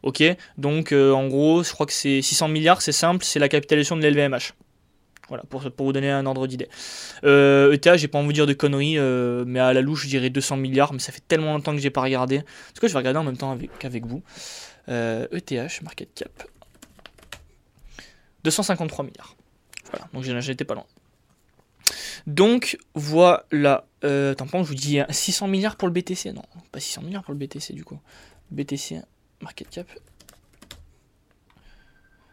Ok, 0.03 0.23
donc 0.59 0.93
en 0.93 1.27
gros, 1.27 1.65
je 1.65 1.73
crois 1.73 1.87
que 1.87 1.93
c'est 1.93 2.23
600 2.23 2.49
milliards, 2.49 2.83
c'est 2.83 2.93
simple, 2.93 3.25
c'est 3.25 3.41
la 3.41 3.49
capitalisation 3.49 3.97
de 3.97 4.07
l'LVMH. 4.07 4.53
Voilà, 5.29 5.45
pour, 5.45 5.71
pour 5.71 5.87
vous 5.87 5.93
donner 5.93 6.11
un 6.11 6.25
ordre 6.25 6.47
d'idée. 6.47 6.69
Euh, 7.25 7.73
ETH, 7.73 7.97
j'ai 7.97 8.09
pas 8.09 8.19
envie 8.19 8.29
de 8.29 8.33
dire 8.33 8.47
de 8.47 8.55
conneries, 8.55 8.99
euh, 8.99 9.45
mais 9.47 9.61
à 9.61 9.73
la 9.73 9.83
louche, 9.83 10.05
je 10.05 10.09
dirais 10.09 10.31
200 10.31 10.57
milliards, 10.57 10.93
mais 10.93 10.99
ça 10.99 11.13
fait 11.13 11.23
tellement 11.27 11.53
longtemps 11.53 11.73
que 11.73 11.81
j'ai 11.81 11.91
pas 11.91 12.01
regardé. 12.01 12.37
Est-ce 12.37 12.81
que 12.81 12.89
je 12.89 12.93
vais 12.95 12.99
regarder 12.99 13.19
en 13.19 13.25
même 13.25 13.37
temps 13.37 13.57
qu'avec 13.79 14.07
vous 14.07 14.23
euh, 14.89 15.27
ETH, 15.33 15.83
market 15.83 16.09
cap. 16.15 16.31
253 18.45 19.05
milliards. 19.05 19.37
Voilà, 19.91 20.09
donc 20.13 20.23
j'étais 20.41 20.65
pas 20.65 20.75
loin. 20.75 20.87
Donc 22.27 22.79
voilà. 22.95 23.87
Euh, 24.05 24.33
attends, 24.33 24.47
je 24.63 24.69
vous 24.69 24.75
dis 24.75 25.01
600 25.11 25.49
milliards 25.49 25.77
pour 25.77 25.89
le 25.89 25.93
BTC. 25.93 26.33
Non, 26.33 26.43
pas 26.73 26.81
600 26.81 27.03
milliards 27.03 27.23
pour 27.23 27.33
le 27.33 27.39
BTC 27.39 27.75
du 27.75 27.85
coup. 27.85 27.99
BTC, 28.51 29.03
market 29.43 29.69
cap. 29.69 29.89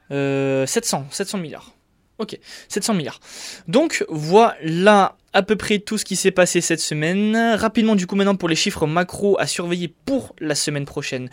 700, 0.09 1.07
700 1.11 1.37
milliards. 1.39 1.74
Ok, 2.17 2.39
700 2.69 2.93
milliards. 2.93 3.19
Donc 3.67 4.05
voilà 4.09 5.17
à 5.33 5.43
peu 5.43 5.57
près 5.57 5.79
tout 5.79 5.97
ce 5.97 6.05
qui 6.05 6.15
s'est 6.15 6.31
passé 6.31 6.61
cette 6.61 6.79
semaine. 6.79 7.35
Rapidement 7.55 7.95
du 7.95 8.07
coup 8.07 8.15
maintenant 8.15 8.35
pour 8.35 8.47
les 8.47 8.55
chiffres 8.55 8.87
macro 8.87 9.37
à 9.37 9.47
surveiller 9.47 9.93
pour 10.05 10.33
la 10.39 10.55
semaine 10.55 10.85
prochaine. 10.85 11.29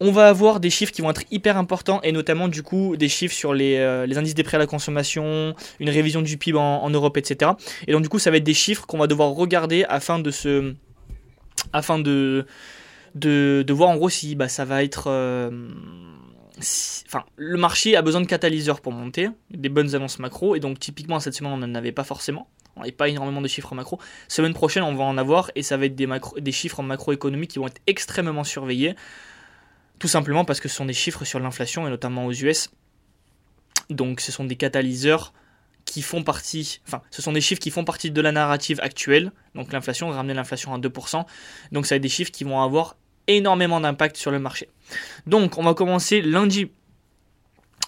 On 0.00 0.10
va 0.10 0.28
avoir 0.28 0.58
des 0.58 0.70
chiffres 0.70 0.90
qui 0.90 1.02
vont 1.02 1.10
être 1.10 1.24
hyper 1.30 1.58
importants 1.58 2.00
et 2.02 2.12
notamment 2.12 2.48
du 2.48 2.62
coup 2.62 2.96
des 2.96 3.10
chiffres 3.10 3.34
sur 3.34 3.52
les, 3.52 3.76
euh, 3.76 4.06
indices 4.16 4.34
des 4.34 4.42
prêts 4.42 4.56
à 4.56 4.58
la 4.58 4.66
consommation, 4.66 5.54
une 5.80 5.90
révision 5.90 6.22
du 6.22 6.38
PIB 6.38 6.58
en, 6.58 6.88
Europe, 6.88 7.18
etc. 7.18 7.50
Et 7.86 7.92
donc 7.92 8.00
du 8.00 8.08
coup 8.08 8.18
ça 8.18 8.30
va 8.30 8.38
être 8.38 8.44
des 8.44 8.54
chiffres 8.54 8.86
qu'on 8.86 8.98
va 8.98 9.06
devoir 9.06 9.28
regarder 9.32 9.84
afin 9.86 10.18
de 10.18 10.30
se... 10.30 10.72
afin 11.74 11.98
de... 11.98 12.46
de, 13.14 13.72
voir 13.72 13.90
en 13.90 13.96
gros 13.96 14.08
si 14.08 14.34
bah, 14.34 14.48
ça 14.48 14.64
va 14.64 14.82
être... 14.82 15.08
Euh, 15.08 15.50
le 17.36 17.58
marché 17.58 17.96
a 17.96 18.02
besoin 18.02 18.20
de 18.20 18.26
catalyseurs 18.26 18.80
pour 18.80 18.92
monter, 18.92 19.28
des 19.50 19.68
bonnes 19.68 19.94
annonces 19.94 20.18
macro, 20.18 20.54
et 20.54 20.60
donc 20.60 20.78
typiquement 20.78 21.20
cette 21.20 21.34
semaine 21.34 21.52
on 21.52 21.56
n'en 21.58 21.74
avait 21.74 21.92
pas 21.92 22.04
forcément, 22.04 22.48
on 22.76 22.80
n'avait 22.80 22.92
pas 22.92 23.08
énormément 23.08 23.40
de 23.40 23.48
chiffres 23.48 23.74
macro. 23.74 23.98
Semaine 24.28 24.54
prochaine 24.54 24.82
on 24.82 24.94
va 24.94 25.04
en 25.04 25.16
avoir, 25.16 25.50
et 25.54 25.62
ça 25.62 25.76
va 25.76 25.86
être 25.86 25.94
des, 25.94 26.08
des 26.38 26.52
chiffres 26.52 26.82
macroéconomiques 26.82 27.52
qui 27.52 27.58
vont 27.58 27.68
être 27.68 27.80
extrêmement 27.86 28.44
surveillés, 28.44 28.94
tout 29.98 30.08
simplement 30.08 30.44
parce 30.44 30.60
que 30.60 30.68
ce 30.68 30.76
sont 30.76 30.84
des 30.84 30.92
chiffres 30.92 31.24
sur 31.24 31.40
l'inflation, 31.40 31.86
et 31.86 31.90
notamment 31.90 32.26
aux 32.26 32.32
US. 32.32 32.70
Donc 33.88 34.20
ce 34.20 34.32
sont 34.32 34.44
des 34.44 34.56
catalyseurs 34.56 35.32
qui 35.84 36.02
font 36.02 36.22
partie, 36.22 36.80
enfin, 36.86 37.02
ce 37.10 37.22
sont 37.22 37.32
des 37.32 37.40
chiffres 37.40 37.60
qui 37.60 37.70
font 37.70 37.84
partie 37.84 38.10
de 38.10 38.20
la 38.20 38.32
narrative 38.32 38.80
actuelle. 38.82 39.32
Donc 39.54 39.72
l'inflation, 39.72 40.08
ramener 40.10 40.34
l'inflation 40.34 40.72
à 40.74 40.78
2%. 40.78 41.24
Donc 41.72 41.86
ça 41.86 41.94
va 41.94 41.96
être 41.96 42.02
des 42.02 42.08
chiffres 42.08 42.30
qui 42.30 42.44
vont 42.44 42.60
avoir 42.62 42.96
énormément 43.26 43.80
d'impact 43.80 44.16
sur 44.16 44.30
le 44.30 44.38
marché. 44.38 44.68
Donc 45.26 45.58
on 45.58 45.62
va 45.62 45.74
commencer 45.74 46.22
lundi. 46.22 46.70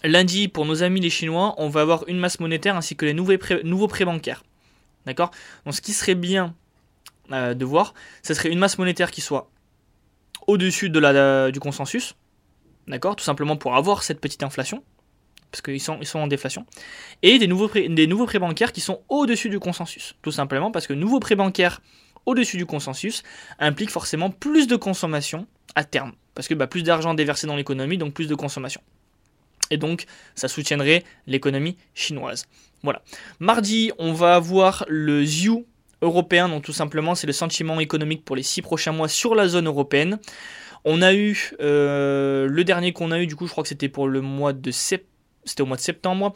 Lundi, 0.03 0.49
pour 0.49 0.67
nos 0.67 0.83
amis 0.83 1.01
les 1.01 1.11
Chinois, 1.11 1.55
on 1.57 1.69
va 1.69 1.81
avoir 1.81 2.07
une 2.09 2.19
masse 2.19 2.39
monétaire 2.39 2.77
ainsi 2.77 2.95
que 2.95 3.07
les 3.07 3.15
nouveaux 3.15 3.39
prêts, 3.89 4.05
bancaires. 4.05 4.45
D'accord? 5.07 5.31
Donc 5.65 5.75
ce 5.75 5.81
qui 5.81 5.93
serait 5.93 6.15
bien 6.15 6.55
euh, 7.33 7.55
de 7.55 7.65
voir, 7.65 7.95
ce 8.23 8.35
serait 8.35 8.51
une 8.51 8.59
masse 8.59 8.77
monétaire 8.77 9.11
qui 9.11 9.23
soit 9.23 9.51
au-dessus 10.47 10.91
de 10.91 10.99
la, 10.99 11.51
du 11.51 11.59
consensus. 11.59 12.17
D'accord? 12.87 13.17
Tout 13.17 13.25
simplement 13.25 13.57
pour 13.57 13.77
avoir 13.77 14.03
cette 14.03 14.21
petite 14.21 14.43
inflation. 14.43 14.85
Parce 15.51 15.63
qu'ils 15.63 15.81
sont, 15.81 15.99
ils 16.01 16.07
sont 16.07 16.19
en 16.19 16.27
déflation. 16.27 16.67
Et 17.23 17.39
des 17.39 17.47
nouveaux, 17.47 17.69
des 17.69 18.07
nouveaux 18.07 18.27
prêts 18.27 18.41
bancaires 18.41 18.73
qui 18.73 18.81
sont 18.81 19.03
au-dessus 19.09 19.49
du 19.49 19.61
consensus. 19.61 20.17
Tout 20.21 20.33
simplement 20.33 20.71
parce 20.71 20.87
que 20.87 20.93
nouveaux 20.93 21.21
prêts 21.21 21.37
bancaires 21.37 21.81
au-dessus 22.27 22.57
du 22.57 22.67
consensus 22.67 23.23
implique 23.59 23.91
forcément 23.91 24.31
plus 24.31 24.67
de 24.67 24.77
consommation 24.77 25.47
à 25.75 25.85
terme. 25.85 26.13
Parce 26.35 26.49
que 26.49 26.55
bah, 26.55 26.67
plus 26.67 26.83
d'argent 26.83 27.15
déversé 27.15 27.47
dans 27.47 27.57
l'économie, 27.57 27.99
donc 27.99 28.15
plus 28.15 28.29
de 28.29 28.35
consommation. 28.35 28.81
Et 29.71 29.77
donc, 29.77 30.07
ça 30.35 30.49
soutiendrait 30.49 31.05
l'économie 31.27 31.77
chinoise. 31.95 32.47
Voilà. 32.83 33.03
Mardi, 33.41 33.93
on 33.99 34.13
va 34.13 34.35
avoir 34.35 34.85
le 34.89 35.25
ZIU 35.25 35.65
européen, 36.03 36.49
donc 36.49 36.63
tout 36.65 36.73
simplement, 36.73 37.15
c'est 37.15 37.27
le 37.27 37.33
sentiment 37.33 37.81
économique 37.81 38.25
pour 38.25 38.37
les 38.37 38.43
six 38.43 38.63
prochains 38.63 38.93
mois 38.93 39.09
sur 39.09 39.35
la 39.35 39.49
zone 39.49 39.67
européenne. 39.67 40.19
On 40.85 41.01
a 41.01 41.15
eu, 41.15 41.53
euh, 41.61 42.47
le 42.47 42.65
dernier 42.65 42.93
qu'on 42.93 43.11
a 43.11 43.21
eu, 43.21 43.27
du 43.27 43.37
coup, 43.37 43.47
je 43.47 43.53
crois 43.53 43.63
que 43.63 43.69
c'était 43.69 43.89
pour 43.89 44.07
le 44.07 44.21
mois 44.21 44.53
de. 44.53 44.71
C'était 44.71 45.63
au 45.63 45.67
mois 45.67 45.79
de 45.79 45.83
septembre. 45.83 46.35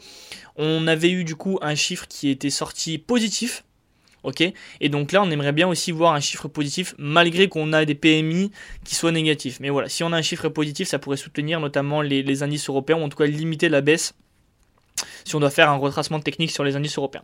On 0.55 0.87
avait 0.87 1.11
eu 1.11 1.23
du 1.23 1.35
coup 1.35 1.59
un 1.61 1.75
chiffre 1.75 2.07
qui 2.07 2.29
était 2.29 2.49
sorti 2.49 2.97
positif 2.97 3.63
Ok 4.23 4.43
Et 4.81 4.89
donc 4.89 5.11
là, 5.11 5.21
on 5.23 5.31
aimerait 5.31 5.51
bien 5.51 5.67
aussi 5.67 5.91
voir 5.91 6.13
un 6.13 6.19
chiffre 6.19 6.47
positif 6.47 6.93
malgré 6.97 7.47
qu'on 7.47 7.73
a 7.73 7.85
des 7.85 7.95
PMI 7.95 8.51
qui 8.83 8.95
soient 8.95 9.11
négatifs. 9.11 9.59
Mais 9.59 9.69
voilà, 9.69 9.89
si 9.89 10.03
on 10.03 10.11
a 10.11 10.17
un 10.17 10.21
chiffre 10.21 10.49
positif, 10.49 10.87
ça 10.87 10.99
pourrait 10.99 11.17
soutenir 11.17 11.59
notamment 11.59 12.01
les, 12.01 12.43
indices 12.43 12.69
européens 12.69 12.97
ou 12.97 13.03
en 13.03 13.09
tout 13.09 13.17
cas 13.17 13.25
limiter 13.25 13.69
la 13.69 13.81
baisse 13.81 14.13
si 15.25 15.35
on 15.35 15.39
doit 15.39 15.49
faire 15.49 15.69
un 15.69 15.77
retracement 15.77 16.19
technique 16.19 16.51
sur 16.51 16.63
les 16.63 16.75
indices 16.75 16.97
européens. 16.97 17.23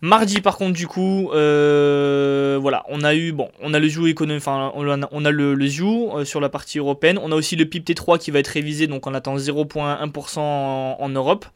Mardi, 0.00 0.40
par 0.40 0.56
contre, 0.56 0.74
du 0.74 0.86
coup, 0.86 1.30
euh, 1.32 2.58
voilà, 2.60 2.84
on 2.88 3.02
a 3.02 3.14
eu, 3.14 3.32
bon, 3.32 3.50
on 3.60 3.74
a 3.74 3.78
le 3.78 3.88
ZIU 3.88 4.08
économique, 4.08 4.42
enfin, 4.42 4.70
on 4.74 5.02
a, 5.02 5.08
on 5.10 5.24
a 5.24 5.30
le, 5.30 5.54
le 5.54 5.66
euh, 5.66 6.24
sur 6.24 6.40
la 6.40 6.48
partie 6.48 6.78
européenne. 6.78 7.18
On 7.20 7.32
a 7.32 7.34
aussi 7.34 7.56
le 7.56 7.64
PIB 7.64 7.94
T3 7.94 8.18
qui 8.18 8.30
va 8.30 8.38
être 8.38 8.48
révisé, 8.48 8.86
donc 8.86 9.06
on 9.06 9.14
attend 9.14 9.36
0,1% 9.36 10.38
en, 10.38 11.08
Europe. 11.08 11.46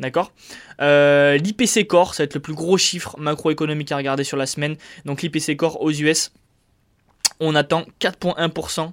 D'accord 0.00 0.32
euh, 0.80 1.36
L'IPC 1.36 1.86
Core, 1.86 2.14
ça 2.14 2.22
va 2.22 2.24
être 2.24 2.34
le 2.34 2.40
plus 2.40 2.54
gros 2.54 2.78
chiffre 2.78 3.14
macroéconomique 3.18 3.92
à 3.92 3.96
regarder 3.96 4.24
sur 4.24 4.38
la 4.38 4.46
semaine. 4.46 4.76
Donc 5.04 5.22
l'IPC 5.22 5.56
Core 5.56 5.80
aux 5.82 5.92
US, 5.92 6.32
on 7.38 7.54
attend 7.54 7.84
4,1% 8.00 8.92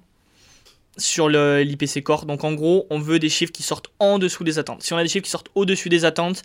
sur 0.98 1.30
l'IPC 1.30 2.04
Core. 2.04 2.26
Donc 2.26 2.44
en 2.44 2.54
gros, 2.54 2.88
on 2.90 3.00
veut 3.00 3.20
des 3.20 3.30
chiffres 3.30 3.54
qui 3.54 3.64
sortent 3.64 3.88
en 4.00 4.20
dessous 4.20 4.44
des 4.44 4.60
attentes. 4.60 4.84
Si 4.84 4.94
on 4.94 4.98
a 4.98 5.04
des 5.04 5.10
chiffres 5.10 5.24
qui 5.24 5.32
sortent 5.32 5.50
au-dessus 5.56 5.88
des 5.88 6.04
attentes, 6.04 6.44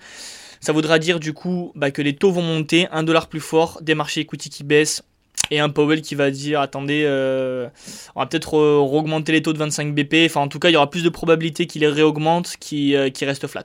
ça 0.60 0.72
voudra 0.72 1.00
dire 1.00 1.18
du 1.18 1.32
coup 1.32 1.72
bah, 1.74 1.90
que 1.90 2.00
les 2.00 2.14
taux 2.14 2.30
vont 2.30 2.42
monter, 2.42 2.86
un 2.92 3.02
dollar 3.02 3.26
plus 3.28 3.40
fort, 3.40 3.80
des 3.82 3.96
marchés 3.96 4.20
equity 4.20 4.48
qui 4.48 4.62
baissent, 4.62 5.02
et 5.50 5.58
un 5.58 5.70
Powell 5.70 6.02
qui 6.02 6.14
va 6.14 6.30
dire 6.30 6.60
attendez, 6.60 7.02
euh, 7.04 7.68
on 8.14 8.20
va 8.20 8.26
peut-être 8.26 8.54
augmenter 8.54 9.32
les 9.32 9.42
taux 9.42 9.52
de 9.52 9.58
25 9.58 9.92
BP. 9.92 10.26
Enfin, 10.26 10.42
en 10.42 10.48
tout 10.48 10.60
cas, 10.60 10.68
il 10.68 10.74
y 10.74 10.76
aura 10.76 10.88
plus 10.88 11.02
de 11.02 11.08
probabilité 11.08 11.66
qu'il 11.66 11.80
les 11.80 11.88
réaugmente 11.88 12.56
qu'il 12.60 12.94
euh, 12.94 13.10
reste 13.22 13.48
flat. 13.48 13.64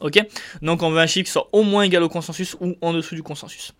Ok 0.00 0.18
Donc 0.62 0.82
on 0.82 0.90
veut 0.90 0.98
un 0.98 1.06
chiffre 1.06 1.26
qui 1.26 1.32
soit 1.32 1.48
au 1.52 1.62
moins 1.62 1.82
égal 1.82 2.02
au 2.02 2.08
consensus 2.08 2.56
ou 2.60 2.76
en 2.80 2.92
dessous 2.92 3.14
du 3.14 3.22
consensus. 3.22 3.72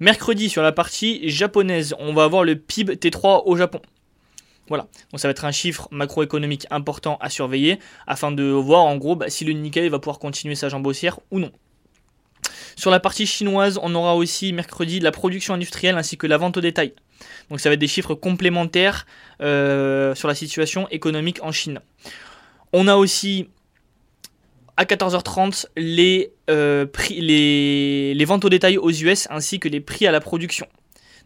Mercredi, 0.00 0.48
sur 0.48 0.62
la 0.62 0.72
partie 0.72 1.28
japonaise, 1.28 1.94
on 1.98 2.12
va 2.12 2.24
avoir 2.24 2.44
le 2.44 2.56
PIB 2.56 2.94
T3 2.94 3.42
au 3.46 3.56
Japon. 3.56 3.80
Voilà, 4.68 4.88
donc 5.12 5.20
ça 5.20 5.28
va 5.28 5.32
être 5.32 5.44
un 5.44 5.52
chiffre 5.52 5.88
macroéconomique 5.90 6.66
important 6.70 7.18
à 7.20 7.28
surveiller 7.28 7.78
afin 8.06 8.32
de 8.32 8.44
voir 8.44 8.82
en 8.84 8.96
gros 8.96 9.14
bah, 9.14 9.28
si 9.28 9.44
le 9.44 9.52
Nikkei 9.52 9.90
va 9.90 9.98
pouvoir 9.98 10.18
continuer 10.18 10.54
sa 10.54 10.70
jambe 10.70 10.86
haussière 10.86 11.20
ou 11.30 11.38
non. 11.38 11.52
Sur 12.76 12.90
la 12.90 12.98
partie 12.98 13.26
chinoise, 13.26 13.78
on 13.82 13.94
aura 13.94 14.16
aussi 14.16 14.52
mercredi 14.52 15.00
la 15.00 15.12
production 15.12 15.54
industrielle 15.54 15.96
ainsi 15.96 16.16
que 16.16 16.26
la 16.26 16.38
vente 16.38 16.56
au 16.56 16.60
détail. 16.60 16.94
Donc 17.50 17.60
ça 17.60 17.68
va 17.68 17.74
être 17.74 17.80
des 17.80 17.86
chiffres 17.86 18.14
complémentaires 18.14 19.06
euh, 19.42 20.14
sur 20.14 20.28
la 20.28 20.34
situation 20.34 20.88
économique 20.88 21.42
en 21.42 21.52
Chine. 21.52 21.80
On 22.72 22.88
a 22.88 22.96
aussi 22.96 23.48
à 24.76 24.84
14h30 24.84 25.66
les, 25.76 26.32
euh, 26.50 26.86
les, 27.10 28.24
ventes 28.24 28.44
au 28.44 28.48
détail 28.48 28.78
aux 28.78 28.90
US 28.90 29.28
ainsi 29.30 29.60
que 29.60 29.68
les 29.68 29.80
prix 29.80 30.06
à 30.06 30.12
la 30.12 30.20
production. 30.20 30.66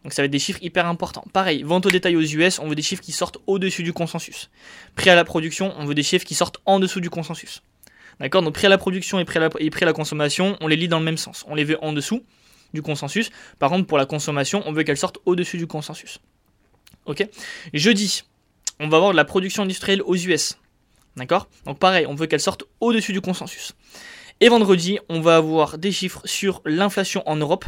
Donc 0.04 0.12
ça 0.12 0.22
va 0.22 0.26
être 0.26 0.32
des 0.32 0.38
chiffres 0.38 0.62
hyper 0.62 0.86
importants. 0.86 1.24
Pareil, 1.32 1.62
vente 1.62 1.86
au 1.86 1.90
détail 1.90 2.16
aux 2.16 2.22
US, 2.22 2.58
on 2.58 2.68
veut 2.68 2.74
des 2.74 2.82
chiffres 2.82 3.02
qui 3.02 3.12
sortent 3.12 3.38
au-dessus 3.46 3.82
du 3.82 3.92
consensus. 3.92 4.50
Prix 4.94 5.10
à 5.10 5.14
la 5.14 5.24
production, 5.24 5.74
on 5.76 5.86
veut 5.86 5.94
des 5.94 6.02
chiffres 6.02 6.24
qui 6.24 6.34
sortent 6.34 6.58
en 6.66 6.78
dessous 6.78 7.00
du 7.00 7.10
consensus. 7.10 7.62
D'accord? 8.20 8.42
Donc 8.42 8.54
prix 8.54 8.66
à 8.66 8.70
la 8.70 8.78
production 8.78 9.18
et 9.18 9.24
prix 9.24 9.38
à 9.38 9.84
la, 9.84 9.92
consommation, 9.92 10.56
on 10.60 10.68
les 10.68 10.76
lit 10.76 10.88
dans 10.88 10.98
le 10.98 11.04
même 11.04 11.16
sens. 11.16 11.44
On 11.48 11.54
les 11.54 11.64
veut 11.64 11.82
en 11.82 11.92
dessous 11.92 12.22
du 12.74 12.82
consensus. 12.82 13.30
Par 13.58 13.70
contre, 13.70 13.86
pour 13.86 13.98
la 13.98 14.06
consommation, 14.06 14.62
on 14.66 14.72
veut 14.72 14.82
qu'elles 14.82 14.96
sortent 14.96 15.18
au-dessus 15.24 15.56
du 15.56 15.66
consensus. 15.66 16.20
Ok? 17.06 17.26
Jeudi, 17.72 18.22
on 18.80 18.88
va 18.88 18.98
avoir 18.98 19.12
de 19.12 19.16
la 19.16 19.24
production 19.24 19.62
industrielle 19.62 20.02
aux 20.02 20.16
US. 20.16 20.58
D'accord? 21.18 21.48
Donc 21.66 21.78
pareil, 21.78 22.06
on 22.06 22.14
veut 22.14 22.26
qu'elle 22.26 22.40
sorte 22.40 22.64
au-dessus 22.80 23.12
du 23.12 23.20
consensus. 23.20 23.74
Et 24.40 24.48
vendredi, 24.48 24.98
on 25.08 25.20
va 25.20 25.36
avoir 25.36 25.78
des 25.78 25.90
chiffres 25.90 26.22
sur 26.24 26.62
l'inflation 26.64 27.22
en 27.28 27.36
Europe. 27.36 27.64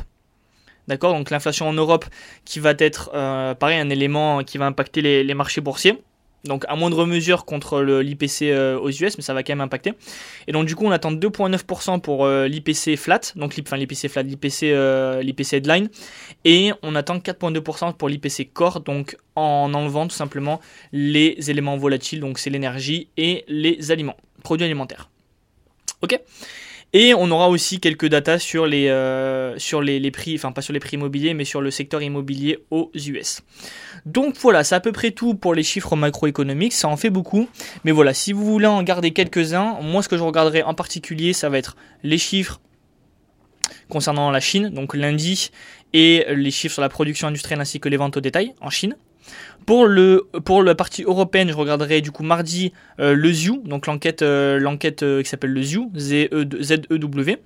D'accord? 0.87 1.13
Donc 1.13 1.31
l'inflation 1.31 1.69
en 1.69 1.73
Europe 1.73 2.05
qui 2.45 2.61
va 2.61 2.75
être, 2.79 3.11
euh, 3.13 3.55
pareil, 3.55 3.79
un 3.79 3.91
élément 3.91 4.45
qui 4.45 4.57
va 4.57 4.67
impacter 4.67 5.03
les, 5.03 5.35
marchés 5.35 5.61
boursiers. 5.61 6.01
Donc 6.45 6.65
à 6.69 6.77
moindre 6.77 7.05
mesure 7.07 7.45
contre 7.45 7.83
l'IPC 7.83 8.43
euh, 8.45 8.79
aux 8.79 8.91
US, 8.91 9.17
mais 9.19 9.23
ça 9.23 9.35
va 9.35 9.43
quand 9.43 9.53
même 9.53 9.61
impacter. 9.61 9.93
Et 10.47 10.53
donc 10.53 10.67
du 10.67 10.75
coup 10.75 10.87
on 10.87 10.91
attend 10.91 11.13
2,9% 11.13 12.01
pour 12.01 12.25
euh, 12.25 12.49
l'IPC 12.49 12.97
flat, 12.97 13.21
donc 13.37 13.57
l'IPC 13.57 14.09
flat, 14.09 14.23
l'IPC 14.23 14.73
l'IPC 15.23 15.53
headline, 15.55 15.89
et 16.45 16.73
on 16.83 16.95
attend 16.95 17.19
4,2% 17.19 17.95
pour 17.95 18.09
l'IPC 18.09 18.53
core, 18.53 18.81
donc 18.81 19.17
en 19.37 19.73
enlevant 19.75 20.07
tout 20.07 20.17
simplement 20.17 20.61
les 20.93 21.51
éléments 21.51 21.77
volatiles, 21.77 22.21
donc 22.21 22.39
c'est 22.39 22.51
l'énergie 22.51 23.09
et 23.17 23.45
les 23.49 23.91
aliments, 23.91 24.17
produits 24.43 24.65
alimentaires. 24.65 25.11
Ok? 26.03 26.19
Et 26.93 27.15
on 27.15 27.31
aura 27.31 27.49
aussi 27.49 27.79
quelques 27.79 28.07
datas 28.07 28.39
sur 28.39 28.67
les, 28.67 28.89
euh, 28.89 29.57
sur 29.59 29.81
les, 29.81 30.11
prix, 30.11 30.35
enfin 30.35 30.53
pas 30.53 30.63
sur 30.63 30.73
les 30.73 30.81
prix 30.81 30.97
immobiliers, 30.97 31.35
mais 31.35 31.45
sur 31.45 31.61
le 31.61 31.71
secteur 31.71 32.03
immobilier 32.03 32.59
aux 32.71 32.91
US. 32.95 33.43
Donc 34.07 34.37
voilà, 34.39 34.65
c'est 34.65 34.75
à 34.75 34.81
peu 34.81 34.93
près 34.93 35.13
tout 35.13 35.35
pour 35.35 35.55
les 35.55 35.63
chiffres 35.63 35.95
macroéconomiques, 35.95 36.73
ça 36.73 36.89
en 36.89 36.97
fait 36.97 37.11
beaucoup. 37.11 37.49
Mais 37.85 37.93
voilà, 37.93 38.15
si 38.15 38.33
vous 38.33 38.45
voulez 38.45 38.67
en 38.67 38.83
garder 38.83 39.13
quelques-uns, 39.13 39.79
moi 39.83 40.03
ce 40.03 40.09
que 40.09 40.17
je 40.17 40.23
regarderai 40.23 40.63
en 40.63 40.75
particulier, 40.75 41.33
ça 41.33 41.49
va 41.49 41.59
être 41.59 41.77
les 42.03 42.19
chiffres 42.19 42.61
concernant 43.89 44.31
la 44.31 44.41
Chine, 44.41 44.71
donc 44.71 44.95
lundi, 44.95 45.51
et 45.93 46.25
les 46.31 46.51
chiffres 46.51 46.75
sur 46.75 46.83
la 46.83 46.89
production 46.89 47.29
industrielle 47.29 47.61
ainsi 47.61 47.81
que 47.81 47.89
les 47.89 47.97
ventes 47.97 48.17
au 48.17 48.21
détail 48.21 48.55
en 48.61 48.71
Chine. 48.71 48.97
Pour, 49.67 49.87
le, 49.87 50.27
pour 50.45 50.63
la 50.63 50.75
partie 50.75 51.05
européenne, 51.05 51.49
je 51.51 51.55
regarderai 51.55 52.01
du 52.01 52.11
coup 52.11 52.23
mardi 52.23 52.73
euh, 52.99 53.15
le 53.15 53.33
ZIU, 53.33 53.61
donc 53.65 53.87
l'enquête 53.87 54.23
euh, 54.23 54.59
euh, 55.03 55.23
qui 55.23 55.29
s'appelle 55.29 55.53
le 55.53 55.63
Z-E-W, 55.63 57.39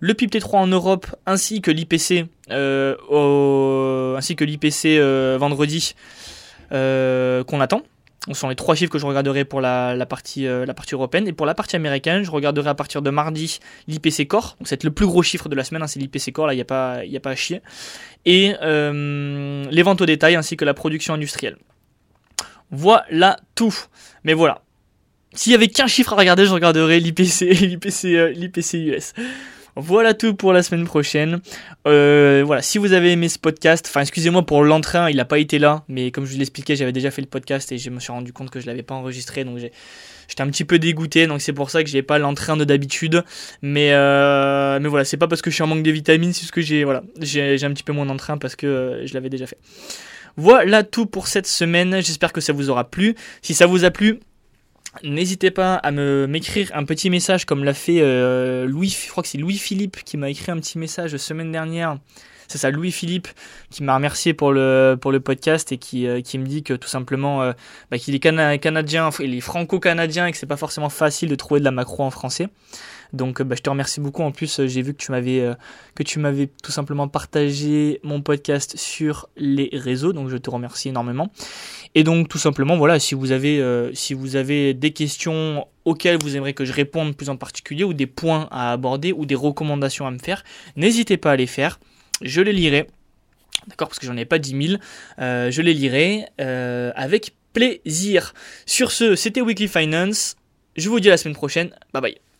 le 0.00 0.14
PIB-T3 0.14 0.56
en 0.56 0.66
Europe 0.68 1.06
ainsi 1.26 1.60
que 1.60 1.70
l'IPC 1.70 2.26
ainsi 2.50 4.36
que 4.36 4.44
l'IPC 4.44 5.00
vendredi 5.38 5.94
qu'on 6.70 7.60
attend. 7.60 7.82
Ce 8.28 8.34
sont 8.34 8.48
les 8.48 8.54
trois 8.54 8.74
chiffres 8.76 8.92
que 8.92 8.98
je 8.98 9.06
regarderai 9.06 9.44
pour 9.44 9.60
la, 9.60 10.06
partie, 10.08 10.44
la 10.44 10.74
partie 10.74 10.94
européenne. 10.94 11.26
Et 11.26 11.32
pour 11.32 11.44
la 11.44 11.54
partie 11.54 11.74
américaine, 11.74 12.22
je 12.22 12.30
regarderai 12.30 12.70
à 12.70 12.74
partir 12.74 13.02
de 13.02 13.10
mardi 13.10 13.58
l'IPC 13.88 14.28
Core. 14.28 14.56
Donc 14.60 14.68
c'est 14.68 14.84
le 14.84 14.92
plus 14.92 15.06
gros 15.06 15.22
chiffre 15.24 15.48
de 15.48 15.56
la 15.56 15.64
semaine, 15.64 15.82
hein, 15.82 15.88
c'est 15.88 15.98
l'IPC 15.98 16.32
Core, 16.32 16.46
là 16.46 16.52
il 16.52 16.56
n'y 16.56 16.62
a, 16.62 16.64
pas, 16.64 16.98
a 16.98 17.20
pas 17.20 17.30
à 17.30 17.34
chier. 17.34 17.62
Et 18.24 18.54
les 18.62 19.82
ventes 19.82 20.00
au 20.00 20.06
détail 20.06 20.36
ainsi 20.36 20.56
que 20.56 20.64
la 20.64 20.74
production 20.74 21.14
industrielle. 21.14 21.56
Voilà 22.72 23.36
tout. 23.54 23.74
Mais 24.24 24.32
voilà. 24.32 24.62
S'il 25.34 25.52
y 25.52 25.54
avait 25.54 25.68
qu'un 25.68 25.86
chiffre 25.86 26.12
à 26.12 26.16
regarder, 26.16 26.46
je 26.46 26.52
regarderais 26.52 26.98
l'IPC, 27.00 27.52
l'IPC, 27.60 28.04
euh, 28.06 28.30
l'IPC 28.30 28.74
US. 28.74 29.12
Voilà 29.76 30.12
tout 30.12 30.34
pour 30.34 30.52
la 30.52 30.62
semaine 30.62 30.84
prochaine. 30.84 31.40
Euh, 31.86 32.42
voilà, 32.44 32.60
si 32.60 32.78
vous 32.78 32.92
avez 32.92 33.12
aimé 33.12 33.28
ce 33.28 33.38
podcast, 33.38 33.86
enfin 33.88 34.02
excusez-moi 34.02 34.44
pour 34.44 34.62
l'entrain, 34.64 35.08
il 35.08 35.16
n'a 35.16 35.24
pas 35.24 35.38
été 35.38 35.58
là, 35.58 35.84
mais 35.88 36.10
comme 36.10 36.26
je 36.26 36.32
vous 36.32 36.38
l'expliquais, 36.38 36.76
j'avais 36.76 36.92
déjà 36.92 37.10
fait 37.10 37.22
le 37.22 37.28
podcast 37.28 37.72
et 37.72 37.78
je 37.78 37.88
me 37.88 37.98
suis 37.98 38.12
rendu 38.12 38.32
compte 38.32 38.50
que 38.50 38.60
je 38.60 38.66
l'avais 38.66 38.82
pas 38.82 38.94
enregistré, 38.94 39.44
donc 39.44 39.58
j'étais 39.58 40.42
un 40.42 40.48
petit 40.48 40.64
peu 40.64 40.78
dégoûté, 40.78 41.26
donc 41.26 41.40
c'est 41.40 41.54
pour 41.54 41.70
ça 41.70 41.82
que 41.82 41.88
j'ai 41.88 42.02
pas 42.02 42.18
l'entrain 42.18 42.56
de 42.56 42.64
d'habitude. 42.64 43.24
Mais 43.62 43.92
euh, 43.92 44.78
mais 44.78 44.88
voilà, 44.88 45.06
c'est 45.06 45.16
pas 45.16 45.28
parce 45.28 45.40
que 45.40 45.50
je 45.50 45.54
suis 45.54 45.62
en 45.62 45.68
manque 45.68 45.82
de 45.82 45.90
vitamines, 45.90 46.34
c'est 46.34 46.42
parce 46.42 46.50
que 46.50 46.60
j'ai 46.60 46.84
voilà, 46.84 47.02
j'ai 47.20 47.64
un 47.64 47.72
petit 47.72 47.84
peu 47.84 47.92
moins 47.92 48.06
d'entrain 48.06 48.36
parce 48.36 48.56
que 48.56 49.02
je 49.06 49.14
l'avais 49.14 49.30
déjà 49.30 49.46
fait. 49.46 49.58
Voilà 50.36 50.82
tout 50.82 51.06
pour 51.06 51.28
cette 51.28 51.46
semaine. 51.46 52.02
J'espère 52.02 52.32
que 52.32 52.40
ça 52.40 52.52
vous 52.52 52.70
aura 52.70 52.84
plu. 52.90 53.14
Si 53.42 53.54
ça 53.54 53.66
vous 53.66 53.84
a 53.84 53.90
plu, 53.90 54.20
N'hésitez 55.02 55.50
pas 55.50 55.76
à 55.76 55.90
me 55.90 56.26
m'écrire 56.26 56.70
un 56.74 56.84
petit 56.84 57.08
message 57.08 57.46
comme 57.46 57.64
l'a 57.64 57.74
fait 57.74 58.00
euh, 58.00 58.66
Louis, 58.66 58.90
je 58.90 59.10
crois 59.10 59.22
que 59.22 59.28
c'est 59.28 59.38
Louis 59.38 59.56
Philippe 59.56 60.04
qui 60.04 60.16
m'a 60.16 60.28
écrit 60.28 60.52
un 60.52 60.58
petit 60.58 60.78
message 60.78 61.12
la 61.12 61.18
semaine 61.18 61.50
dernière. 61.50 61.98
C'est 62.52 62.58
ça, 62.58 62.70
Louis 62.70 62.92
Philippe 62.92 63.28
qui 63.70 63.82
m'a 63.82 63.94
remercié 63.94 64.34
pour 64.34 64.52
le 64.52 64.98
pour 65.00 65.10
le 65.10 65.20
podcast 65.20 65.72
et 65.72 65.78
qui, 65.78 66.06
euh, 66.06 66.20
qui 66.20 66.36
me 66.36 66.44
dit 66.44 66.62
que 66.62 66.74
tout 66.74 66.86
simplement 66.86 67.40
euh, 67.40 67.54
bah, 67.90 67.96
qu'il 67.96 68.14
est 68.14 68.18
canadien, 68.20 69.08
il 69.20 69.34
est 69.34 69.40
franco-canadien 69.40 70.26
et 70.26 70.32
que 70.32 70.36
c'est 70.36 70.44
pas 70.44 70.58
forcément 70.58 70.90
facile 70.90 71.30
de 71.30 71.34
trouver 71.34 71.60
de 71.60 71.64
la 71.64 71.70
macro 71.70 72.02
en 72.02 72.10
français. 72.10 72.50
Donc 73.12 73.42
bah, 73.42 73.54
je 73.56 73.62
te 73.62 73.70
remercie 73.70 74.00
beaucoup. 74.00 74.22
En 74.22 74.32
plus, 74.32 74.66
j'ai 74.66 74.82
vu 74.82 74.94
que 74.94 75.02
tu 75.02 75.12
m'avais 75.12 75.40
euh, 75.40 75.54
que 75.94 76.02
tu 76.02 76.18
m'avais 76.18 76.48
tout 76.62 76.72
simplement 76.72 77.08
partagé 77.08 78.00
mon 78.02 78.22
podcast 78.22 78.76
sur 78.76 79.28
les 79.36 79.70
réseaux. 79.72 80.12
Donc 80.12 80.28
je 80.28 80.36
te 80.36 80.50
remercie 80.50 80.88
énormément. 80.88 81.30
Et 81.94 82.04
donc 82.04 82.28
tout 82.28 82.38
simplement, 82.38 82.76
voilà, 82.76 82.98
si 82.98 83.14
vous 83.14 83.32
avez 83.32 83.60
euh, 83.60 83.92
si 83.94 84.14
vous 84.14 84.36
avez 84.36 84.74
des 84.74 84.92
questions 84.92 85.66
auxquelles 85.84 86.18
vous 86.22 86.36
aimeriez 86.36 86.54
que 86.54 86.64
je 86.64 86.72
réponde 86.72 87.16
plus 87.16 87.28
en 87.28 87.36
particulier 87.36 87.84
ou 87.84 87.92
des 87.92 88.06
points 88.06 88.48
à 88.50 88.72
aborder 88.72 89.12
ou 89.12 89.26
des 89.26 89.34
recommandations 89.34 90.06
à 90.06 90.10
me 90.10 90.18
faire, 90.18 90.42
n'hésitez 90.76 91.16
pas 91.16 91.32
à 91.32 91.36
les 91.36 91.46
faire. 91.46 91.78
Je 92.22 92.40
les 92.40 92.52
lirai. 92.52 92.86
D'accord, 93.66 93.88
parce 93.88 93.98
que 93.98 94.06
j'en 94.06 94.16
ai 94.16 94.24
pas 94.24 94.38
10 94.38 94.68
000. 94.68 94.82
Euh, 95.18 95.50
je 95.50 95.62
les 95.62 95.74
lirai 95.74 96.26
avec 96.38 97.34
plaisir. 97.52 98.34
Sur 98.66 98.90
ce, 98.92 99.14
c'était 99.14 99.40
Weekly 99.40 99.68
Finance. 99.68 100.36
Je 100.76 100.88
vous 100.88 101.00
dis 101.00 101.08
à 101.08 101.12
la 101.12 101.16
semaine 101.16 101.34
prochaine. 101.34 101.70
Bye 101.92 102.02
bye. 102.02 102.31